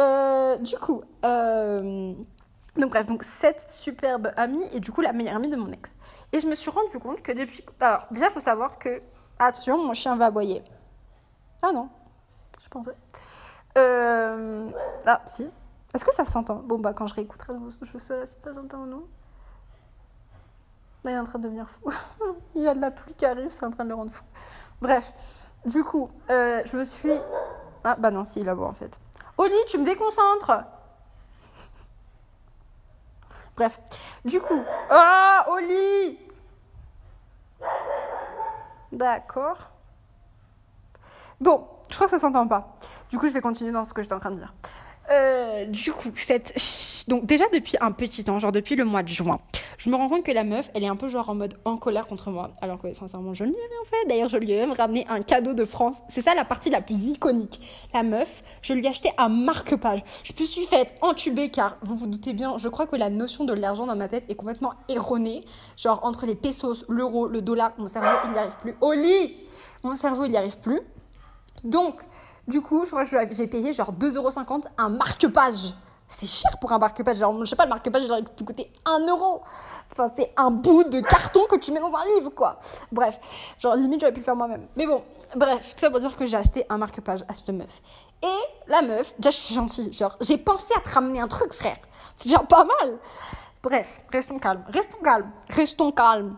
Euh, 0.00 0.56
du 0.58 0.76
coup, 0.76 1.02
euh, 1.24 2.12
donc 2.76 2.90
bref, 2.90 3.06
donc 3.06 3.22
cette 3.22 3.68
superbe 3.68 4.32
amie 4.36 4.64
et 4.72 4.80
du 4.80 4.90
coup 4.90 5.00
la 5.00 5.12
meilleure 5.12 5.36
amie 5.36 5.48
de 5.48 5.56
mon 5.56 5.70
ex. 5.70 5.96
Et 6.32 6.40
je 6.40 6.46
me 6.46 6.54
suis 6.54 6.70
rendu 6.70 6.98
compte 6.98 7.22
que 7.22 7.32
depuis. 7.32 7.64
Alors, 7.80 8.06
déjà, 8.10 8.26
il 8.26 8.32
faut 8.32 8.40
savoir 8.40 8.78
que. 8.78 9.00
Attention, 9.38 9.84
mon 9.84 9.94
chien 9.94 10.16
va 10.16 10.26
aboyer. 10.26 10.64
Ah 11.62 11.70
non, 11.72 11.88
je 12.60 12.68
pensais. 12.68 12.94
Ah, 13.76 15.22
si. 15.26 15.48
Est-ce 15.94 16.04
que 16.04 16.12
ça 16.12 16.24
s'entend? 16.24 16.56
Bon, 16.56 16.78
bah, 16.78 16.92
quand 16.92 17.06
je 17.06 17.14
réécouterai, 17.14 17.52
je 17.82 17.98
sais 17.98 18.26
si 18.26 18.40
ça 18.40 18.52
s'entend 18.52 18.82
ou 18.82 18.86
non. 18.86 19.04
Là, 21.04 21.10
il 21.12 21.14
est 21.14 21.18
en 21.18 21.24
train 21.24 21.38
de 21.38 21.44
devenir 21.44 21.68
fou. 21.68 21.92
il 22.54 22.62
y 22.62 22.68
a 22.68 22.74
de 22.74 22.80
la 22.80 22.90
pluie 22.90 23.14
qui 23.14 23.24
arrive, 23.24 23.50
c'est 23.50 23.64
en 23.64 23.70
train 23.70 23.84
de 23.84 23.90
le 23.90 23.94
rendre 23.94 24.12
fou. 24.12 24.24
Bref, 24.80 25.12
du 25.64 25.84
coup, 25.84 26.08
euh, 26.30 26.62
je 26.64 26.76
me 26.76 26.84
suis. 26.84 27.12
Ah, 27.84 27.96
bah 27.98 28.10
non, 28.10 28.24
si, 28.24 28.40
il 28.40 28.48
a 28.48 28.54
beau 28.54 28.64
en 28.64 28.72
fait. 28.72 28.98
Oli, 29.36 29.54
tu 29.68 29.78
me 29.78 29.84
déconcentres 29.84 30.52
Bref, 33.56 33.80
du 34.24 34.40
coup. 34.40 34.62
Ah, 34.90 35.46
Oli 35.50 36.18
D'accord. 38.92 39.70
Bon, 41.40 41.68
je 41.88 41.94
crois 41.94 42.06
que 42.06 42.10
ça 42.10 42.18
s'entend 42.18 42.48
pas. 42.48 42.76
Du 43.10 43.18
coup, 43.18 43.28
je 43.28 43.32
vais 43.32 43.40
continuer 43.40 43.70
dans 43.70 43.84
ce 43.84 43.92
que 43.92 44.02
j'étais 44.02 44.14
en 44.14 44.18
train 44.18 44.30
de 44.30 44.36
dire. 44.38 44.52
Euh, 45.10 45.64
du 45.64 45.92
coup, 45.92 46.10
cette... 46.14 46.54
Donc 47.08 47.24
déjà 47.24 47.44
depuis 47.52 47.76
un 47.80 47.92
petit 47.92 48.24
temps, 48.24 48.38
genre 48.38 48.52
depuis 48.52 48.76
le 48.76 48.84
mois 48.84 49.02
de 49.02 49.08
juin, 49.08 49.40
je 49.78 49.88
me 49.88 49.96
rends 49.96 50.08
compte 50.08 50.24
que 50.24 50.32
la 50.32 50.44
meuf, 50.44 50.70
elle 50.74 50.84
est 50.84 50.88
un 50.88 50.96
peu 50.96 51.08
genre 51.08 51.30
en 51.30 51.34
mode 51.34 51.54
en 51.64 51.78
colère 51.78 52.06
contre 52.06 52.30
moi. 52.30 52.50
Alors 52.60 52.78
que 52.78 52.92
sincèrement, 52.92 53.32
je 53.32 53.44
ne 53.44 53.50
lui 53.50 53.56
ai 53.56 53.60
rien 53.60 53.84
fait. 53.86 54.08
D'ailleurs, 54.08 54.28
je 54.28 54.36
lui 54.36 54.52
ai 54.52 54.56
même 54.58 54.72
ramené 54.72 55.06
un 55.08 55.22
cadeau 55.22 55.54
de 55.54 55.64
France. 55.64 56.02
C'est 56.08 56.20
ça 56.20 56.34
la 56.34 56.44
partie 56.44 56.68
la 56.68 56.82
plus 56.82 57.04
iconique. 57.04 57.60
La 57.94 58.02
meuf, 58.02 58.42
je 58.60 58.74
lui 58.74 58.84
ai 58.84 58.88
acheté 58.88 59.10
un 59.16 59.30
marque-page. 59.30 60.04
Je 60.24 60.32
me 60.38 60.46
suis 60.46 60.64
faite 60.64 60.94
entuber 61.00 61.48
car, 61.48 61.78
vous 61.82 61.96
vous 61.96 62.06
doutez 62.06 62.34
bien, 62.34 62.58
je 62.58 62.68
crois 62.68 62.86
que 62.86 62.96
la 62.96 63.08
notion 63.08 63.44
de 63.44 63.54
l'argent 63.54 63.86
dans 63.86 63.96
ma 63.96 64.08
tête 64.08 64.24
est 64.28 64.34
complètement 64.34 64.74
erronée. 64.88 65.44
Genre 65.78 66.00
entre 66.02 66.26
les 66.26 66.34
pesos, 66.34 66.84
l'euro, 66.88 67.28
le 67.28 67.40
dollar, 67.40 67.72
mon 67.78 67.88
cerveau, 67.88 68.10
il 68.26 68.32
n'y 68.32 68.38
arrive 68.38 68.56
plus. 68.60 68.76
Au 68.82 68.92
lit 68.92 69.36
Mon 69.82 69.96
cerveau, 69.96 70.26
il 70.26 70.32
n'y 70.32 70.36
arrive 70.36 70.58
plus. 70.58 70.80
Donc, 71.64 72.02
du 72.48 72.62
coup, 72.62 72.84
je 72.84 72.90
crois 72.90 73.04
que 73.04 73.34
j'ai 73.34 73.46
payé 73.46 73.72
genre 73.72 73.92
2,50€ 73.92 74.64
un 74.76 74.88
marque-page. 74.88 75.74
C'est 76.08 76.26
cher 76.26 76.58
pour 76.58 76.72
un 76.72 76.78
marque-page. 76.78 77.18
Genre, 77.18 77.38
je 77.40 77.50
sais 77.50 77.56
pas, 77.56 77.64
le 77.64 77.68
marque-page, 77.68 78.04
il 78.04 78.10
aurait 78.10 78.22
pu 78.22 78.44
coûter 78.44 78.72
1 78.86 79.06
euro. 79.06 79.42
Enfin, 79.92 80.08
c'est 80.14 80.32
un 80.36 80.50
bout 80.50 80.84
de 80.84 81.00
carton 81.00 81.44
que 81.50 81.56
tu 81.56 81.70
mets 81.70 81.80
dans 81.80 81.92
un 81.94 82.04
livre, 82.16 82.30
quoi. 82.30 82.58
Bref, 82.90 83.20
genre, 83.58 83.74
limite, 83.74 84.00
j'aurais 84.00 84.12
pu 84.12 84.20
le 84.20 84.24
faire 84.24 84.36
moi-même. 84.36 84.66
Mais 84.76 84.86
bon, 84.86 85.04
bref, 85.36 85.74
tout 85.74 85.80
ça 85.80 85.90
pour 85.90 86.00
dire 86.00 86.16
que 86.16 86.24
j'ai 86.24 86.36
acheté 86.36 86.64
un 86.70 86.78
marque-page 86.78 87.24
à 87.28 87.34
cette 87.34 87.50
meuf. 87.50 87.82
Et 88.22 88.70
la 88.70 88.80
meuf, 88.80 89.14
déjà, 89.18 89.30
je 89.30 89.36
suis 89.36 89.54
gentille. 89.54 89.92
Genre, 89.92 90.16
j'ai 90.22 90.38
pensé 90.38 90.72
à 90.74 90.80
te 90.80 90.88
ramener 90.88 91.20
un 91.20 91.28
truc, 91.28 91.52
frère. 91.52 91.76
C'est 92.14 92.28
déjà 92.28 92.38
pas 92.38 92.64
mal. 92.64 92.98
Bref, 93.62 94.00
restons 94.10 94.38
calmes, 94.38 94.64
restons 94.68 95.02
calmes, 95.02 95.30
restons 95.50 95.92
calmes. 95.92 96.36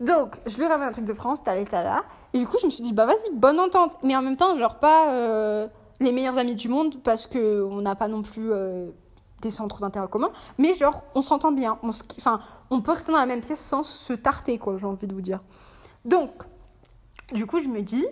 Donc, 0.00 0.36
je 0.46 0.56
lui 0.56 0.66
ramène 0.66 0.88
un 0.88 0.92
truc 0.92 1.04
de 1.04 1.14
France, 1.14 1.42
t'as 1.44 1.54
là. 1.54 2.04
Et 2.32 2.38
du 2.38 2.46
coup, 2.46 2.56
je 2.60 2.66
me 2.66 2.70
suis 2.70 2.82
dit, 2.82 2.92
bah 2.92 3.06
vas-y, 3.06 3.32
bonne 3.32 3.60
entente. 3.60 3.96
Mais 4.02 4.16
en 4.16 4.22
même 4.22 4.36
temps, 4.36 4.58
genre 4.58 4.78
pas 4.78 5.12
euh, 5.12 5.68
les 6.00 6.12
meilleurs 6.12 6.36
amis 6.38 6.56
du 6.56 6.68
monde 6.68 7.02
parce 7.02 7.26
qu'on 7.26 7.80
n'a 7.80 7.94
pas 7.94 8.08
non 8.08 8.22
plus 8.22 8.52
euh, 8.52 8.90
des 9.40 9.50
centres 9.50 9.80
d'intérêt 9.80 10.08
communs. 10.08 10.32
Mais 10.58 10.74
genre, 10.74 11.04
on 11.14 11.22
s'entend 11.22 11.52
bien. 11.52 11.78
On, 11.82 11.90
enfin, 12.18 12.40
on 12.70 12.80
peut 12.80 12.92
rester 12.92 13.12
dans 13.12 13.18
la 13.18 13.26
même 13.26 13.40
pièce 13.40 13.60
sans 13.60 13.82
se 13.82 14.12
tarter, 14.12 14.58
quoi, 14.58 14.76
j'ai 14.76 14.86
envie 14.86 15.06
de 15.06 15.14
vous 15.14 15.20
dire. 15.20 15.40
Donc, 16.04 16.30
du 17.32 17.46
coup, 17.46 17.60
je 17.60 17.68
me 17.68 17.80
dis, 17.82 18.04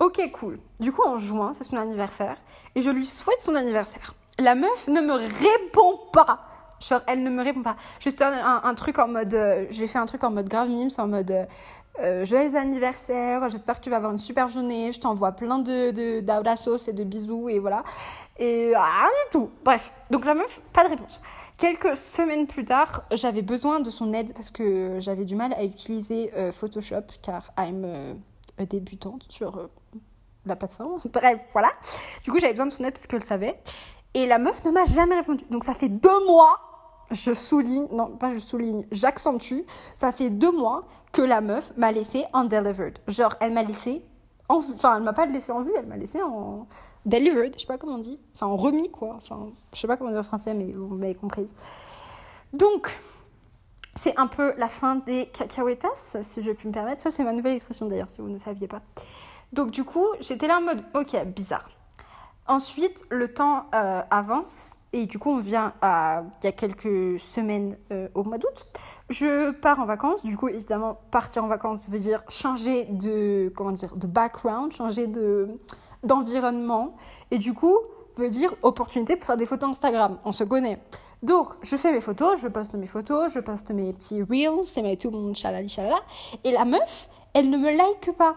ok, 0.00 0.30
cool. 0.32 0.58
Du 0.80 0.92
coup, 0.92 1.02
en 1.06 1.18
juin, 1.18 1.52
c'est 1.54 1.64
son 1.64 1.76
anniversaire. 1.76 2.36
Et 2.74 2.82
je 2.82 2.90
lui 2.90 3.06
souhaite 3.06 3.40
son 3.40 3.54
anniversaire. 3.54 4.14
La 4.38 4.54
meuf 4.54 4.88
ne 4.88 5.00
me 5.00 5.14
répond 5.14 5.98
pas. 6.12 6.47
Genre, 6.80 7.00
elle 7.06 7.22
ne 7.22 7.30
me 7.30 7.42
répond 7.42 7.62
pas. 7.62 7.76
Juste 8.00 8.22
un, 8.22 8.74
truc 8.74 8.98
en 8.98 9.08
mode. 9.08 9.34
Euh, 9.34 9.66
j'ai 9.70 9.86
fait 9.86 9.98
un 9.98 10.06
truc 10.06 10.24
en 10.24 10.30
mode 10.30 10.48
grave 10.48 10.68
mimes, 10.68 10.90
en 10.98 11.06
mode. 11.06 11.46
euh, 12.00 12.24
joyeux 12.24 12.54
anniversaire, 12.54 13.48
j'espère 13.48 13.78
que 13.78 13.84
tu 13.84 13.90
vas 13.90 13.96
avoir 13.96 14.12
une 14.12 14.18
super 14.18 14.48
journée, 14.48 14.92
je 14.92 15.00
t'envoie 15.00 15.32
plein 15.32 15.58
de, 15.58 15.90
de 15.90 16.88
et 16.88 16.92
de 16.92 17.04
bisous 17.04 17.48
et 17.48 17.58
voilà. 17.58 17.82
Et 18.38 18.72
rien 18.74 19.08
du 19.08 19.32
tout. 19.32 19.50
Bref, 19.64 19.92
donc 20.10 20.24
la 20.24 20.34
meuf, 20.34 20.60
pas 20.72 20.84
de 20.84 20.90
réponse. 20.90 21.20
Quelques 21.58 21.96
semaines 21.96 22.46
plus 22.46 22.64
tard, 22.64 23.02
j'avais 23.10 23.42
besoin 23.42 23.80
de 23.80 23.90
son 23.90 24.12
aide 24.12 24.32
parce 24.32 24.48
que 24.48 25.00
j'avais 25.00 25.24
du 25.24 25.34
mal 25.34 25.52
à 25.54 25.64
utiliser 25.64 26.30
euh, 26.36 26.52
Photoshop 26.52 27.02
car 27.20 27.52
I'm 27.58 27.82
euh, 27.84 28.14
débutante 28.60 29.26
sur 29.28 29.56
euh, 29.56 29.66
la 30.46 30.54
plateforme. 30.54 31.00
Bref, 31.12 31.40
voilà. 31.52 31.70
Du 32.22 32.30
coup, 32.30 32.38
j'avais 32.38 32.52
besoin 32.52 32.66
de 32.66 32.72
son 32.72 32.84
aide 32.84 32.92
parce 32.92 33.08
qu'elle 33.08 33.18
le 33.18 33.24
savait. 33.24 33.58
Et 34.14 34.26
la 34.26 34.38
meuf 34.38 34.64
ne 34.64 34.70
m'a 34.70 34.84
jamais 34.84 35.16
répondu. 35.16 35.44
Donc 35.50 35.64
ça 35.64 35.74
fait 35.74 35.88
deux 35.88 36.26
mois, 36.26 36.67
je 37.10 37.32
souligne, 37.32 37.88
non 37.92 38.08
pas 38.08 38.32
je 38.32 38.38
souligne, 38.38 38.86
j'accentue, 38.90 39.60
ça 39.98 40.12
fait 40.12 40.30
deux 40.30 40.52
mois 40.52 40.84
que 41.12 41.22
la 41.22 41.40
meuf 41.40 41.72
m'a 41.76 41.92
laissé 41.92 42.24
undelivered. 42.32 42.98
Genre, 43.06 43.34
elle 43.40 43.52
m'a 43.52 43.62
laissé, 43.62 44.04
en, 44.48 44.56
enfin, 44.58 44.96
elle 44.96 45.02
m'a 45.02 45.12
pas 45.12 45.26
laissé 45.26 45.52
en 45.52 45.62
vue, 45.62 45.72
elle 45.76 45.86
m'a 45.86 45.96
laissé 45.96 46.22
en 46.22 46.66
delivered, 47.06 47.54
je 47.54 47.60
sais 47.60 47.66
pas 47.66 47.78
comment 47.78 47.94
on 47.94 47.98
dit, 47.98 48.18
enfin 48.34 48.46
en 48.46 48.56
remis 48.56 48.90
quoi, 48.90 49.14
enfin 49.16 49.48
je 49.72 49.80
sais 49.80 49.86
pas 49.86 49.96
comment 49.96 50.10
dire 50.10 50.20
en 50.20 50.24
français 50.24 50.52
mais 50.52 50.72
vous 50.72 50.94
m'avez 50.94 51.14
comprise. 51.14 51.54
Donc 52.52 52.98
c'est 53.94 54.16
un 54.18 54.26
peu 54.26 54.52
la 54.58 54.68
fin 54.68 54.96
des 54.96 55.26
cacahuétas, 55.26 56.18
si 56.20 56.42
je 56.42 56.52
puis 56.52 56.68
me 56.68 56.72
permettre. 56.72 57.02
Ça 57.02 57.10
c'est 57.10 57.24
ma 57.24 57.32
nouvelle 57.32 57.54
expression 57.54 57.86
d'ailleurs, 57.86 58.10
si 58.10 58.20
vous 58.20 58.28
ne 58.28 58.38
saviez 58.38 58.68
pas. 58.68 58.82
Donc 59.52 59.70
du 59.70 59.84
coup 59.84 60.06
j'étais 60.20 60.46
là 60.46 60.58
en 60.58 60.62
mode 60.62 60.84
ok 60.94 61.16
bizarre. 61.26 61.70
Ensuite 62.48 63.04
le 63.10 63.32
temps 63.32 63.66
euh, 63.74 64.00
avance 64.10 64.80
et 64.94 65.04
du 65.04 65.18
coup 65.18 65.30
on 65.30 65.38
vient 65.38 65.74
à 65.82 66.22
il 66.42 66.46
y 66.46 66.48
a 66.48 66.52
quelques 66.52 67.20
semaines 67.20 67.76
euh, 67.92 68.08
au 68.14 68.24
mois 68.24 68.38
d'août. 68.38 68.66
Je 69.10 69.52
pars 69.52 69.80
en 69.80 69.86
vacances. 69.86 70.22
Du 70.22 70.36
coup, 70.36 70.48
évidemment, 70.48 70.98
partir 71.10 71.42
en 71.42 71.46
vacances 71.46 71.88
veut 71.88 71.98
dire 71.98 72.22
changer 72.28 72.84
de, 72.84 73.50
comment 73.56 73.72
dire, 73.72 73.96
de 73.96 74.06
background, 74.06 74.70
changer 74.72 75.06
de, 75.06 75.48
d'environnement. 76.02 76.94
Et 77.30 77.38
du 77.38 77.54
coup, 77.54 77.78
veut 78.16 78.30
dire 78.30 78.54
opportunité 78.62 79.16
pour 79.16 79.26
faire 79.26 79.38
des 79.38 79.46
photos 79.46 79.70
Instagram. 79.70 80.18
On 80.24 80.32
se 80.32 80.44
connaît. 80.44 80.82
Donc, 81.22 81.54
je 81.62 81.76
fais 81.76 81.90
mes 81.90 82.00
photos, 82.00 82.40
je 82.40 82.48
poste 82.48 82.74
mes 82.74 82.86
photos, 82.86 83.32
je 83.32 83.40
poste 83.40 83.70
mes 83.70 83.92
petits 83.92 84.22
reels, 84.22 84.64
c'est 84.64 84.96
tout 84.96 85.10
mon 85.10 85.34
chalali 85.34 85.68
chalala. 85.68 85.98
Et 86.44 86.52
la 86.52 86.64
meuf, 86.64 87.08
elle 87.34 87.50
ne 87.50 87.56
me 87.56 87.76
like 87.76 88.16
pas. 88.16 88.36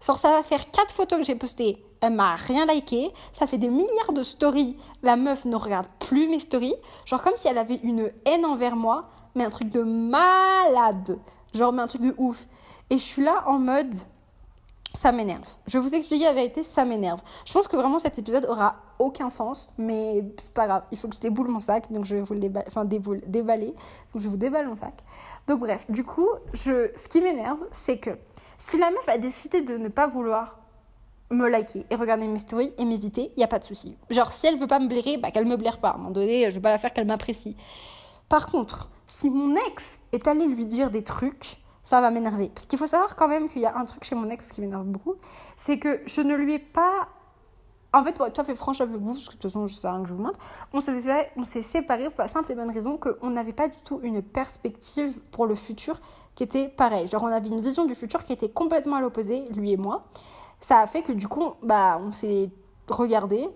Sur 0.00 0.18
ça 0.18 0.30
va 0.30 0.42
faire 0.42 0.70
quatre 0.70 0.92
photos 0.92 1.18
que 1.18 1.24
j'ai 1.24 1.34
postées. 1.34 1.83
Elle 2.04 2.12
m'a 2.12 2.36
rien 2.36 2.66
liké. 2.66 3.12
Ça 3.32 3.46
fait 3.46 3.56
des 3.56 3.68
milliards 3.68 4.12
de 4.12 4.22
stories. 4.22 4.76
La 5.02 5.16
meuf 5.16 5.46
ne 5.46 5.56
regarde 5.56 5.86
plus 6.00 6.28
mes 6.28 6.38
stories. 6.38 6.74
Genre 7.06 7.22
comme 7.22 7.36
si 7.36 7.48
elle 7.48 7.56
avait 7.56 7.80
une 7.82 8.12
haine 8.26 8.44
envers 8.44 8.76
moi, 8.76 9.08
mais 9.34 9.42
un 9.42 9.48
truc 9.48 9.70
de 9.70 9.80
malade. 9.80 11.18
Genre, 11.54 11.72
mais 11.72 11.80
un 11.80 11.86
truc 11.86 12.02
de 12.02 12.14
ouf. 12.18 12.46
Et 12.90 12.98
je 12.98 13.02
suis 13.02 13.24
là 13.24 13.44
en 13.46 13.58
mode, 13.58 13.94
ça 14.92 15.12
m'énerve. 15.12 15.48
Je 15.66 15.78
vais 15.78 15.88
vous 15.88 15.94
expliquer 15.94 16.24
la 16.24 16.34
vérité, 16.34 16.62
ça 16.62 16.84
m'énerve. 16.84 17.22
Je 17.46 17.54
pense 17.54 17.68
que 17.68 17.76
vraiment 17.76 17.98
cet 17.98 18.18
épisode 18.18 18.44
aura 18.50 18.76
aucun 18.98 19.30
sens, 19.30 19.70
mais 19.78 20.22
c'est 20.36 20.52
pas 20.52 20.66
grave. 20.66 20.82
Il 20.92 20.98
faut 20.98 21.08
que 21.08 21.14
je 21.16 21.20
déboule 21.20 21.48
mon 21.48 21.60
sac, 21.60 21.90
donc 21.90 22.04
je 22.04 22.16
vais 22.16 22.20
vous 22.20 22.34
le 22.34 22.40
déballer, 22.40 22.66
enfin 22.68 22.84
déboule, 22.84 23.22
déballer. 23.26 23.74
Donc 24.12 24.22
je 24.22 24.28
vous 24.28 24.36
déballe 24.36 24.68
mon 24.68 24.76
sac. 24.76 24.92
Donc 25.46 25.60
bref, 25.60 25.90
du 25.90 26.04
coup, 26.04 26.28
je, 26.52 26.90
ce 26.96 27.08
qui 27.08 27.22
m'énerve, 27.22 27.60
c'est 27.72 27.96
que 27.96 28.10
si 28.58 28.76
la 28.76 28.90
meuf 28.90 29.08
a 29.08 29.16
décidé 29.16 29.62
de 29.62 29.78
ne 29.78 29.88
pas 29.88 30.06
vouloir 30.06 30.58
me 31.34 31.48
liker 31.48 31.84
et 31.90 31.94
regarder 31.94 32.26
mes 32.26 32.38
stories 32.38 32.72
et 32.78 32.84
m'éviter, 32.84 33.32
il 33.36 33.38
n'y 33.38 33.44
a 33.44 33.48
pas 33.48 33.58
de 33.58 33.64
souci. 33.64 33.96
Genre, 34.10 34.32
si 34.32 34.46
elle 34.46 34.58
veut 34.58 34.66
pas 34.66 34.78
me 34.78 34.88
blairer, 34.88 35.18
bah 35.18 35.30
qu'elle 35.30 35.46
me 35.46 35.56
blaire 35.56 35.78
pas. 35.78 35.90
À 35.90 35.94
un 35.94 35.98
moment 35.98 36.10
donné, 36.10 36.50
je 36.50 36.54
vais 36.54 36.60
pas 36.60 36.70
la 36.70 36.78
faire 36.78 36.92
qu'elle 36.92 37.06
m'apprécie. 37.06 37.56
Par 38.28 38.46
contre, 38.46 38.88
si 39.06 39.28
mon 39.28 39.54
ex 39.68 39.98
est 40.12 40.26
allé 40.26 40.46
lui 40.46 40.64
dire 40.64 40.90
des 40.90 41.04
trucs 41.04 41.58
ça 41.84 42.00
va 42.00 42.10
m'énerver. 42.10 42.50
Parce 42.54 42.66
qu'il 42.66 42.78
faut 42.78 42.86
savoir 42.86 43.14
quand 43.14 43.28
même 43.28 43.48
qu'il 43.48 43.62
y 43.62 43.66
a 43.66 43.76
un 43.76 43.84
truc 43.84 44.04
chez 44.04 44.14
mon 44.14 44.30
ex 44.30 44.48
qui 44.48 44.62
m'énerve 44.62 44.86
beaucoup, 44.86 45.14
c'est 45.56 45.78
que 45.78 46.00
je 46.06 46.22
ne 46.22 46.34
lui 46.34 46.54
ai 46.54 46.58
pas... 46.58 47.08
En 47.92 48.02
fait, 48.02 48.12
pour 48.12 48.26
être 48.26 48.34
tout 48.34 48.44
fait 48.44 48.56
franche 48.56 48.80
avec 48.80 48.96
vous, 48.96 49.12
parce 49.12 49.28
que 49.28 49.34
de 49.34 49.38
toute 49.38 49.52
façon, 49.52 49.68
je 49.68 49.74
sais 49.74 49.86
rien 49.86 50.02
que 50.02 50.08
je 50.08 50.14
vous 50.14 50.22
montre, 50.22 50.40
on 50.72 50.80
s'est 50.80 51.62
séparés, 51.62 52.10
pour 52.10 52.22
la 52.22 52.28
simple 52.28 52.50
et 52.50 52.54
bonne 52.56 52.72
raison 52.72 52.96
qu'on 52.96 53.30
n'avait 53.30 53.52
pas 53.52 53.68
du 53.68 53.76
tout 53.84 54.00
une 54.02 54.20
perspective 54.20 55.20
pour 55.30 55.46
le 55.46 55.54
futur 55.54 56.00
qui 56.34 56.42
était 56.42 56.68
pareille. 56.68 57.06
Genre, 57.06 57.22
on 57.22 57.28
avait 57.28 57.48
une 57.48 57.60
vision 57.60 57.84
du 57.84 57.94
futur 57.94 58.24
qui 58.24 58.32
était 58.32 58.48
complètement 58.48 58.96
à 58.96 59.00
l'opposé, 59.00 59.44
lui 59.50 59.70
et 59.70 59.76
moi. 59.76 60.06
Ça 60.64 60.78
a 60.78 60.86
fait 60.86 61.02
que 61.02 61.12
du 61.12 61.28
coup, 61.28 61.52
bah, 61.62 62.00
on 62.02 62.10
s'est 62.10 62.48
regardé, 62.88 63.50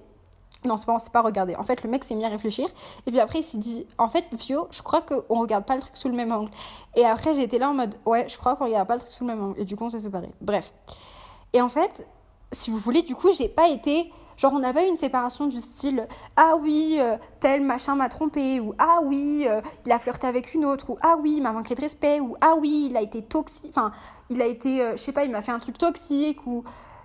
non, 0.67 0.77
c'est 0.77 0.85
pas, 0.85 0.93
on 0.93 0.99
s'est 0.99 1.09
pas 1.09 1.23
regardé. 1.23 1.57
En 1.57 1.63
fait, 1.63 1.83
le 1.83 1.89
mec 1.89 2.05
s'est 2.05 2.15
mis 2.15 2.27
à 2.27 2.29
réfléchir. 2.29 2.69
Et 3.07 3.11
puis 3.11 3.19
après, 3.19 3.39
il 3.39 3.43
s'est 3.43 3.57
dit, 3.57 3.87
en 3.97 4.11
fait, 4.11 4.27
Fio, 4.39 4.69
je 4.71 4.83
crois 4.83 5.01
qu'on 5.01 5.41
regarde 5.41 5.65
pas 5.65 5.77
le 5.77 5.81
truc 5.81 5.97
sous 5.97 6.11
le 6.11 6.15
même 6.15 6.31
angle. 6.31 6.51
Et 6.97 7.07
après, 7.07 7.41
été 7.41 7.59
là 7.59 7.71
en 7.71 7.73
mode, 7.73 7.95
ouais, 8.05 8.29
je 8.29 8.37
crois 8.37 8.57
qu'on 8.57 8.67
regarde 8.67 8.87
pas 8.87 8.97
le 8.97 9.01
truc 9.01 9.11
sous 9.11 9.25
le 9.25 9.29
même 9.29 9.43
angle. 9.43 9.59
Et 9.59 9.65
du 9.65 9.75
coup, 9.75 9.85
on 9.87 9.91
s'est 9.91 10.01
séparés. 10.01 10.35
Bref. 10.43 10.75
Et 11.55 11.63
en 11.63 11.71
fait, 11.71 12.07
si 12.53 12.71
vous 12.71 12.77
voulez, 12.77 13.01
du 13.01 13.15
coup, 13.15 13.33
j'ai 13.33 13.49
pas 13.49 13.71
été. 13.71 14.13
Genre, 14.37 14.53
on 14.53 14.59
n'a 14.59 14.75
pas 14.75 14.85
eu 14.85 14.89
une 14.89 14.99
séparation 14.99 15.47
du 15.47 15.61
style 15.61 16.07
Ah 16.37 16.57
oui, 16.61 16.99
euh, 17.01 17.17
tel 17.41 17.63
machin 17.63 17.95
m'a 17.95 18.11
trompé, 18.11 18.61
ou 18.61 18.75
Ah 18.77 19.01
oui, 19.03 19.47
euh, 19.49 19.63
il 19.87 19.93
a 19.93 19.99
flirté 19.99 20.27
avec 20.27 20.53
une 20.53 20.67
autre, 20.67 20.91
ou 20.91 20.99
Ah 21.01 21.17
oui, 21.19 21.37
il 21.39 21.43
m'a 21.43 21.53
manqué 21.53 21.75
de 21.75 21.81
respect, 21.81 22.21
ou 22.21 22.37
Ah 22.43 22.55
oui, 22.61 22.89
il 22.91 22.97
a 22.99 23.01
été 23.01 23.23
toxique, 23.23 23.71
enfin, 23.71 23.93
il 24.29 24.43
a 24.43 24.47
été, 24.47 24.83
euh, 24.83 24.93
je 24.93 24.99
sais 24.99 25.13
pas, 25.13 25.25
il 25.25 25.31
m'a 25.31 25.41
fait 25.41 25.53
un 25.53 25.59
truc 25.59 25.79
toxique, 25.79 26.47
ou 26.47 26.63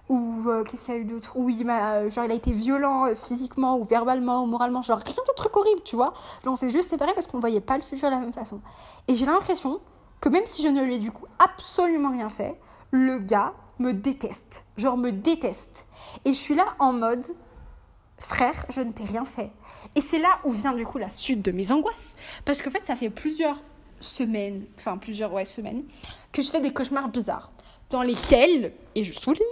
ou 0.10 0.44
euh, 0.48 0.64
qu'est-ce 0.64 0.86
qu'il 0.86 0.94
y 0.94 0.98
a 0.98 1.00
eu 1.00 1.06
d'autre 1.06 1.38
Ou 1.38 1.50
il 1.50 1.66
m'a, 1.66 1.96
euh, 1.96 2.10
genre, 2.10 2.26
il 2.26 2.32
a 2.32 2.36
été 2.36 2.52
violent 2.52 3.06
euh, 3.06 3.16
physiquement 3.16 3.78
ou 3.78 3.84
verbalement 3.84 4.44
ou 4.44 4.48
moralement, 4.48 4.82
genre 4.82 5.00
rien 5.00 5.16
de 5.16 5.34
truc 5.34 5.56
horrible, 5.56 5.82
tu 5.84 5.96
vois. 5.96 6.14
Genre, 6.44 6.54
on 6.54 6.56
s'est 6.56 6.70
juste 6.70 6.90
séparés 6.90 7.14
parce 7.14 7.28
qu'on 7.28 7.40
voyait 7.40 7.62
pas 7.62 7.78
le 7.78 7.84
futur 7.84 8.10
de 8.10 8.14
la 8.14 8.20
même 8.20 8.34
façon. 8.34 8.60
Et 9.08 9.16
j'ai 9.16 9.26
l'impression 9.26 9.80
que 10.20 10.30
même 10.30 10.46
si 10.46 10.62
je 10.62 10.68
ne 10.68 10.82
lui 10.82 10.96
ai 10.96 11.00
du 11.00 11.12
coup 11.12 11.26
absolument 11.40 12.12
rien 12.12 12.30
fait, 12.30 12.60
le 12.92 13.20
gars 13.20 13.54
me 13.80 13.94
déteste. 13.94 14.66
Genre, 14.76 14.98
me 14.98 15.12
déteste. 15.12 15.88
Et 16.26 16.34
je 16.34 16.38
suis 16.38 16.56
là 16.56 16.76
en 16.80 16.92
mode, 16.92 17.26
frère, 18.20 18.66
je 18.70 18.82
ne 18.82 18.92
t'ai 18.92 19.06
rien 19.06 19.26
fait. 19.26 19.52
Et 19.96 20.02
c'est 20.02 20.20
là 20.20 20.40
où 20.44 20.52
vient 20.52 20.74
du 20.74 20.86
coup 20.86 20.98
la 20.98 21.10
suite 21.10 21.42
de 21.42 21.52
mes 21.52 21.72
angoisses. 21.72 22.16
Parce 22.44 22.62
qu'en 22.62 22.72
fait, 22.72 22.86
ça 22.86 22.98
fait 22.98 23.10
plusieurs 23.10 23.62
semaines, 24.02 24.66
enfin 24.78 24.98
plusieurs 24.98 25.32
ouais, 25.32 25.46
semaines, 25.46 25.84
que 26.34 26.42
je 26.42 26.52
fais 26.52 26.60
des 26.60 26.74
cauchemars 26.74 27.08
bizarres. 27.08 27.52
Dans 27.90 28.02
lesquels, 28.02 28.74
et 28.96 29.04
je 29.04 29.14
souligne, 29.14 29.44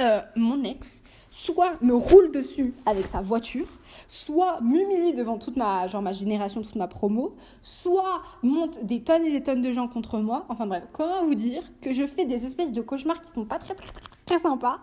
euh, 0.00 0.20
mon 0.36 0.62
ex 0.64 1.02
soit 1.30 1.74
me 1.82 1.94
roule 1.94 2.30
dessus 2.32 2.74
avec 2.86 3.06
sa 3.06 3.20
voiture, 3.20 3.66
soit 4.06 4.60
m'humilie 4.62 5.12
devant 5.12 5.38
toute 5.38 5.56
ma, 5.56 5.86
genre 5.86 6.00
ma 6.00 6.12
génération, 6.12 6.62
toute 6.62 6.76
ma 6.76 6.88
promo, 6.88 7.36
soit 7.62 8.22
monte 8.42 8.84
des 8.84 9.02
tonnes 9.02 9.24
et 9.24 9.30
des 9.30 9.42
tonnes 9.42 9.60
de 9.62 9.70
gens 9.72 9.88
contre 9.88 10.18
moi. 10.18 10.46
Enfin 10.48 10.66
bref, 10.66 10.84
comment 10.92 11.24
vous 11.24 11.34
dire 11.34 11.62
que 11.82 11.92
je 11.92 12.06
fais 12.06 12.24
des 12.24 12.46
espèces 12.46 12.72
de 12.72 12.80
cauchemars 12.80 13.20
qui 13.20 13.30
sont 13.30 13.44
pas 13.44 13.58
très 13.58 13.74
très 13.74 13.88
très, 13.88 14.02
très 14.24 14.38
sympas 14.38 14.78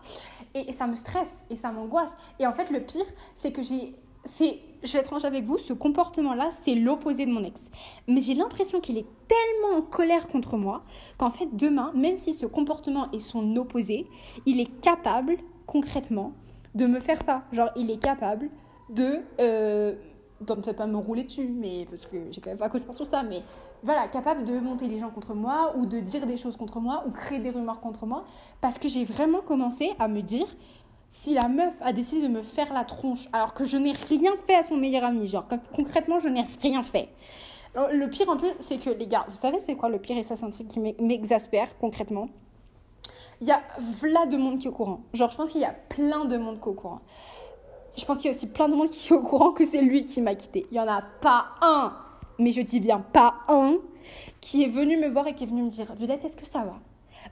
et, 0.54 0.70
et 0.70 0.72
ça 0.72 0.86
me 0.88 0.96
stresse 0.96 1.46
et 1.50 1.56
ça 1.56 1.72
m'angoisse. 1.72 2.16
Et 2.40 2.46
en 2.46 2.54
fait, 2.54 2.70
le 2.70 2.82
pire, 2.82 3.06
c'est 3.34 3.52
que 3.52 3.64
j'ai 3.64 3.96
c'est, 4.26 4.60
je 4.86 4.94
vais 4.94 5.00
être 5.00 5.08
franche 5.08 5.26
avec 5.26 5.44
vous, 5.44 5.58
ce 5.58 5.74
comportement-là, 5.74 6.50
c'est 6.52 6.76
l'opposé 6.76 7.26
de 7.26 7.32
mon 7.32 7.44
ex. 7.44 7.72
Mais 8.08 8.22
j'ai 8.22 8.34
l'impression 8.34 8.80
qu'il 8.80 8.98
est 8.98 9.08
tellement 9.28 9.78
en 9.78 9.82
colère 9.82 10.28
contre 10.28 10.58
moi 10.58 10.84
qu'en 11.18 11.30
fait, 11.30 11.48
demain, 11.54 11.92
même 11.96 12.18
si 12.18 12.34
ce 12.34 12.46
comportement 12.46 13.12
est 13.12 13.20
son 13.20 13.56
opposé, 13.56 14.08
il 14.46 14.60
est 14.60 14.82
capable, 14.82 15.38
concrètement, 15.66 16.34
de 16.76 16.86
me 16.86 17.00
faire 17.00 17.22
ça. 17.24 17.44
Genre, 17.52 17.70
il 17.76 17.90
est 17.90 18.02
capable 18.02 18.50
de. 18.90 19.20
Euh, 19.40 19.96
peut-être 20.46 20.76
pas 20.76 20.86
me 20.86 20.98
rouler 20.98 21.24
dessus, 21.24 21.48
mais 21.48 21.88
parce 21.90 22.06
que 22.06 22.18
j'ai 22.30 22.42
quand 22.42 22.50
même 22.50 22.60
pas 22.60 22.70
coach 22.70 22.84
sur 22.92 23.06
ça, 23.06 23.24
mais 23.24 23.42
voilà, 23.84 24.08
capable 24.08 24.46
de 24.46 24.60
monter 24.60 24.88
les 24.88 25.00
gens 25.00 25.10
contre 25.10 25.34
moi 25.34 25.74
ou 25.78 25.86
de 25.86 26.00
dire 26.00 26.26
des 26.26 26.38
choses 26.38 26.58
contre 26.58 26.80
moi 26.80 27.04
ou 27.08 27.12
créer 27.12 27.40
des 27.40 27.52
rumeurs 27.52 27.80
contre 27.80 28.06
moi 28.06 28.26
parce 28.60 28.78
que 28.78 28.88
j'ai 28.88 29.06
vraiment 29.06 29.42
commencé 29.42 29.94
à 30.00 30.08
me 30.08 30.22
dire 30.22 30.48
si 31.08 31.34
la 31.34 31.48
meuf 31.48 31.76
a 31.82 31.94
décidé 31.94 32.28
de 32.28 32.28
me 32.28 32.42
faire 32.42 32.74
la 32.74 32.84
tronche 32.84 33.28
alors 33.34 33.54
que 33.54 33.66
je 33.66 33.78
n'ai 33.78 33.92
rien 33.92 34.32
fait 34.48 34.56
à 34.56 34.64
son 34.64 34.78
meilleur 34.78 35.04
ami, 35.04 35.28
genre 35.28 35.46
concrètement 35.74 36.20
je 36.20 36.30
n'ai 36.30 36.46
rien 36.62 36.84
fait. 36.84 37.10
le 37.76 38.08
pire 38.08 38.30
en 38.30 38.38
plus, 38.38 38.54
c'est 38.60 38.78
que 38.78 38.90
les 38.90 39.08
gars, 39.08 39.26
vous 39.30 39.38
savez 39.38 39.60
c'est 39.60 39.76
quoi 39.76 39.90
le 39.90 40.00
pire 40.00 40.18
et 40.18 40.24
ça 40.24 40.36
c'est 40.36 40.46
un 40.46 40.52
truc 40.52 40.68
qui 40.68 40.80
m'exaspère 40.80 41.78
concrètement? 41.78 42.30
Il 43.42 43.48
y 43.48 43.52
a 43.52 43.62
là 44.04 44.26
de 44.26 44.38
monde 44.38 44.60
qui 44.60 44.68
est 44.68 44.70
au 44.70 44.74
courant. 44.74 45.02
Genre 45.14 45.30
je 45.30 45.38
pense 45.38 45.52
qu'il 45.52 45.62
y 45.62 45.66
a 45.66 45.76
plein 45.90 46.26
de 46.26 46.38
monde 46.38 46.60
qui 46.60 46.68
est 46.68 46.72
au 46.72 46.76
courant. 46.76 47.02
Je 47.98 48.04
pense 48.06 48.18
qu'il 48.18 48.26
y 48.26 48.34
a 48.34 48.36
aussi 48.36 48.48
plein 48.48 48.68
de 48.68 48.76
monde 48.76 48.88
qui 48.88 49.14
est 49.14 49.16
au 49.16 49.22
courant 49.22 49.52
que 49.52 49.66
c'est 49.66 49.82
lui 49.82 50.06
qui 50.06 50.22
m'a 50.22 50.36
quitté. 50.36 50.66
Il 50.72 50.78
y 50.78 50.80
en 50.80 50.88
a 50.88 51.02
pas 51.22 51.48
un, 51.62 51.94
mais 52.40 52.52
je 52.52 52.62
dis 52.62 52.80
bien 52.80 53.00
pas 53.00 53.36
un, 53.48 53.78
qui 54.42 54.64
est 54.64 54.68
venu 54.68 54.98
me 54.98 55.08
voir 55.08 55.28
et 55.28 55.34
qui 55.34 55.44
est 55.44 55.48
venu 55.48 55.64
me 55.64 55.70
dire 55.70 55.94
Violette, 55.96 56.26
est-ce 56.26 56.38
que 56.38 56.46
ça 56.46 56.60
va? 56.60 56.76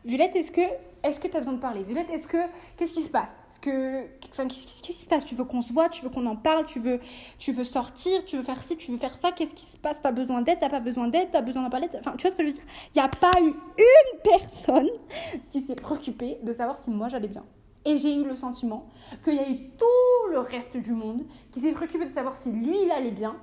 Violette, 0.05 0.35
est-ce 0.35 0.51
que 0.51 0.61
est-ce 1.03 1.19
que 1.19 1.27
tu 1.27 1.35
as 1.35 1.39
besoin 1.39 1.53
de 1.53 1.59
parler? 1.59 1.83
Violette, 1.83 2.09
est-ce 2.09 2.27
que 2.27 2.37
qu'est-ce 2.77 2.93
qui 2.93 3.01
se 3.01 3.09
passe? 3.09 3.39
Est-ce 3.49 3.59
que 3.59 4.05
enfin 4.31 4.47
qu'est-ce 4.47 4.81
qui 4.81 4.93
se 4.93 5.05
passe? 5.05 5.25
Tu 5.25 5.35
veux 5.35 5.43
qu'on 5.43 5.61
se 5.61 5.73
voit? 5.73 5.89
Tu 5.89 6.03
veux 6.03 6.09
qu'on 6.09 6.25
en 6.25 6.35
parle? 6.35 6.65
Tu 6.65 6.79
veux 6.79 6.99
tu 7.37 7.51
veux 7.51 7.63
sortir? 7.63 8.23
Tu 8.25 8.37
veux 8.37 8.43
faire 8.43 8.61
ci? 8.63 8.77
Tu 8.77 8.91
veux 8.91 8.97
faire 8.97 9.15
ça? 9.15 9.31
Qu'est-ce 9.31 9.53
qui 9.53 9.65
se 9.65 9.77
passe? 9.77 10.01
T'as 10.01 10.11
besoin 10.11 10.41
d'aide? 10.41 10.59
T'as 10.59 10.69
pas 10.69 10.79
besoin 10.79 11.07
d'aide? 11.07 11.29
T'as 11.31 11.41
besoin 11.41 11.63
d'en 11.63 11.69
parler? 11.69 11.87
Enfin, 11.99 12.13
tu 12.17 12.23
vois 12.27 12.31
ce 12.31 12.35
que 12.35 12.43
je 12.43 12.47
veux 12.47 12.53
dire? 12.53 12.63
Il 12.95 12.99
n'y 12.99 13.05
a 13.05 13.09
pas 13.09 13.31
eu 13.41 13.47
une 13.47 14.19
personne 14.23 14.89
qui 15.49 15.61
s'est 15.61 15.75
préoccupée 15.75 16.37
de 16.41 16.53
savoir 16.53 16.77
si 16.77 16.89
moi 16.89 17.09
j'allais 17.09 17.27
bien. 17.27 17.45
Et 17.85 17.97
j'ai 17.97 18.15
eu 18.15 18.23
le 18.23 18.37
sentiment 18.37 18.87
qu'il 19.25 19.35
y 19.35 19.39
a 19.39 19.49
eu 19.49 19.57
tout 19.77 20.31
le 20.31 20.39
reste 20.39 20.77
du 20.77 20.93
monde 20.93 21.25
qui 21.51 21.59
s'est 21.59 21.73
préoccupé 21.73 22.05
de 22.05 22.11
savoir 22.11 22.35
si 22.35 22.51
lui 22.51 22.81
il 22.81 22.91
allait 22.91 23.11
bien. 23.11 23.35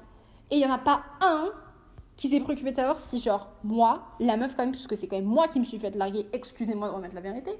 Et 0.50 0.56
il 0.56 0.58
n'y 0.58 0.66
en 0.66 0.72
a 0.72 0.78
pas 0.78 1.02
un 1.20 1.50
qui 2.20 2.28
s'est 2.28 2.40
préoccupé 2.40 2.72
de 2.72 2.76
savoir 2.76 3.00
si, 3.00 3.18
genre, 3.18 3.48
moi, 3.64 4.02
la 4.20 4.36
meuf, 4.36 4.54
quand 4.54 4.62
même, 4.62 4.72
puisque 4.72 4.94
c'est 4.94 5.08
quand 5.08 5.16
même 5.16 5.24
moi 5.24 5.48
qui 5.48 5.58
me 5.58 5.64
suis 5.64 5.78
fait 5.78 5.96
larguer, 5.96 6.26
excusez-moi 6.34 6.90
de 6.90 6.92
remettre 6.92 7.14
la 7.14 7.22
vérité, 7.22 7.50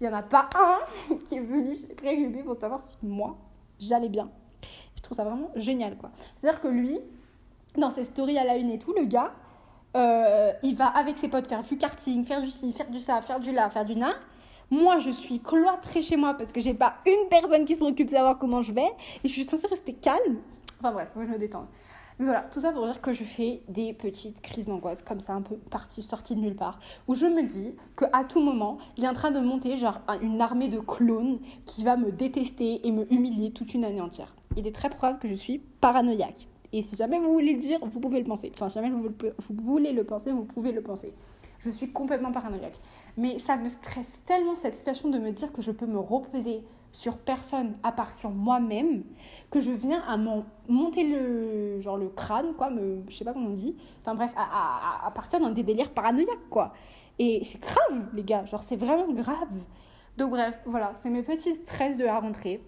il 0.00 0.08
n'y 0.08 0.12
en 0.12 0.16
a 0.16 0.22
pas 0.22 0.48
un 0.56 1.16
qui 1.26 1.34
est 1.34 1.40
venu 1.40 1.74
se 1.74 1.86
préoccuper 1.88 2.42
pour 2.42 2.58
savoir 2.58 2.80
si 2.80 2.96
moi, 3.02 3.36
j'allais 3.78 4.08
bien. 4.08 4.30
Je 4.96 5.02
trouve 5.02 5.18
ça 5.18 5.24
vraiment 5.24 5.50
génial, 5.54 5.98
quoi. 5.98 6.10
C'est-à-dire 6.36 6.62
que 6.62 6.68
lui, 6.68 6.98
dans 7.76 7.90
ses 7.90 8.04
stories 8.04 8.38
à 8.38 8.44
la 8.44 8.56
une 8.56 8.70
et 8.70 8.78
tout, 8.78 8.94
le 8.94 9.04
gars, 9.04 9.34
euh, 9.94 10.52
il 10.62 10.76
va 10.76 10.86
avec 10.86 11.18
ses 11.18 11.28
potes 11.28 11.46
faire 11.46 11.62
du 11.62 11.76
karting, 11.76 12.24
faire 12.24 12.40
du 12.40 12.48
ci, 12.48 12.72
faire 12.72 12.88
du 12.88 13.00
ça, 13.00 13.20
faire 13.20 13.38
du 13.38 13.52
là, 13.52 13.68
faire 13.68 13.84
du 13.84 13.96
na. 13.96 14.14
Moi, 14.70 14.98
je 14.98 15.10
suis 15.10 15.40
cloîtrée 15.40 16.00
chez 16.00 16.16
moi 16.16 16.32
parce 16.32 16.52
que 16.52 16.60
j'ai 16.60 16.72
pas 16.72 16.94
une 17.04 17.28
personne 17.28 17.66
qui 17.66 17.74
se 17.74 17.78
préoccupe 17.78 18.06
de 18.06 18.12
savoir 18.12 18.38
comment 18.38 18.62
je 18.62 18.72
vais 18.72 18.88
et 19.22 19.28
je 19.28 19.32
suis 19.32 19.44
censée 19.44 19.66
rester 19.66 19.92
calme. 19.92 20.38
Enfin 20.78 20.92
bref, 20.92 21.10
moi 21.14 21.26
je 21.26 21.30
me 21.30 21.38
détends. 21.38 21.66
Mais 22.20 22.26
voilà, 22.26 22.42
tout 22.42 22.60
ça 22.60 22.70
pour 22.70 22.84
dire 22.84 23.00
que 23.00 23.12
je 23.12 23.24
fais 23.24 23.62
des 23.68 23.94
petites 23.94 24.42
crises 24.42 24.66
d'angoisse 24.66 25.00
comme 25.00 25.22
ça, 25.22 25.32
un 25.32 25.40
peu 25.40 25.56
partie, 25.56 26.02
sortie 26.02 26.36
de 26.36 26.40
nulle 26.40 26.54
part, 26.54 26.78
où 27.08 27.14
je 27.14 27.24
me 27.24 27.42
dis 27.42 27.74
qu'à 27.96 28.24
tout 28.24 28.42
moment, 28.42 28.76
il 28.98 29.04
est 29.04 29.08
en 29.08 29.14
train 29.14 29.30
de 29.30 29.40
monter 29.40 29.78
genre 29.78 30.00
une 30.20 30.38
armée 30.42 30.68
de 30.68 30.78
clones 30.80 31.38
qui 31.64 31.82
va 31.82 31.96
me 31.96 32.12
détester 32.12 32.86
et 32.86 32.92
me 32.92 33.10
humilier 33.10 33.52
toute 33.52 33.72
une 33.72 33.86
année 33.86 34.02
entière. 34.02 34.34
Il 34.58 34.66
est 34.66 34.74
très 34.74 34.90
probable 34.90 35.18
que 35.18 35.28
je 35.28 35.34
suis 35.34 35.60
paranoïaque. 35.80 36.46
Et 36.74 36.82
si 36.82 36.94
jamais 36.94 37.18
vous 37.18 37.32
voulez 37.32 37.54
le 37.54 37.58
dire, 37.58 37.78
vous 37.82 38.00
pouvez 38.00 38.18
le 38.18 38.26
penser. 38.26 38.52
Enfin, 38.54 38.68
si 38.68 38.74
jamais 38.74 38.90
vous, 38.90 39.08
voulez 39.54 39.94
le 39.94 40.04
penser, 40.04 40.30
vous 40.30 40.44
pouvez 40.44 40.72
le 40.72 40.82
penser. 40.82 41.14
Je 41.60 41.70
suis 41.70 41.90
complètement 41.90 42.32
paranoïaque. 42.32 42.78
Mais 43.16 43.38
ça 43.38 43.56
me 43.56 43.70
stresse 43.70 44.22
tellement 44.26 44.56
cette 44.56 44.76
situation 44.76 45.08
de 45.08 45.18
me 45.18 45.30
dire 45.30 45.50
que 45.52 45.62
je 45.62 45.70
peux 45.70 45.86
me 45.86 45.98
reposer 45.98 46.60
sur 46.92 47.18
personne 47.18 47.76
à 47.82 47.92
part 47.92 48.12
sur 48.12 48.30
moi-même 48.30 49.04
que 49.50 49.60
je 49.60 49.70
viens 49.70 50.02
à 50.02 50.16
monter 50.68 51.08
le 51.08 51.80
genre 51.80 51.96
le 51.96 52.08
crâne 52.08 52.52
quoi 52.56 52.70
me, 52.70 53.02
je 53.08 53.14
sais 53.14 53.24
pas 53.24 53.32
comment 53.32 53.48
on 53.48 53.54
dit 53.54 53.76
enfin 54.02 54.14
bref 54.14 54.32
à, 54.36 55.06
à, 55.06 55.10
partir 55.12 55.40
dans 55.40 55.50
des 55.50 55.62
délires 55.62 55.90
paranoïaques 55.90 56.48
quoi 56.50 56.72
et 57.18 57.42
c'est 57.44 57.60
grave 57.60 58.08
les 58.12 58.24
gars 58.24 58.44
genre 58.44 58.62
c'est 58.62 58.76
vraiment 58.76 59.12
grave 59.12 59.64
donc 60.16 60.30
bref 60.30 60.60
voilà 60.66 60.92
c'est 61.02 61.10
mes 61.10 61.22
petits 61.22 61.54
stress 61.54 61.96
de 61.96 62.04
la 62.04 62.18
rentrée 62.18 62.60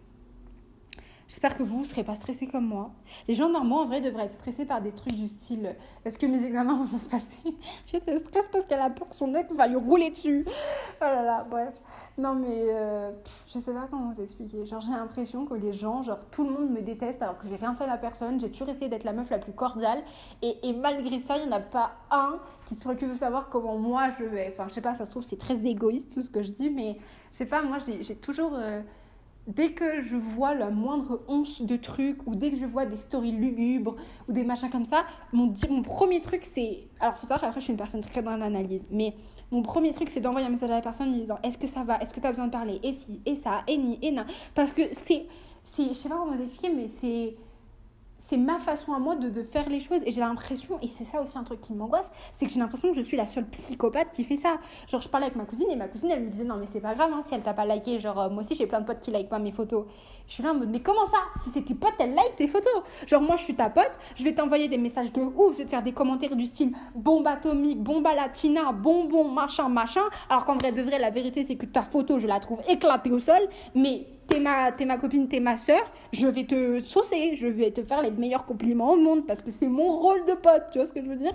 J'espère 1.32 1.56
que 1.56 1.62
vous 1.62 1.80
ne 1.80 1.86
serez 1.86 2.04
pas 2.04 2.14
stressés 2.14 2.46
comme 2.46 2.66
moi. 2.66 2.90
Les 3.26 3.32
gens 3.32 3.48
normaux, 3.48 3.76
en 3.76 3.86
vrai, 3.86 4.02
devraient 4.02 4.26
être 4.26 4.34
stressés 4.34 4.66
par 4.66 4.82
des 4.82 4.92
trucs 4.92 5.14
du 5.14 5.28
style 5.28 5.74
Est-ce 6.04 6.18
que 6.18 6.26
mes 6.26 6.44
examens 6.44 6.84
vont 6.84 6.98
se 6.98 7.08
passer? 7.08 7.38
J'ai 7.86 8.00
des 8.00 8.18
stress 8.18 8.46
parce 8.52 8.66
qu'elle 8.66 8.80
a 8.80 8.90
peur 8.90 9.08
que 9.08 9.14
son 9.14 9.34
ex 9.34 9.56
va 9.56 9.66
lui 9.66 9.76
rouler 9.76 10.10
dessus. 10.10 10.44
Oh 10.46 11.04
là 11.04 11.22
là, 11.22 11.46
bref. 11.48 11.72
Non, 12.18 12.34
mais 12.34 12.66
euh, 12.68 13.10
je 13.46 13.58
sais 13.58 13.72
pas 13.72 13.86
comment 13.90 14.12
vous 14.12 14.20
expliquer. 14.20 14.66
Genre, 14.66 14.80
j'ai 14.80 14.90
l'impression 14.90 15.46
que 15.46 15.54
les 15.54 15.72
gens, 15.72 16.02
genre, 16.02 16.18
tout 16.30 16.44
le 16.44 16.50
monde 16.50 16.70
me 16.70 16.82
déteste 16.82 17.22
alors 17.22 17.38
que 17.38 17.48
j'ai 17.48 17.56
rien 17.56 17.74
fait 17.74 17.84
à 17.84 17.86
la 17.86 17.96
personne. 17.96 18.38
J'ai 18.38 18.50
toujours 18.50 18.68
essayé 18.68 18.88
d'être 18.88 19.04
la 19.04 19.14
meuf 19.14 19.30
la 19.30 19.38
plus 19.38 19.52
cordiale. 19.52 20.02
Et, 20.42 20.72
malgré 20.74 21.18
ça, 21.18 21.38
il 21.38 21.46
n'y 21.46 21.48
en 21.48 21.56
a 21.56 21.60
pas 21.60 21.92
un 22.10 22.38
qui 22.66 22.74
se 22.74 22.80
préoccupe 22.80 23.10
de 23.10 23.14
savoir 23.14 23.48
comment 23.48 23.78
moi 23.78 24.10
je 24.18 24.24
vais. 24.24 24.48
Enfin, 24.52 24.68
je 24.68 24.74
sais 24.74 24.80
pas, 24.82 24.94
ça 24.94 25.06
se 25.06 25.10
trouve, 25.10 25.22
c'est 25.22 25.38
très 25.38 25.66
égoïste 25.66 26.12
tout 26.12 26.22
ce 26.22 26.30
que 26.30 26.42
je 26.42 26.50
dis, 26.50 26.68
mais 26.68 26.98
je 27.30 27.36
sais 27.38 27.46
pas, 27.46 27.62
moi, 27.62 27.78
j'ai 27.78 28.16
toujours. 28.16 28.52
Euh, 28.54 28.82
dès 29.46 29.72
que 29.72 30.00
je 30.00 30.16
vois 30.16 30.54
la 30.54 30.70
moindre 30.70 31.22
once 31.28 31.62
de 31.62 31.76
truc 31.76 32.18
ou 32.26 32.34
dès 32.34 32.50
que 32.50 32.56
je 32.56 32.66
vois 32.66 32.86
des 32.86 32.96
stories 32.96 33.32
lugubres 33.32 33.96
ou 34.28 34.32
des 34.32 34.44
machins 34.44 34.70
comme 34.70 34.84
ça, 34.84 35.04
mon, 35.32 35.52
mon 35.68 35.82
premier 35.82 36.20
truc 36.20 36.44
c'est. 36.44 36.84
Alors, 37.00 37.16
faut 37.16 37.26
savoir, 37.26 37.48
après, 37.48 37.60
je 37.60 37.64
suis 37.64 37.72
une 37.72 37.78
personne 37.78 38.00
très 38.00 38.22
dans 38.22 38.36
l'analyse, 38.36 38.86
mais 38.90 39.14
mon 39.50 39.62
premier 39.62 39.92
truc, 39.92 40.08
c'est 40.08 40.20
d'envoyer 40.20 40.46
un 40.46 40.50
message 40.50 40.70
à 40.70 40.76
la 40.76 40.80
personne 40.80 41.10
en 41.10 41.12
disant 41.12 41.38
Est-ce 41.42 41.58
que 41.58 41.66
ça 41.66 41.84
va? 41.84 41.98
Est-ce 41.98 42.14
que 42.14 42.20
tu 42.20 42.26
as 42.26 42.30
besoin 42.30 42.46
de 42.46 42.52
parler? 42.52 42.80
Et 42.82 42.92
si? 42.92 43.20
Et 43.26 43.34
ça? 43.34 43.62
Et 43.66 43.76
ni? 43.76 43.98
Et 44.00 44.10
na? 44.10 44.24
Parce 44.54 44.72
que 44.72 44.82
c'est. 44.92 45.26
Je 45.64 45.92
sais 45.92 46.08
pas 46.08 46.16
comment 46.16 46.34
vous 46.34 46.42
expliquer, 46.42 46.74
mais 46.74 46.88
c'est 46.88 47.36
c'est 48.22 48.36
ma 48.36 48.60
façon 48.60 48.92
à 48.92 49.00
moi 49.00 49.16
de, 49.16 49.30
de 49.30 49.42
faire 49.42 49.68
les 49.68 49.80
choses. 49.80 50.00
Et 50.06 50.12
j'ai 50.12 50.20
l'impression 50.20 50.78
et 50.80 50.86
c'est 50.86 51.04
ça 51.04 51.20
aussi 51.20 51.36
un 51.36 51.42
truc 51.42 51.60
qui 51.60 51.72
m'angoisse 51.72 52.08
c'est 52.32 52.46
que 52.46 52.52
j'ai 52.52 52.60
l'impression 52.60 52.88
que 52.90 52.94
je 52.94 53.00
suis 53.02 53.16
la 53.16 53.26
seule 53.26 53.46
psychopathe 53.46 54.10
qui 54.12 54.22
fait 54.22 54.36
ça. 54.36 54.58
Genre 54.86 55.00
je 55.00 55.08
parlais 55.08 55.26
avec 55.26 55.36
ma 55.36 55.44
cousine 55.44 55.68
et 55.70 55.76
ma 55.76 55.88
cousine 55.88 56.10
elle 56.12 56.22
me 56.22 56.28
disait 56.28 56.44
non 56.44 56.56
mais 56.56 56.66
c'est 56.66 56.80
pas 56.80 56.94
grave 56.94 57.10
hein, 57.12 57.20
si 57.20 57.34
elle 57.34 57.42
t'a 57.42 57.52
pas 57.52 57.66
liké 57.66 57.98
genre 57.98 58.20
euh, 58.20 58.30
moi 58.30 58.44
aussi 58.44 58.54
j'ai 58.54 58.68
plein 58.68 58.80
de 58.80 58.86
potes 58.86 59.00
qui 59.00 59.10
like 59.10 59.28
pas 59.28 59.40
mes 59.40 59.50
photos. 59.50 59.86
Je 60.28 60.34
suis 60.34 60.42
là 60.44 60.52
en 60.52 60.54
mode 60.54 60.70
mais 60.70 60.80
comment 60.80 61.04
ça? 61.06 61.18
Si 61.42 61.50
c'est 61.50 61.62
tes 61.62 61.74
potes 61.74 61.94
elles 61.98 62.14
like 62.14 62.36
tes 62.36 62.46
photos. 62.46 62.82
Genre 63.08 63.20
moi 63.20 63.34
je 63.36 63.42
suis 63.42 63.56
ta 63.56 63.68
pote 63.68 63.98
je 64.14 64.22
vais 64.22 64.34
t'envoyer 64.34 64.68
des 64.68 64.78
messages 64.78 65.12
de 65.12 65.20
ouf 65.20 65.54
je 65.54 65.58
vais 65.58 65.64
te 65.64 65.70
faire 65.70 65.82
des 65.82 65.92
commentaires 65.92 66.36
du 66.36 66.46
style 66.46 66.72
bombe 66.94 67.26
atomique 67.26 67.82
bombe 67.82 68.04
latina 68.04 68.70
bonbon 68.70 69.24
machin 69.28 69.68
machin. 69.68 70.04
Alors 70.30 70.44
qu'en 70.44 70.56
vrai 70.56 70.70
de 70.70 70.82
vrai 70.82 71.00
la 71.00 71.10
vérité 71.10 71.42
c'est 71.42 71.56
que 71.56 71.66
ta 71.66 71.82
photo 71.82 72.20
je 72.20 72.28
la 72.28 72.38
trouve 72.38 72.60
éclatée 72.68 73.10
au 73.10 73.18
sol 73.18 73.40
mais 73.74 74.06
t'es 74.28 74.40
ma, 74.40 74.70
es 74.70 74.84
ma 74.84 74.98
copine, 74.98 75.28
t'es 75.28 75.40
ma 75.40 75.56
soeur, 75.56 75.82
je 76.12 76.26
vais 76.26 76.44
te 76.44 76.80
saucer, 76.80 77.34
je 77.34 77.46
vais 77.46 77.70
te 77.70 77.82
faire 77.82 78.02
les 78.02 78.10
meilleurs 78.10 78.44
compliments 78.44 78.92
au 78.92 78.96
monde 78.96 79.26
parce 79.26 79.42
que 79.42 79.50
c'est 79.50 79.68
mon 79.68 79.92
rôle 79.92 80.24
de 80.24 80.34
pote, 80.34 80.64
tu 80.72 80.78
vois 80.78 80.86
ce 80.86 80.92
que 80.92 81.02
je 81.02 81.08
veux 81.08 81.16
dire? 81.16 81.34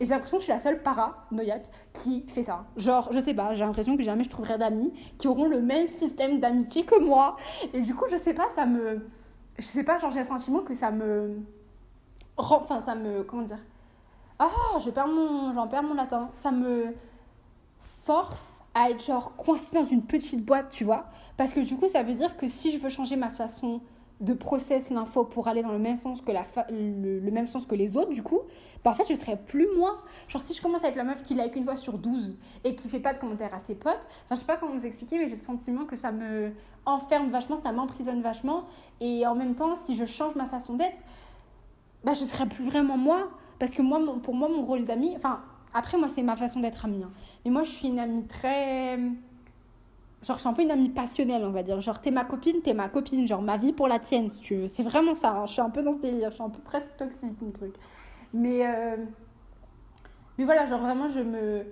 Et 0.00 0.04
j'ai 0.04 0.10
l'impression 0.10 0.38
que 0.38 0.42
je 0.42 0.44
suis 0.44 0.52
la 0.52 0.58
seule 0.58 0.82
paranoïaque 0.82 1.66
qui 1.92 2.24
fait 2.26 2.42
ça. 2.42 2.64
Genre, 2.76 3.10
je 3.12 3.20
sais 3.20 3.34
pas, 3.34 3.54
j'ai 3.54 3.64
l'impression 3.64 3.96
que 3.96 4.02
jamais 4.02 4.24
je 4.24 4.30
trouverai 4.30 4.58
d'amis 4.58 4.92
qui 5.18 5.28
auront 5.28 5.46
le 5.46 5.60
même 5.60 5.88
système 5.88 6.40
d'amitié 6.40 6.84
que 6.84 6.98
moi. 6.98 7.36
Et 7.72 7.80
du 7.80 7.94
coup, 7.94 8.06
je 8.10 8.16
sais 8.16 8.34
pas, 8.34 8.48
ça 8.54 8.66
me. 8.66 9.06
Je 9.56 9.64
sais 9.64 9.84
pas, 9.84 9.98
genre, 9.98 10.10
j'ai 10.10 10.20
le 10.20 10.26
sentiment 10.26 10.60
que 10.60 10.74
ça 10.74 10.90
me. 10.90 11.36
Enfin, 12.36 12.80
ça 12.80 12.96
me. 12.96 13.22
Comment 13.22 13.42
dire? 13.42 13.60
Ah, 14.40 14.50
je 14.84 14.90
perds 14.90 15.06
mon. 15.06 15.54
J'en 15.54 15.68
perds 15.68 15.84
mon 15.84 15.94
latin. 15.94 16.28
Ça 16.32 16.50
me 16.50 16.86
force 17.80 18.54
à 18.74 18.90
être 18.90 19.04
genre 19.04 19.36
coincée 19.36 19.76
dans 19.76 19.84
une 19.84 20.02
petite 20.02 20.44
boîte, 20.44 20.70
tu 20.70 20.82
vois? 20.82 21.06
Parce 21.36 21.52
que 21.52 21.60
du 21.60 21.76
coup, 21.76 21.88
ça 21.88 22.02
veut 22.02 22.14
dire 22.14 22.36
que 22.36 22.48
si 22.48 22.70
je 22.70 22.78
veux 22.78 22.88
changer 22.88 23.16
ma 23.16 23.30
façon 23.30 23.80
de 24.20 24.32
process 24.32 24.90
l'info 24.90 25.24
pour 25.24 25.48
aller 25.48 25.62
dans 25.62 25.72
le 25.72 25.78
même 25.78 25.96
sens 25.96 26.20
que 26.20 26.30
la 26.30 26.44
le, 26.70 27.30
même 27.30 27.46
sens 27.46 27.66
que 27.66 27.74
les 27.74 27.96
autres 27.96 28.12
du 28.12 28.22
coup 28.22 28.40
bah 28.84 28.92
en 28.92 28.94
fait 28.94 29.04
je 29.08 29.14
serais 29.14 29.36
plus 29.36 29.66
moi. 29.76 30.02
Genre 30.28 30.40
si 30.40 30.54
je 30.54 30.62
commence 30.62 30.84
à 30.84 30.88
être 30.88 30.96
la 30.96 31.04
meuf 31.04 31.22
qui 31.22 31.34
like 31.34 31.56
une 31.56 31.64
fois 31.64 31.76
sur 31.76 31.98
12 31.98 32.38
et 32.62 32.74
qui 32.74 32.88
fait 32.88 33.00
pas 33.00 33.12
de 33.12 33.18
commentaires 33.18 33.52
à 33.52 33.60
ses 33.60 33.74
potes 33.74 34.06
enfin 34.24 34.34
je 34.34 34.36
sais 34.36 34.46
pas 34.46 34.56
comment 34.56 34.72
vous 34.72 34.86
expliquer 34.86 35.18
mais 35.18 35.28
j'ai 35.28 35.34
le 35.34 35.40
sentiment 35.40 35.84
que 35.84 35.96
ça 35.96 36.12
me 36.12 36.52
enferme 36.86 37.30
vachement 37.30 37.56
ça 37.56 37.72
m'emprisonne 37.72 38.22
vachement. 38.22 38.64
Et 39.00 39.26
en 39.26 39.34
même 39.34 39.54
temps 39.54 39.74
si 39.74 39.96
je 39.96 40.04
change 40.04 40.34
ma 40.36 40.46
façon 40.46 40.74
d'être 40.74 41.00
bah 42.04 42.14
je 42.14 42.24
serais 42.24 42.46
plus 42.46 42.64
vraiment 42.64 42.96
moi. 42.96 43.30
Parce 43.58 43.72
que 43.72 43.82
moi 43.82 44.00
pour 44.22 44.34
moi 44.34 44.48
mon 44.48 44.62
rôle 44.64 44.84
d'ami 44.84 45.14
enfin 45.16 45.42
après 45.72 45.98
moi 45.98 46.08
c'est 46.08 46.22
ma 46.22 46.36
façon 46.36 46.60
d'être 46.60 46.84
amie 46.84 47.02
hein. 47.02 47.10
mais 47.44 47.50
moi 47.50 47.64
je 47.64 47.70
suis 47.70 47.88
une 47.88 47.98
amie 47.98 48.26
très 48.26 48.98
Genre, 50.24 50.36
je 50.36 50.40
suis 50.40 50.48
un 50.48 50.52
peu 50.54 50.62
une 50.62 50.70
amie 50.70 50.88
passionnelle, 50.88 51.44
on 51.44 51.50
va 51.50 51.62
dire. 51.62 51.80
Genre, 51.80 52.00
t'es 52.00 52.10
ma 52.10 52.24
copine, 52.24 52.62
t'es 52.62 52.72
ma 52.72 52.88
copine. 52.88 53.26
Genre, 53.26 53.42
ma 53.42 53.56
vie 53.56 53.72
pour 53.72 53.88
la 53.88 53.98
tienne, 53.98 54.30
si 54.30 54.40
tu 54.40 54.56
veux. 54.56 54.68
C'est 54.68 54.82
vraiment 54.82 55.14
ça. 55.14 55.32
Hein. 55.32 55.46
Je 55.46 55.52
suis 55.52 55.60
un 55.60 55.70
peu 55.70 55.82
dans 55.82 55.92
ce 55.92 55.98
délire. 55.98 56.30
Je 56.30 56.34
suis 56.36 56.42
un 56.42 56.50
peu 56.50 56.60
presque 56.62 56.96
toxique, 56.96 57.40
mon 57.42 57.50
truc. 57.50 57.74
Mais, 58.32 58.66
euh, 58.66 58.96
mais 60.38 60.44
voilà, 60.44 60.66
genre, 60.66 60.80
vraiment, 60.80 61.08
je 61.08 61.20
me. 61.20 61.64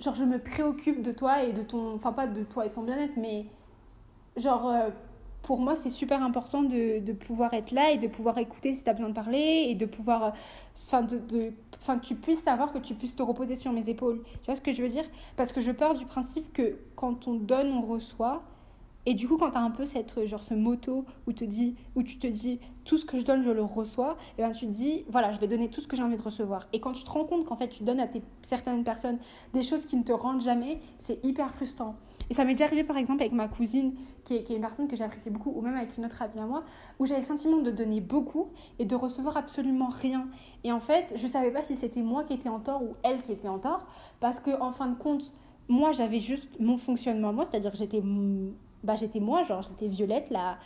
Genre, 0.00 0.14
je 0.14 0.24
me 0.24 0.38
préoccupe 0.38 1.02
de 1.02 1.12
toi 1.12 1.42
et 1.44 1.52
de 1.52 1.62
ton. 1.62 1.94
Enfin, 1.94 2.12
pas 2.12 2.26
de 2.26 2.42
toi 2.44 2.66
et 2.66 2.70
ton 2.72 2.82
bien-être, 2.82 3.16
mais. 3.16 3.46
Genre, 4.36 4.68
euh, 4.68 4.90
pour 5.48 5.60
moi, 5.60 5.74
c'est 5.74 5.88
super 5.88 6.22
important 6.22 6.60
de, 6.62 7.12
pouvoir 7.14 7.54
être 7.54 7.70
là 7.70 7.90
et 7.90 7.96
de 7.96 8.06
pouvoir 8.06 8.36
écouter 8.36 8.74
si 8.74 8.84
tu 8.84 8.90
as 8.90 8.92
besoin 8.92 9.08
de 9.08 9.14
parler 9.14 9.64
et 9.70 9.74
de 9.74 9.86
pouvoir. 9.86 10.24
Euh, 10.24 11.50
enfin, 11.80 11.98
que 11.98 12.04
tu 12.04 12.16
puisses 12.16 12.42
savoir 12.42 12.70
que 12.70 12.78
tu 12.78 12.94
puisses 12.94 13.16
te 13.16 13.22
reposer 13.22 13.54
sur 13.54 13.72
mes 13.72 13.88
épaules. 13.88 14.22
Tu 14.42 14.44
vois 14.44 14.56
ce 14.56 14.60
que 14.60 14.72
je 14.72 14.82
veux 14.82 14.90
dire? 14.90 15.06
Parce 15.36 15.52
que 15.52 15.62
je 15.62 15.72
pars 15.72 15.94
du 15.94 16.04
principe 16.04 16.52
que 16.52 16.76
quand 16.96 17.28
on 17.28 17.36
donne, 17.36 17.72
on 17.72 17.80
reçoit. 17.80 18.42
Et 19.06 19.14
du 19.14 19.26
coup, 19.26 19.38
quand 19.38 19.52
tu 19.52 19.56
as 19.56 19.62
un 19.62 19.70
peu 19.70 19.86
cette, 19.86 20.26
genre, 20.26 20.42
ce 20.44 20.52
moto 20.52 21.06
où, 21.26 21.32
te 21.32 21.46
dis, 21.46 21.76
où 21.96 22.02
tu 22.02 22.18
te 22.18 22.26
dis 22.26 22.60
tout 22.84 22.98
ce 22.98 23.06
que 23.06 23.18
je 23.18 23.24
donne, 23.24 23.40
je 23.40 23.50
le 23.50 23.62
reçois, 23.62 24.18
et 24.36 24.42
ben 24.42 24.52
tu 24.52 24.66
te 24.66 24.70
dis 24.70 25.06
voilà, 25.08 25.32
je 25.32 25.40
vais 25.40 25.48
donner 25.48 25.70
tout 25.70 25.80
ce 25.80 25.88
que 25.88 25.96
j'ai 25.96 26.02
envie 26.02 26.18
de 26.18 26.22
recevoir. 26.22 26.68
Et 26.74 26.80
quand 26.80 26.92
tu 26.92 27.04
te 27.04 27.10
rends 27.10 27.24
compte 27.24 27.46
qu'en 27.46 27.56
fait 27.56 27.68
tu 27.68 27.84
donnes 27.84 28.00
à 28.00 28.06
tes, 28.06 28.20
certaines 28.42 28.84
personnes 28.84 29.18
des 29.54 29.62
choses 29.62 29.86
qui 29.86 29.96
ne 29.96 30.02
te 30.02 30.12
rendent 30.12 30.42
jamais, 30.42 30.78
c'est 30.98 31.24
hyper 31.24 31.50
frustrant. 31.52 31.96
Et 32.30 32.34
ça 32.34 32.44
m'est 32.44 32.54
déjà 32.54 32.64
arrivé 32.64 32.84
par 32.84 32.96
exemple 32.96 33.22
avec 33.22 33.32
ma 33.32 33.48
cousine, 33.48 33.94
qui 34.24 34.34
est, 34.34 34.50
une 34.50 34.60
personne 34.60 34.88
que 34.88 34.96
j'apprécie 34.96 35.30
beaucoup, 35.30 35.52
ou 35.54 35.62
même 35.62 35.74
avec 35.74 35.96
une 35.96 36.04
autre 36.04 36.20
amie 36.20 36.38
à 36.38 36.46
moi, 36.46 36.64
où 36.98 37.06
j'avais 37.06 37.20
le 37.20 37.26
sentiment 37.26 37.58
de 37.58 37.70
donner 37.70 38.00
beaucoup 38.00 38.48
et 38.78 38.84
de 38.84 38.94
recevoir 38.94 39.36
absolument 39.36 39.88
rien. 39.88 40.28
Et 40.64 40.72
en 40.72 40.80
fait, 40.80 41.12
je 41.16 41.22
ne 41.22 41.28
savais 41.28 41.50
pas 41.50 41.62
si 41.62 41.76
c'était 41.76 42.02
moi 42.02 42.24
qui 42.24 42.34
étais 42.34 42.48
en 42.48 42.60
tort 42.60 42.82
ou 42.82 42.94
elle 43.02 43.22
qui 43.22 43.32
était 43.32 43.48
en 43.48 43.58
tort, 43.58 43.86
parce 44.20 44.40
que 44.40 44.60
en 44.60 44.72
fin 44.72 44.88
de 44.88 44.96
compte, 44.96 45.32
moi 45.68 45.92
j'avais 45.92 46.18
juste 46.18 46.60
mon 46.60 46.76
fonctionnement 46.76 47.32
moi, 47.32 47.44
c'est-à-dire 47.44 47.74
j'étais 47.74 48.02
bah, 48.84 48.94
j'étais 48.94 49.20
moi, 49.20 49.42
genre 49.42 49.62
j'étais 49.62 49.88
Violette, 49.88 50.30
la, 50.30 50.58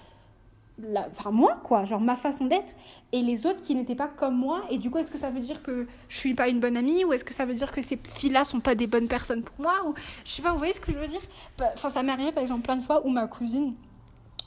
la, 0.79 1.09
enfin 1.11 1.31
moi 1.31 1.61
quoi, 1.63 1.85
genre 1.85 2.01
ma 2.01 2.17
façon 2.17 2.47
d'être, 2.47 2.73
et 3.13 3.23
les 3.23 3.47
autres 3.47 3.61
qui 3.61 3.75
n'étaient 3.75 3.95
pas 3.95 4.09
comme 4.09 4.37
moi. 4.37 4.63
Et 4.71 4.79
du 4.79 4.91
coup, 4.91 4.99
est-ce 4.99 5.11
que 5.11 5.19
ça 5.19 5.31
veut 5.31 5.41
dire 5.41 5.63
que 5.63 5.87
je 6.09 6.17
suis 6.17 6.35
pas 6.35 6.49
une 6.49 6.61
bonne 6.61 6.77
amie 6.77 7.05
ou 7.05 7.13
est-ce 7.13 7.25
que 7.25 7.35
ça 7.35 7.45
veut 7.45 7.55
dire 7.55 7.71
que 7.73 7.83
ces 7.83 7.99
filles-là 8.03 8.45
sont 8.45 8.61
pas 8.61 8.75
des 8.75 8.87
bonnes 8.87 9.09
personnes 9.09 9.43
pour 9.43 9.61
moi 9.61 9.75
ou 9.87 9.95
je 10.25 10.31
sais 10.31 10.43
pas, 10.43 10.53
vous 10.53 10.59
voyez 10.59 10.73
ce 10.75 10.81
que 10.81 10.93
je 10.93 10.99
veux 10.99 11.09
dire? 11.09 11.21
Bah, 11.59 11.71
Enfin, 11.75 11.91
ça 11.91 12.03
m'est 12.03 12.13
arrivé 12.13 12.33
par 12.33 12.43
exemple 12.43 12.63
plein 12.63 12.77
de 12.77 12.83
fois 12.83 13.07
où 13.07 13.11
ma 13.11 13.27
cousine 13.27 13.75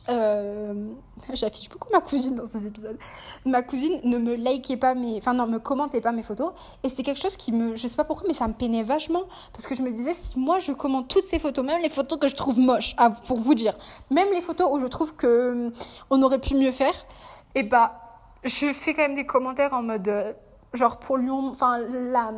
euh, 0.09 0.93
j'affiche 1.33 1.69
beaucoup 1.69 1.89
ma 1.91 2.01
cousine 2.01 2.35
dans 2.35 2.45
ces 2.45 2.67
épisodes. 2.67 2.97
Ma 3.45 3.61
cousine 3.61 3.99
ne 4.03 4.17
me 4.17 4.35
likait 4.35 4.77
pas 4.77 4.93
mes, 4.93 5.17
enfin 5.17 5.33
non, 5.33 5.47
me 5.47 5.59
commentait 5.59 6.01
pas 6.01 6.11
mes 6.11 6.23
photos, 6.23 6.51
et 6.83 6.89
c'était 6.89 7.03
quelque 7.03 7.21
chose 7.21 7.37
qui 7.37 7.51
me, 7.51 7.75
je 7.75 7.87
sais 7.87 7.95
pas 7.95 8.03
pourquoi, 8.03 8.27
mais 8.27 8.33
ça 8.33 8.47
me 8.47 8.53
peinait 8.53 8.83
vachement 8.83 9.23
parce 9.53 9.67
que 9.67 9.75
je 9.75 9.81
me 9.81 9.91
disais 9.91 10.13
si 10.13 10.39
moi 10.39 10.59
je 10.59 10.71
commente 10.71 11.07
toutes 11.07 11.25
ces 11.25 11.39
photos, 11.39 11.65
même 11.65 11.81
les 11.81 11.89
photos 11.89 12.19
que 12.19 12.27
je 12.27 12.35
trouve 12.35 12.59
moches, 12.59 12.95
pour 13.27 13.39
vous 13.39 13.55
dire, 13.55 13.77
même 14.09 14.29
les 14.33 14.41
photos 14.41 14.69
où 14.71 14.79
je 14.79 14.87
trouve 14.87 15.15
que 15.15 15.67
hum, 15.67 15.71
on 16.09 16.21
aurait 16.21 16.39
pu 16.39 16.55
mieux 16.55 16.71
faire, 16.71 16.95
et 17.55 17.59
eh 17.59 17.63
bah 17.63 18.01
je 18.43 18.73
fais 18.73 18.93
quand 18.93 19.01
même 19.01 19.15
des 19.15 19.25
commentaires 19.25 19.73
en 19.73 19.81
mode 19.81 20.07
euh, 20.07 20.33
genre 20.73 20.97
pour 20.99 21.17
lui, 21.17 21.31
enfin, 21.31 21.79
la, 21.79 22.31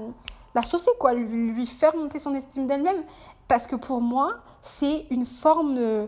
la 0.56 0.62
saucer, 0.62 0.92
quoi, 1.00 1.14
lui, 1.14 1.52
lui 1.52 1.68
faire 1.68 1.96
monter 1.96 2.20
son 2.20 2.34
estime 2.34 2.66
d'elle-même. 2.66 3.04
Parce 3.48 3.68
que 3.68 3.76
pour 3.76 4.02
moi, 4.02 4.38
c'est 4.62 5.06
une 5.10 5.26
forme 5.26 6.08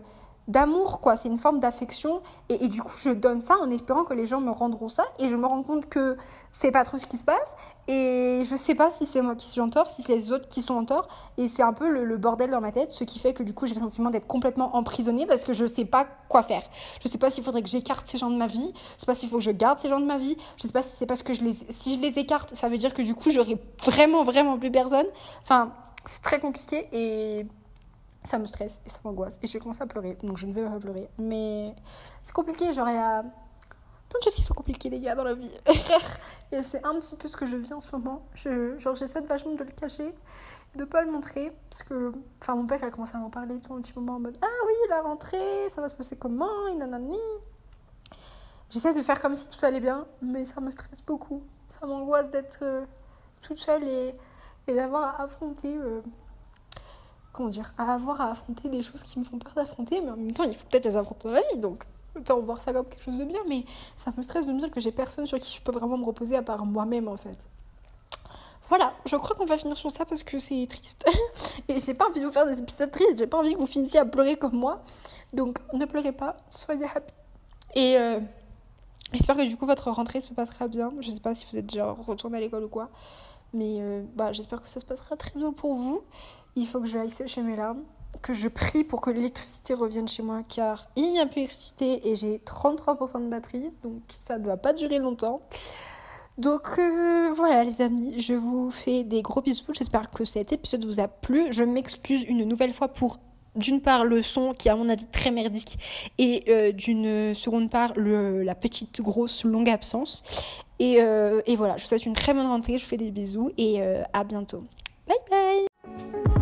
d'amour, 0.50 1.00
quoi, 1.00 1.16
c'est 1.16 1.30
une 1.30 1.40
forme 1.40 1.60
d'affection. 1.60 2.22
Et, 2.50 2.66
et, 2.66 2.68
du 2.68 2.82
coup, 2.82 2.98
je 3.02 3.12
donne 3.12 3.40
ça 3.40 3.58
en 3.60 3.70
espérant 3.72 4.04
que 4.04 4.14
les 4.14 4.26
gens 4.26 4.42
me 4.42 4.52
rendront 4.52 4.90
ça. 4.90 5.06
Et 5.20 5.30
je 5.30 5.36
me 5.36 5.46
rends 5.46 5.64
compte 5.64 5.88
que 5.88 6.18
c'est 6.52 6.72
pas 6.72 6.84
trop 6.84 6.98
ce 6.98 7.08
qui 7.08 7.18
se 7.18 7.24
passe. 7.24 7.56
Et 7.88 8.44
je 8.44 8.56
sais 8.56 8.76
pas 8.76 8.92
si 8.92 9.08
c'est 9.08 9.22
moi 9.22 9.36
qui 9.36 9.48
suis 9.48 9.62
en 9.62 9.70
tort, 9.72 9.90
si 9.90 10.04
c'est 10.04 10.16
les 10.16 10.32
autres 10.32 10.48
qui 10.48 10.62
sont 10.62 10.76
en 10.76 10.86
tort. 10.86 11.08
Et 11.38 11.48
c'est 11.48 11.64
un 11.64 11.74
peu 11.74 11.90
le, 11.90 12.18
bordel 12.18 12.52
dans 12.52 12.62
ma 12.62 12.72
tête, 12.72 12.92
ce 12.92 13.04
qui 13.04 13.18
fait 13.18 13.34
que 13.34 13.42
du 13.42 13.56
coup 13.56 13.66
j'ai 13.66 13.74
le 13.74 13.80
sentiment 13.80 14.12
d'être 14.12 14.28
complètement 14.28 14.76
emprisonnée 14.76 15.26
parce 15.26 15.44
que 15.44 15.54
je 15.54 15.66
sais 15.66 15.86
pas 15.86 16.06
quoi 16.28 16.44
faire. 16.44 16.62
Je 17.02 17.08
sais 17.08 17.18
pas 17.18 17.32
s'il 17.32 17.44
faudrait 17.44 17.64
que 17.64 17.70
j'écarte 17.70 18.06
ces 18.06 18.20
gens 18.20 18.30
de 18.30 18.36
ma 18.36 18.46
vie. 18.46 18.74
Je 18.96 19.00
sais 19.00 19.06
pas 19.08 19.16
s'il 19.16 19.28
faut 19.28 19.38
que 19.38 19.44
je 19.44 19.50
garde 19.50 19.80
ces 19.80 19.90
gens 19.90 20.00
de 20.00 20.06
ma 20.06 20.18
vie. 20.18 20.38
Je 20.58 20.64
sais 20.64 20.74
pas 20.74 20.84
si 20.84 20.96
c'est 20.96 21.08
parce 21.08 21.24
que 21.24 21.34
je 21.34 21.44
les, 21.44 21.56
si 21.70 21.96
je 21.96 22.02
les 22.02 22.20
écarte, 22.20 22.56
ça 22.56 22.70
veut 22.70 22.78
dire 22.78 22.94
que 22.94 23.02
du 23.02 23.16
coup 23.16 23.32
j'aurai 23.32 23.58
vraiment, 23.84 24.24
vraiment 24.24 24.60
plus 24.60 24.72
personne. 24.72 25.08
Enfin, 25.42 25.72
c'est 26.06 26.22
très 26.22 26.40
compliqué 26.40 26.88
et 26.92 27.48
ça 28.24 28.38
me 28.38 28.46
stresse 28.46 28.82
et 28.86 28.90
ça 28.90 29.00
m'angoisse. 29.04 29.40
Et 29.42 29.48
je 29.48 29.58
commence 29.58 29.82
à 29.82 29.88
pleurer. 29.88 30.18
Donc 30.24 30.38
je 30.38 30.46
ne 30.46 30.54
vais 30.54 30.64
pas 30.64 30.80
pleurer. 30.80 31.10
Mais 31.18 31.76
c'est 32.22 32.34
compliqué, 32.34 32.74
j'aurais 32.74 32.98
à 32.98 33.24
plein 33.24 34.20
de 34.20 34.24
choses 34.24 34.36
qui 34.36 34.42
sont 34.42 34.54
compliquées, 34.54 34.90
les 34.90 35.00
gars, 35.00 35.16
dans 35.16 35.24
la 35.24 35.36
vie. 35.36 35.52
et 36.52 36.64
c'est 36.64 36.84
un 36.86 37.00
petit 37.00 37.16
peu 37.16 37.28
ce 37.28 37.38
que 37.38 37.46
je 37.46 37.56
vis 37.56 37.72
en 37.74 37.80
ce 37.80 37.92
moment. 37.92 38.24
Je, 38.34 38.78
genre, 38.80 38.96
j'essaie 38.96 39.22
vachement 39.22 39.54
de 39.54 39.64
le 39.64 39.72
cacher, 39.72 40.14
de 40.76 40.84
pas 40.84 41.04
le 41.04 41.12
montrer. 41.12 41.54
Parce 41.70 41.84
que, 41.84 42.12
enfin, 42.42 42.56
mon 42.56 42.66
père 42.66 42.84
a 42.84 42.90
commencé 42.90 43.16
à 43.16 43.20
m'en 43.20 43.30
parler 43.30 43.60
tout 43.60 43.74
un 43.74 43.82
petit 43.82 43.94
moment 43.96 44.16
en 44.16 44.20
mode 44.20 44.38
Ah 44.42 44.66
oui, 44.68 44.74
la 44.90 45.02
rentrée, 45.02 45.70
ça 45.70 45.82
va 45.82 45.90
se 45.90 45.96
passer 45.96 46.16
comment? 46.16 46.68
Et 46.72 46.76
nanani. 46.76 47.18
J'essaie 48.70 48.94
de 48.94 49.02
faire 49.02 49.20
comme 49.20 49.36
si 49.36 49.50
tout 49.50 49.64
allait 49.66 49.80
bien, 49.80 50.06
mais 50.22 50.46
ça 50.46 50.62
me 50.62 50.70
stresse 50.70 51.02
beaucoup. 51.04 51.44
Ça 51.68 51.88
m'angoisse 51.88 52.30
d'être 52.30 52.60
euh, 52.62 52.86
toute 53.42 53.58
seule 53.58 53.84
et, 53.84 54.16
et 54.68 54.74
d'avoir 54.76 55.20
à 55.20 55.24
affronter. 55.24 55.76
Euh, 55.76 56.02
comment 57.32 57.50
dire 57.50 57.74
À 57.78 57.94
avoir 57.94 58.22
à 58.22 58.32
affronter 58.32 58.70
des 58.70 58.82
choses 58.82 59.04
qui 59.04 59.20
me 59.20 59.24
font 59.24 59.38
peur 59.38 59.54
d'affronter, 59.54 60.02
mais 60.02 60.12
en 60.12 60.18
même 60.18 60.34
temps, 60.34 60.44
il 60.44 60.54
faut 60.54 60.66
peut-être 60.70 60.86
les 60.86 60.98
affronter 60.98 61.28
dans 61.28 61.34
la 61.34 61.42
vie, 61.54 61.60
donc 61.60 61.84
autant 62.16 62.40
voir 62.40 62.62
ça 62.62 62.74
comme 62.74 62.86
quelque 62.86 63.04
chose 63.04 63.18
de 63.18 63.26
bien, 63.26 63.40
mais 63.48 63.66
ça 63.96 64.12
me 64.16 64.22
stresse 64.24 64.46
de 64.46 64.54
me 64.54 64.60
dire 64.60 64.72
que 64.72 64.80
j'ai 64.80 64.92
personne 64.92 65.26
sur 65.26 65.40
qui 65.40 65.56
je 65.56 65.62
peux 65.62 65.72
vraiment 65.72 65.98
me 65.98 66.06
reposer 66.06 66.36
à 66.36 66.42
part 66.42 66.66
moi-même 66.66 67.08
en 67.08 67.18
fait. 67.18 67.48
Voilà, 68.70 68.94
je 69.06 69.16
crois 69.16 69.36
qu'on 69.36 69.46
va 69.46 69.58
finir 69.58 69.76
sur 69.76 69.90
ça 69.90 70.06
parce 70.06 70.22
que 70.22 70.38
c'est 70.38 70.68
triste. 70.70 71.04
Et 71.68 71.80
j'ai 71.80 71.96
pas 71.96 72.08
envie 72.08 72.20
de 72.20 72.26
vous 72.26 72.32
faire 72.32 72.46
des 72.46 72.60
épisodes 72.60 72.92
tristes, 72.92 73.18
j'ai 73.18 73.26
pas 73.26 73.40
envie 73.40 73.56
que 73.56 73.60
vous 73.60 73.66
finissiez 73.66 74.00
à 74.00 74.06
pleurer 74.06 74.36
comme 74.36 74.56
moi. 74.56 74.82
Donc 75.34 75.60
ne 75.74 75.86
pleurez 75.86 76.12
pas, 76.12 76.38
soyez 76.52 76.86
happy. 76.86 77.14
Et 77.74 77.98
euh, 77.98 78.20
j'espère 79.12 79.36
que 79.36 79.48
du 79.48 79.58
coup 79.58 79.66
votre 79.66 79.90
rentrée 79.90 80.22
se 80.22 80.34
passera 80.34 80.68
bien. 80.68 80.92
Je 81.00 81.10
sais 81.10 81.20
pas 81.20 81.34
si 81.34 81.48
vous 81.52 81.58
êtes 81.58 81.66
déjà 81.66 81.92
retourné 81.92 82.38
à 82.38 82.42
l'école 82.42 82.66
ou 82.66 82.70
quoi. 82.70 82.90
Mais 83.54 83.78
euh, 83.80 84.04
bah, 84.16 84.32
j'espère 84.34 84.62
que 84.62 84.70
ça 84.70 84.80
se 84.80 84.86
passera 84.86 85.18
très 85.18 85.32
bien 85.36 85.52
pour 85.52 85.74
vous. 85.74 86.04
Il 86.56 86.68
faut 86.68 86.80
que 86.80 86.88
je 86.88 86.98
aille 86.98 87.10
sécher 87.10 87.42
mes 87.42 87.56
larmes 87.56 87.84
que 88.22 88.34
je 88.34 88.48
prie 88.48 88.84
pour 88.84 89.02
que 89.02 89.10
l'électricité 89.10 89.74
revienne 89.74 90.08
chez 90.08 90.24
moi 90.24 90.42
car 90.48 90.88
il 90.96 91.12
n'y 91.12 91.20
a 91.20 91.26
plus 91.26 91.36
d'électricité 91.36 92.10
et 92.10 92.16
j'ai 92.16 92.38
33% 92.38 93.24
de 93.24 93.30
batterie 93.30 93.72
donc 93.84 94.02
ça 94.18 94.38
ne 94.38 94.46
va 94.46 94.58
pas 94.58 94.74
durer 94.74 95.00
longtemps. 95.00 95.42
Donc 96.38 96.80
euh, 96.80 97.32
voilà 97.36 97.64
les 97.66 97.82
amis, 97.82 98.20
je 98.20 98.34
vous 98.34 98.72
fais 98.72 99.04
des 99.04 99.22
gros 99.22 99.42
bisous, 99.42 99.74
j'espère 99.74 100.10
que 100.10 100.24
cet 100.24 100.54
épisode 100.54 100.86
vous 100.86 101.00
a 101.00 101.08
plu. 101.08 101.48
Je 101.52 101.64
m'excuse 101.64 102.24
une 102.24 102.46
nouvelle 102.46 102.74
fois 102.74 102.88
pour 102.88 103.20
d'une 103.56 103.82
part 103.82 104.06
le 104.06 104.22
son 104.22 104.54
qui 104.54 104.70
est 104.70 104.72
à 104.72 104.76
mon 104.76 104.88
avis 104.88 105.08
très 105.08 105.32
merdique 105.32 105.80
et 106.18 106.46
euh, 106.48 106.72
d'une 106.72 107.36
seconde 107.36 107.70
part 107.70 107.94
le, 107.98 108.44
la 108.44 108.56
petite 108.56 109.02
grosse 109.02 109.44
longue 109.44 109.70
absence. 109.70 110.24
Et, 110.82 111.02
euh, 111.02 111.42
et, 111.46 111.58
voilà, 111.58 111.76
je 111.76 111.84
vous 111.84 111.90
souhaite 111.90 112.06
une 112.06 112.14
très 112.14 112.34
bonne 112.34 112.48
rentrée, 112.48 112.78
je 112.78 112.84
vous 112.84 112.90
fais 112.90 112.96
des 112.96 113.12
bisous 113.12 113.52
et 113.58 113.82
à 114.14 114.24
bientôt. 114.24 114.64
Bye 115.08 115.18
bye 115.30 116.39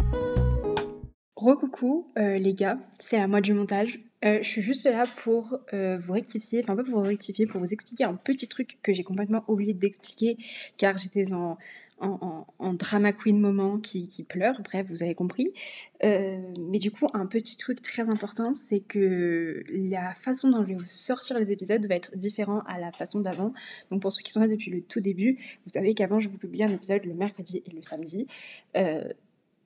Recoucou 1.38 2.08
euh, 2.18 2.40
les 2.40 2.56
gars, 2.56 2.80
c'est 2.98 3.18
à 3.18 3.28
moi 3.28 3.42
du 3.42 3.54
montage. 3.54 4.00
Euh, 4.26 4.40
je 4.42 4.48
suis 4.48 4.64
juste 4.64 4.86
là 4.86 5.04
pour 5.18 5.60
euh, 5.72 5.96
vous 6.00 6.14
rectifier, 6.14 6.62
enfin 6.64 6.76
pas 6.76 6.84
pour 6.84 7.00
vous 7.00 7.08
rectifier, 7.08 7.46
pour 7.46 7.60
vous 7.60 7.72
expliquer 7.72 8.06
un 8.06 8.16
petit 8.16 8.48
truc 8.48 8.80
que 8.82 8.92
j'ai 8.92 9.04
complètement 9.04 9.44
oublié 9.48 9.76
d'expliquer 9.76 10.38
car 10.78 10.98
j'étais 10.98 11.32
en, 11.34 11.60
en, 12.00 12.48
en, 12.58 12.74
drama 12.74 13.14
queen 13.14 13.40
moment 13.40 13.78
qui, 13.78 14.08
qui, 14.08 14.24
pleure, 14.24 14.60
bref, 14.64 14.88
vous 14.90 15.04
avez 15.04 15.14
compris. 15.14 15.54
mais 16.02 16.80
du 16.80 16.90
coup, 16.90 17.08
un 17.14 17.28
petit 17.28 17.56
truc 17.56 17.84
très 17.84 18.10
important, 18.10 18.56
c'est 18.56 18.80
que 18.80 19.64
la 19.70 20.16
façon 20.16 20.50
dont 20.50 20.64
je 20.64 20.70
vais 20.70 20.74
vous 20.74 20.86
sortir 20.86 21.38
les 21.38 21.52
épisodes 21.52 21.86
va 21.86 21.94
être 21.94 22.18
différent 22.18 22.62
à 22.62 22.80
la 22.80 22.92
façon 22.92 23.20
d'avant. 23.20 23.54
Donc 23.92 24.02
pour 24.02 24.12
ceux 24.12 24.24
qui 24.24 24.32
sont 24.32 24.40
là 24.40 24.48
depuis 24.48 24.72
le 24.72 24.82
tout 24.82 25.02
début, 25.02 25.38
vous 25.68 25.72
savez 25.72 25.94
qu'avant 25.94 26.20
je 26.20 26.30
vous 26.30 26.40
publiais 26.40 26.66
un 26.66 26.74
épisode 26.74 27.06
le 27.06 27.14
mercredi 27.14 27.62
et 27.64 27.70
le 27.70 27.84
samedi 27.84 28.26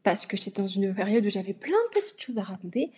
parce 0.03 0.25
que 0.25 0.35
j'étais 0.37 0.61
dans 0.61 0.67
une 0.67 0.93
période 0.93 1.25
où 1.25 1.29
j'avais 1.29 1.53
plein 1.53 1.71
de 1.71 1.99
petites 1.99 2.21
choses 2.21 2.37
à 2.37 2.43
raconter. 2.43 2.91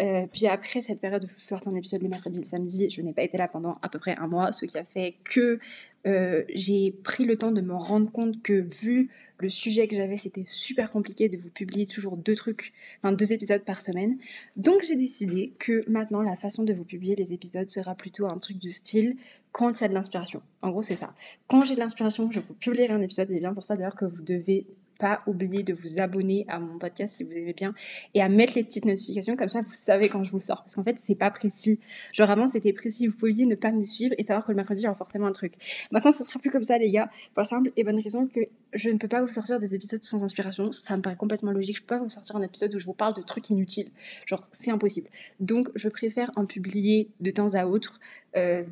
Euh, 0.00 0.26
puis 0.30 0.46
après 0.46 0.82
cette 0.82 1.00
période 1.00 1.24
où 1.24 1.28
je 1.28 1.44
sortais 1.44 1.68
un 1.68 1.74
épisode 1.74 2.02
le 2.02 2.08
mercredi 2.08 2.38
et 2.38 2.40
le 2.40 2.46
samedi, 2.46 2.88
je 2.90 3.00
n'ai 3.02 3.12
pas 3.12 3.22
été 3.22 3.38
là 3.38 3.48
pendant 3.48 3.78
à 3.82 3.88
peu 3.88 3.98
près 3.98 4.16
un 4.16 4.26
mois, 4.26 4.52
ce 4.52 4.66
qui 4.66 4.78
a 4.78 4.84
fait 4.84 5.16
que 5.24 5.58
euh, 6.06 6.44
j'ai 6.54 6.92
pris 7.02 7.24
le 7.24 7.36
temps 7.36 7.52
de 7.52 7.60
me 7.60 7.74
rendre 7.74 8.10
compte 8.10 8.42
que 8.42 8.52
vu 8.52 9.10
le 9.38 9.48
sujet 9.48 9.88
que 9.88 9.96
j'avais, 9.96 10.16
c'était 10.16 10.44
super 10.44 10.90
compliqué 10.90 11.28
de 11.28 11.36
vous 11.38 11.48
publier 11.48 11.86
toujours 11.86 12.18
deux 12.18 12.34
trucs, 12.34 12.72
enfin 13.02 13.12
deux 13.12 13.32
épisodes 13.32 13.62
par 13.62 13.80
semaine. 13.80 14.18
Donc 14.56 14.82
j'ai 14.86 14.96
décidé 14.96 15.54
que 15.58 15.88
maintenant 15.88 16.20
la 16.20 16.36
façon 16.36 16.62
de 16.62 16.74
vous 16.74 16.84
publier 16.84 17.16
les 17.16 17.32
épisodes 17.32 17.68
sera 17.68 17.94
plutôt 17.94 18.26
un 18.26 18.38
truc 18.38 18.58
du 18.58 18.70
style 18.70 19.16
quand 19.52 19.80
il 19.80 19.82
y 19.82 19.84
a 19.84 19.88
de 19.88 19.94
l'inspiration. 19.94 20.42
En 20.60 20.70
gros 20.70 20.82
c'est 20.82 20.96
ça. 20.96 21.14
Quand 21.48 21.62
j'ai 21.62 21.74
de 21.74 21.80
l'inspiration, 21.80 22.30
je 22.30 22.40
vous 22.40 22.54
publierai 22.54 22.92
un 22.92 23.00
épisode 23.00 23.30
et 23.30 23.40
bien 23.40 23.54
pour 23.54 23.64
ça 23.64 23.76
d'ailleurs 23.76 23.96
que 23.96 24.04
vous 24.04 24.22
devez 24.22 24.66
pas 25.00 25.22
oublier 25.26 25.62
de 25.62 25.72
vous 25.72 25.98
abonner 25.98 26.44
à 26.48 26.60
mon 26.60 26.78
podcast 26.78 27.16
si 27.16 27.24
vous 27.24 27.32
aimez 27.32 27.54
bien 27.54 27.74
et 28.14 28.20
à 28.20 28.28
mettre 28.28 28.52
les 28.54 28.62
petites 28.62 28.84
notifications 28.84 29.34
comme 29.34 29.48
ça 29.48 29.60
vous 29.62 29.72
savez 29.72 30.08
quand 30.08 30.22
je 30.22 30.30
vous 30.30 30.36
le 30.36 30.42
sors. 30.42 30.62
Parce 30.62 30.74
qu'en 30.74 30.84
fait 30.84 30.98
c'est 30.98 31.14
pas 31.14 31.30
précis. 31.30 31.80
Genre 32.12 32.30
avant 32.30 32.46
c'était 32.46 32.72
précis. 32.72 33.06
Vous 33.06 33.16
pouviez 33.16 33.46
ne 33.46 33.54
pas 33.54 33.72
me 33.72 33.80
suivre 33.80 34.14
et 34.18 34.22
savoir 34.22 34.44
que 34.44 34.52
le 34.52 34.56
mercredi 34.56 34.86
aura 34.86 34.94
forcément 34.94 35.26
un 35.26 35.32
truc. 35.32 35.54
Maintenant 35.90 36.12
ce 36.12 36.22
sera 36.22 36.38
plus 36.38 36.50
comme 36.50 36.64
ça 36.64 36.78
les 36.78 36.90
gars. 36.90 37.10
Pour 37.34 37.40
la 37.40 37.44
simple 37.44 37.72
et 37.76 37.84
bonne 37.84 37.98
raison 37.98 38.26
que 38.26 38.40
je 38.74 38.90
ne 38.90 38.98
peux 38.98 39.08
pas 39.08 39.22
vous 39.22 39.32
sortir 39.32 39.58
des 39.58 39.74
épisodes 39.74 40.02
sans 40.02 40.22
inspiration. 40.22 40.70
Ça 40.72 40.96
me 40.96 41.02
paraît 41.02 41.16
complètement 41.16 41.52
logique. 41.52 41.76
Je 41.76 41.82
peux 41.82 41.96
pas 41.96 42.02
vous 42.02 42.10
sortir 42.10 42.36
un 42.36 42.42
épisode 42.42 42.74
où 42.74 42.78
je 42.78 42.86
vous 42.86 42.94
parle 42.94 43.14
de 43.14 43.22
trucs 43.22 43.48
inutiles. 43.50 43.90
Genre 44.26 44.42
c'est 44.52 44.70
impossible. 44.70 45.08
Donc 45.40 45.68
je 45.74 45.88
préfère 45.88 46.30
en 46.36 46.44
publier 46.44 47.08
de 47.20 47.30
temps 47.30 47.54
à 47.54 47.64
autre 47.66 47.98
euh, 48.36 48.64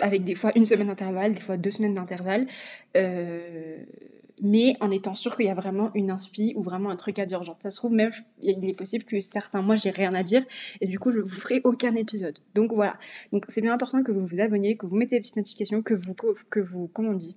avec 0.00 0.24
des 0.24 0.34
fois 0.34 0.52
une 0.54 0.64
semaine 0.64 0.88
d'intervalle, 0.88 1.32
des 1.32 1.40
fois 1.40 1.56
deux 1.56 1.70
semaines 1.70 1.94
d'intervalle. 1.94 2.46
Euh, 2.96 3.78
mais 4.42 4.76
en 4.80 4.90
étant 4.90 5.14
sûr 5.14 5.36
qu'il 5.36 5.46
y 5.46 5.50
a 5.50 5.54
vraiment 5.54 5.90
une 5.94 6.10
inspi 6.10 6.52
ou 6.56 6.62
vraiment 6.62 6.90
un 6.90 6.96
truc 6.96 7.18
à 7.18 7.26
dire. 7.26 7.42
Genre, 7.42 7.56
ça 7.60 7.70
se 7.70 7.76
trouve, 7.76 7.92
même, 7.92 8.10
il 8.40 8.68
est 8.68 8.76
possible 8.76 9.04
que 9.04 9.20
certains 9.20 9.62
mois, 9.62 9.76
j'ai 9.76 9.90
rien 9.90 10.14
à 10.14 10.22
dire 10.22 10.44
et 10.80 10.86
du 10.86 10.98
coup, 10.98 11.12
je 11.12 11.20
vous 11.20 11.28
ferai 11.28 11.60
aucun 11.64 11.94
épisode. 11.94 12.38
Donc 12.54 12.72
voilà. 12.72 12.98
Donc 13.32 13.44
c'est 13.48 13.60
bien 13.60 13.72
important 13.72 14.02
que 14.02 14.12
vous 14.12 14.26
vous 14.26 14.40
abonniez, 14.40 14.76
que 14.76 14.86
vous 14.86 14.96
mettez 14.96 15.16
les 15.16 15.20
petites 15.20 15.36
notifications, 15.36 15.82
que 15.82 15.94
vous, 15.94 16.14
que 16.50 16.60
vous, 16.60 16.88
comment 16.88 17.10
on 17.10 17.14
dit, 17.14 17.36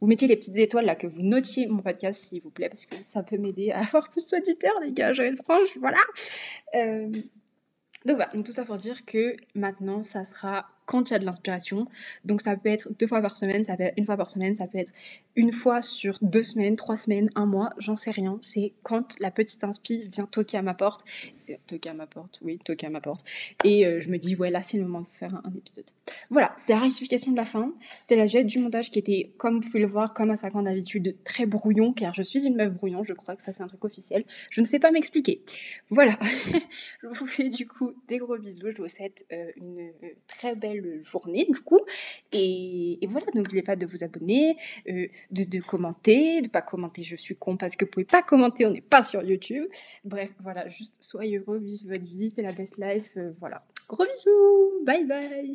vous 0.00 0.06
mettiez 0.06 0.28
les 0.28 0.36
petites 0.36 0.56
étoiles 0.56 0.84
là, 0.84 0.94
que 0.94 1.06
vous 1.06 1.22
notiez 1.22 1.66
mon 1.66 1.82
podcast 1.82 2.22
s'il 2.22 2.42
vous 2.42 2.50
plaît, 2.50 2.68
parce 2.68 2.86
que 2.86 2.96
ça 3.02 3.22
peut 3.22 3.38
m'aider 3.38 3.70
à 3.72 3.78
avoir 3.86 4.10
plus 4.10 4.28
d'auditeurs, 4.28 4.78
les 4.82 4.92
gars, 4.92 5.12
je 5.12 5.22
vais 5.22 5.28
être 5.28 5.42
voilà. 5.80 5.98
Euh, 6.74 7.10
donc 8.04 8.16
voilà, 8.16 8.30
donc 8.32 8.46
tout 8.46 8.52
ça 8.52 8.64
pour 8.64 8.76
dire 8.76 9.04
que 9.04 9.34
maintenant, 9.54 10.04
ça 10.04 10.24
sera 10.24 10.66
quand 10.88 11.10
il 11.10 11.12
y 11.12 11.16
a 11.16 11.18
de 11.18 11.26
l'inspiration. 11.26 11.86
Donc 12.24 12.40
ça 12.40 12.56
peut 12.56 12.70
être 12.70 12.88
deux 12.98 13.06
fois 13.06 13.20
par 13.20 13.36
semaine, 13.36 13.62
ça 13.62 13.76
peut 13.76 13.84
être 13.84 13.98
une 13.98 14.06
fois 14.06 14.16
par 14.16 14.30
semaine, 14.30 14.54
ça 14.54 14.66
peut 14.66 14.78
être 14.78 14.90
une 15.36 15.52
fois 15.52 15.82
sur 15.82 16.18
deux 16.22 16.42
semaines, 16.42 16.76
trois 16.76 16.96
semaines, 16.96 17.30
un 17.34 17.44
mois, 17.44 17.70
j'en 17.76 17.94
sais 17.94 18.10
rien. 18.10 18.38
C'est 18.40 18.72
quand 18.82 19.20
la 19.20 19.30
petite 19.30 19.62
inspi 19.64 20.08
vient 20.08 20.24
toquer 20.24 20.56
à 20.56 20.62
ma 20.62 20.72
porte. 20.72 21.04
Euh, 21.50 21.54
toquer 21.66 21.90
à 21.90 21.94
ma 21.94 22.06
porte, 22.06 22.40
oui, 22.42 22.58
toquer 22.64 22.86
à 22.86 22.90
ma 22.90 23.00
porte. 23.00 23.24
Et 23.64 23.86
euh, 23.86 24.00
je 24.00 24.08
me 24.08 24.16
dis, 24.16 24.34
ouais, 24.34 24.50
là 24.50 24.62
c'est 24.62 24.78
le 24.78 24.84
moment 24.84 25.02
de 25.02 25.06
faire 25.06 25.34
un, 25.34 25.52
épisode. 25.54 25.84
Voilà, 26.30 26.52
c'est 26.56 26.72
la 26.72 26.80
rectification 26.80 27.32
de 27.32 27.36
la 27.36 27.44
fin. 27.44 27.72
C'était 28.00 28.16
la 28.16 28.26
jet 28.26 28.44
du 28.44 28.58
montage 28.58 28.90
qui 28.90 28.98
était, 28.98 29.30
comme 29.36 29.60
vous 29.60 29.66
pouvez 29.66 29.80
le 29.80 29.86
voir, 29.86 30.14
comme 30.14 30.30
à 30.30 30.36
sa 30.36 30.48
grande 30.48 30.68
habitude, 30.68 31.16
très 31.22 31.46
brouillon, 31.46 31.92
car 31.92 32.14
je 32.14 32.22
suis 32.22 32.44
une 32.44 32.56
meuf 32.56 32.72
brouillon, 32.72 33.04
je 33.04 33.12
crois 33.12 33.36
que 33.36 33.42
ça 33.42 33.52
c'est 33.52 33.62
un 33.62 33.66
truc 33.66 33.84
officiel. 33.84 34.24
Je 34.50 34.60
ne 34.60 34.66
sais 34.66 34.78
pas 34.78 34.90
m'expliquer. 34.90 35.42
Voilà, 35.90 36.18
je 37.02 37.08
vous 37.08 37.26
fais 37.26 37.50
du 37.50 37.66
coup 37.66 37.92
des 38.08 38.18
gros 38.18 38.38
bisous, 38.38 38.70
je 38.70 38.82
vous 38.82 38.88
souhaite 38.88 39.26
euh, 39.32 39.50
une 39.56 39.90
très 40.26 40.54
belle 40.54 40.77
journée 41.00 41.46
du 41.50 41.60
coup. 41.60 41.80
Et, 42.32 42.98
voilà, 43.08 43.26
n'oubliez 43.34 43.62
pas 43.62 43.76
de 43.76 43.86
vous 43.86 44.04
abonner, 44.04 44.56
euh, 44.88 45.06
de, 45.30 45.60
commenter, 45.60 46.42
de 46.42 46.48
pas 46.48 46.62
commenter 46.62 47.02
je 47.02 47.16
suis 47.16 47.36
con 47.36 47.56
parce 47.56 47.76
que 47.76 47.84
vous 47.84 47.90
pouvez 47.90 48.04
pas 48.04 48.22
commenter, 48.22 48.66
on 48.66 48.70
n'est 48.70 48.80
pas 48.80 49.02
sur 49.02 49.22
YouTube. 49.22 49.64
Bref, 50.04 50.32
voilà, 50.40 50.68
juste 50.68 50.98
soyez 51.00 51.38
heureux, 51.38 51.58
vivez 51.58 51.98
votre 51.98 52.10
vie, 52.10 52.30
c'est 52.30 52.42
la 52.42 52.52
best 52.52 52.78
life. 52.78 53.16
Euh, 53.16 53.32
voilà, 53.40 53.64
gros 53.88 54.04
bisous, 54.04 54.84
bye 54.84 55.04
bye. 55.04 55.54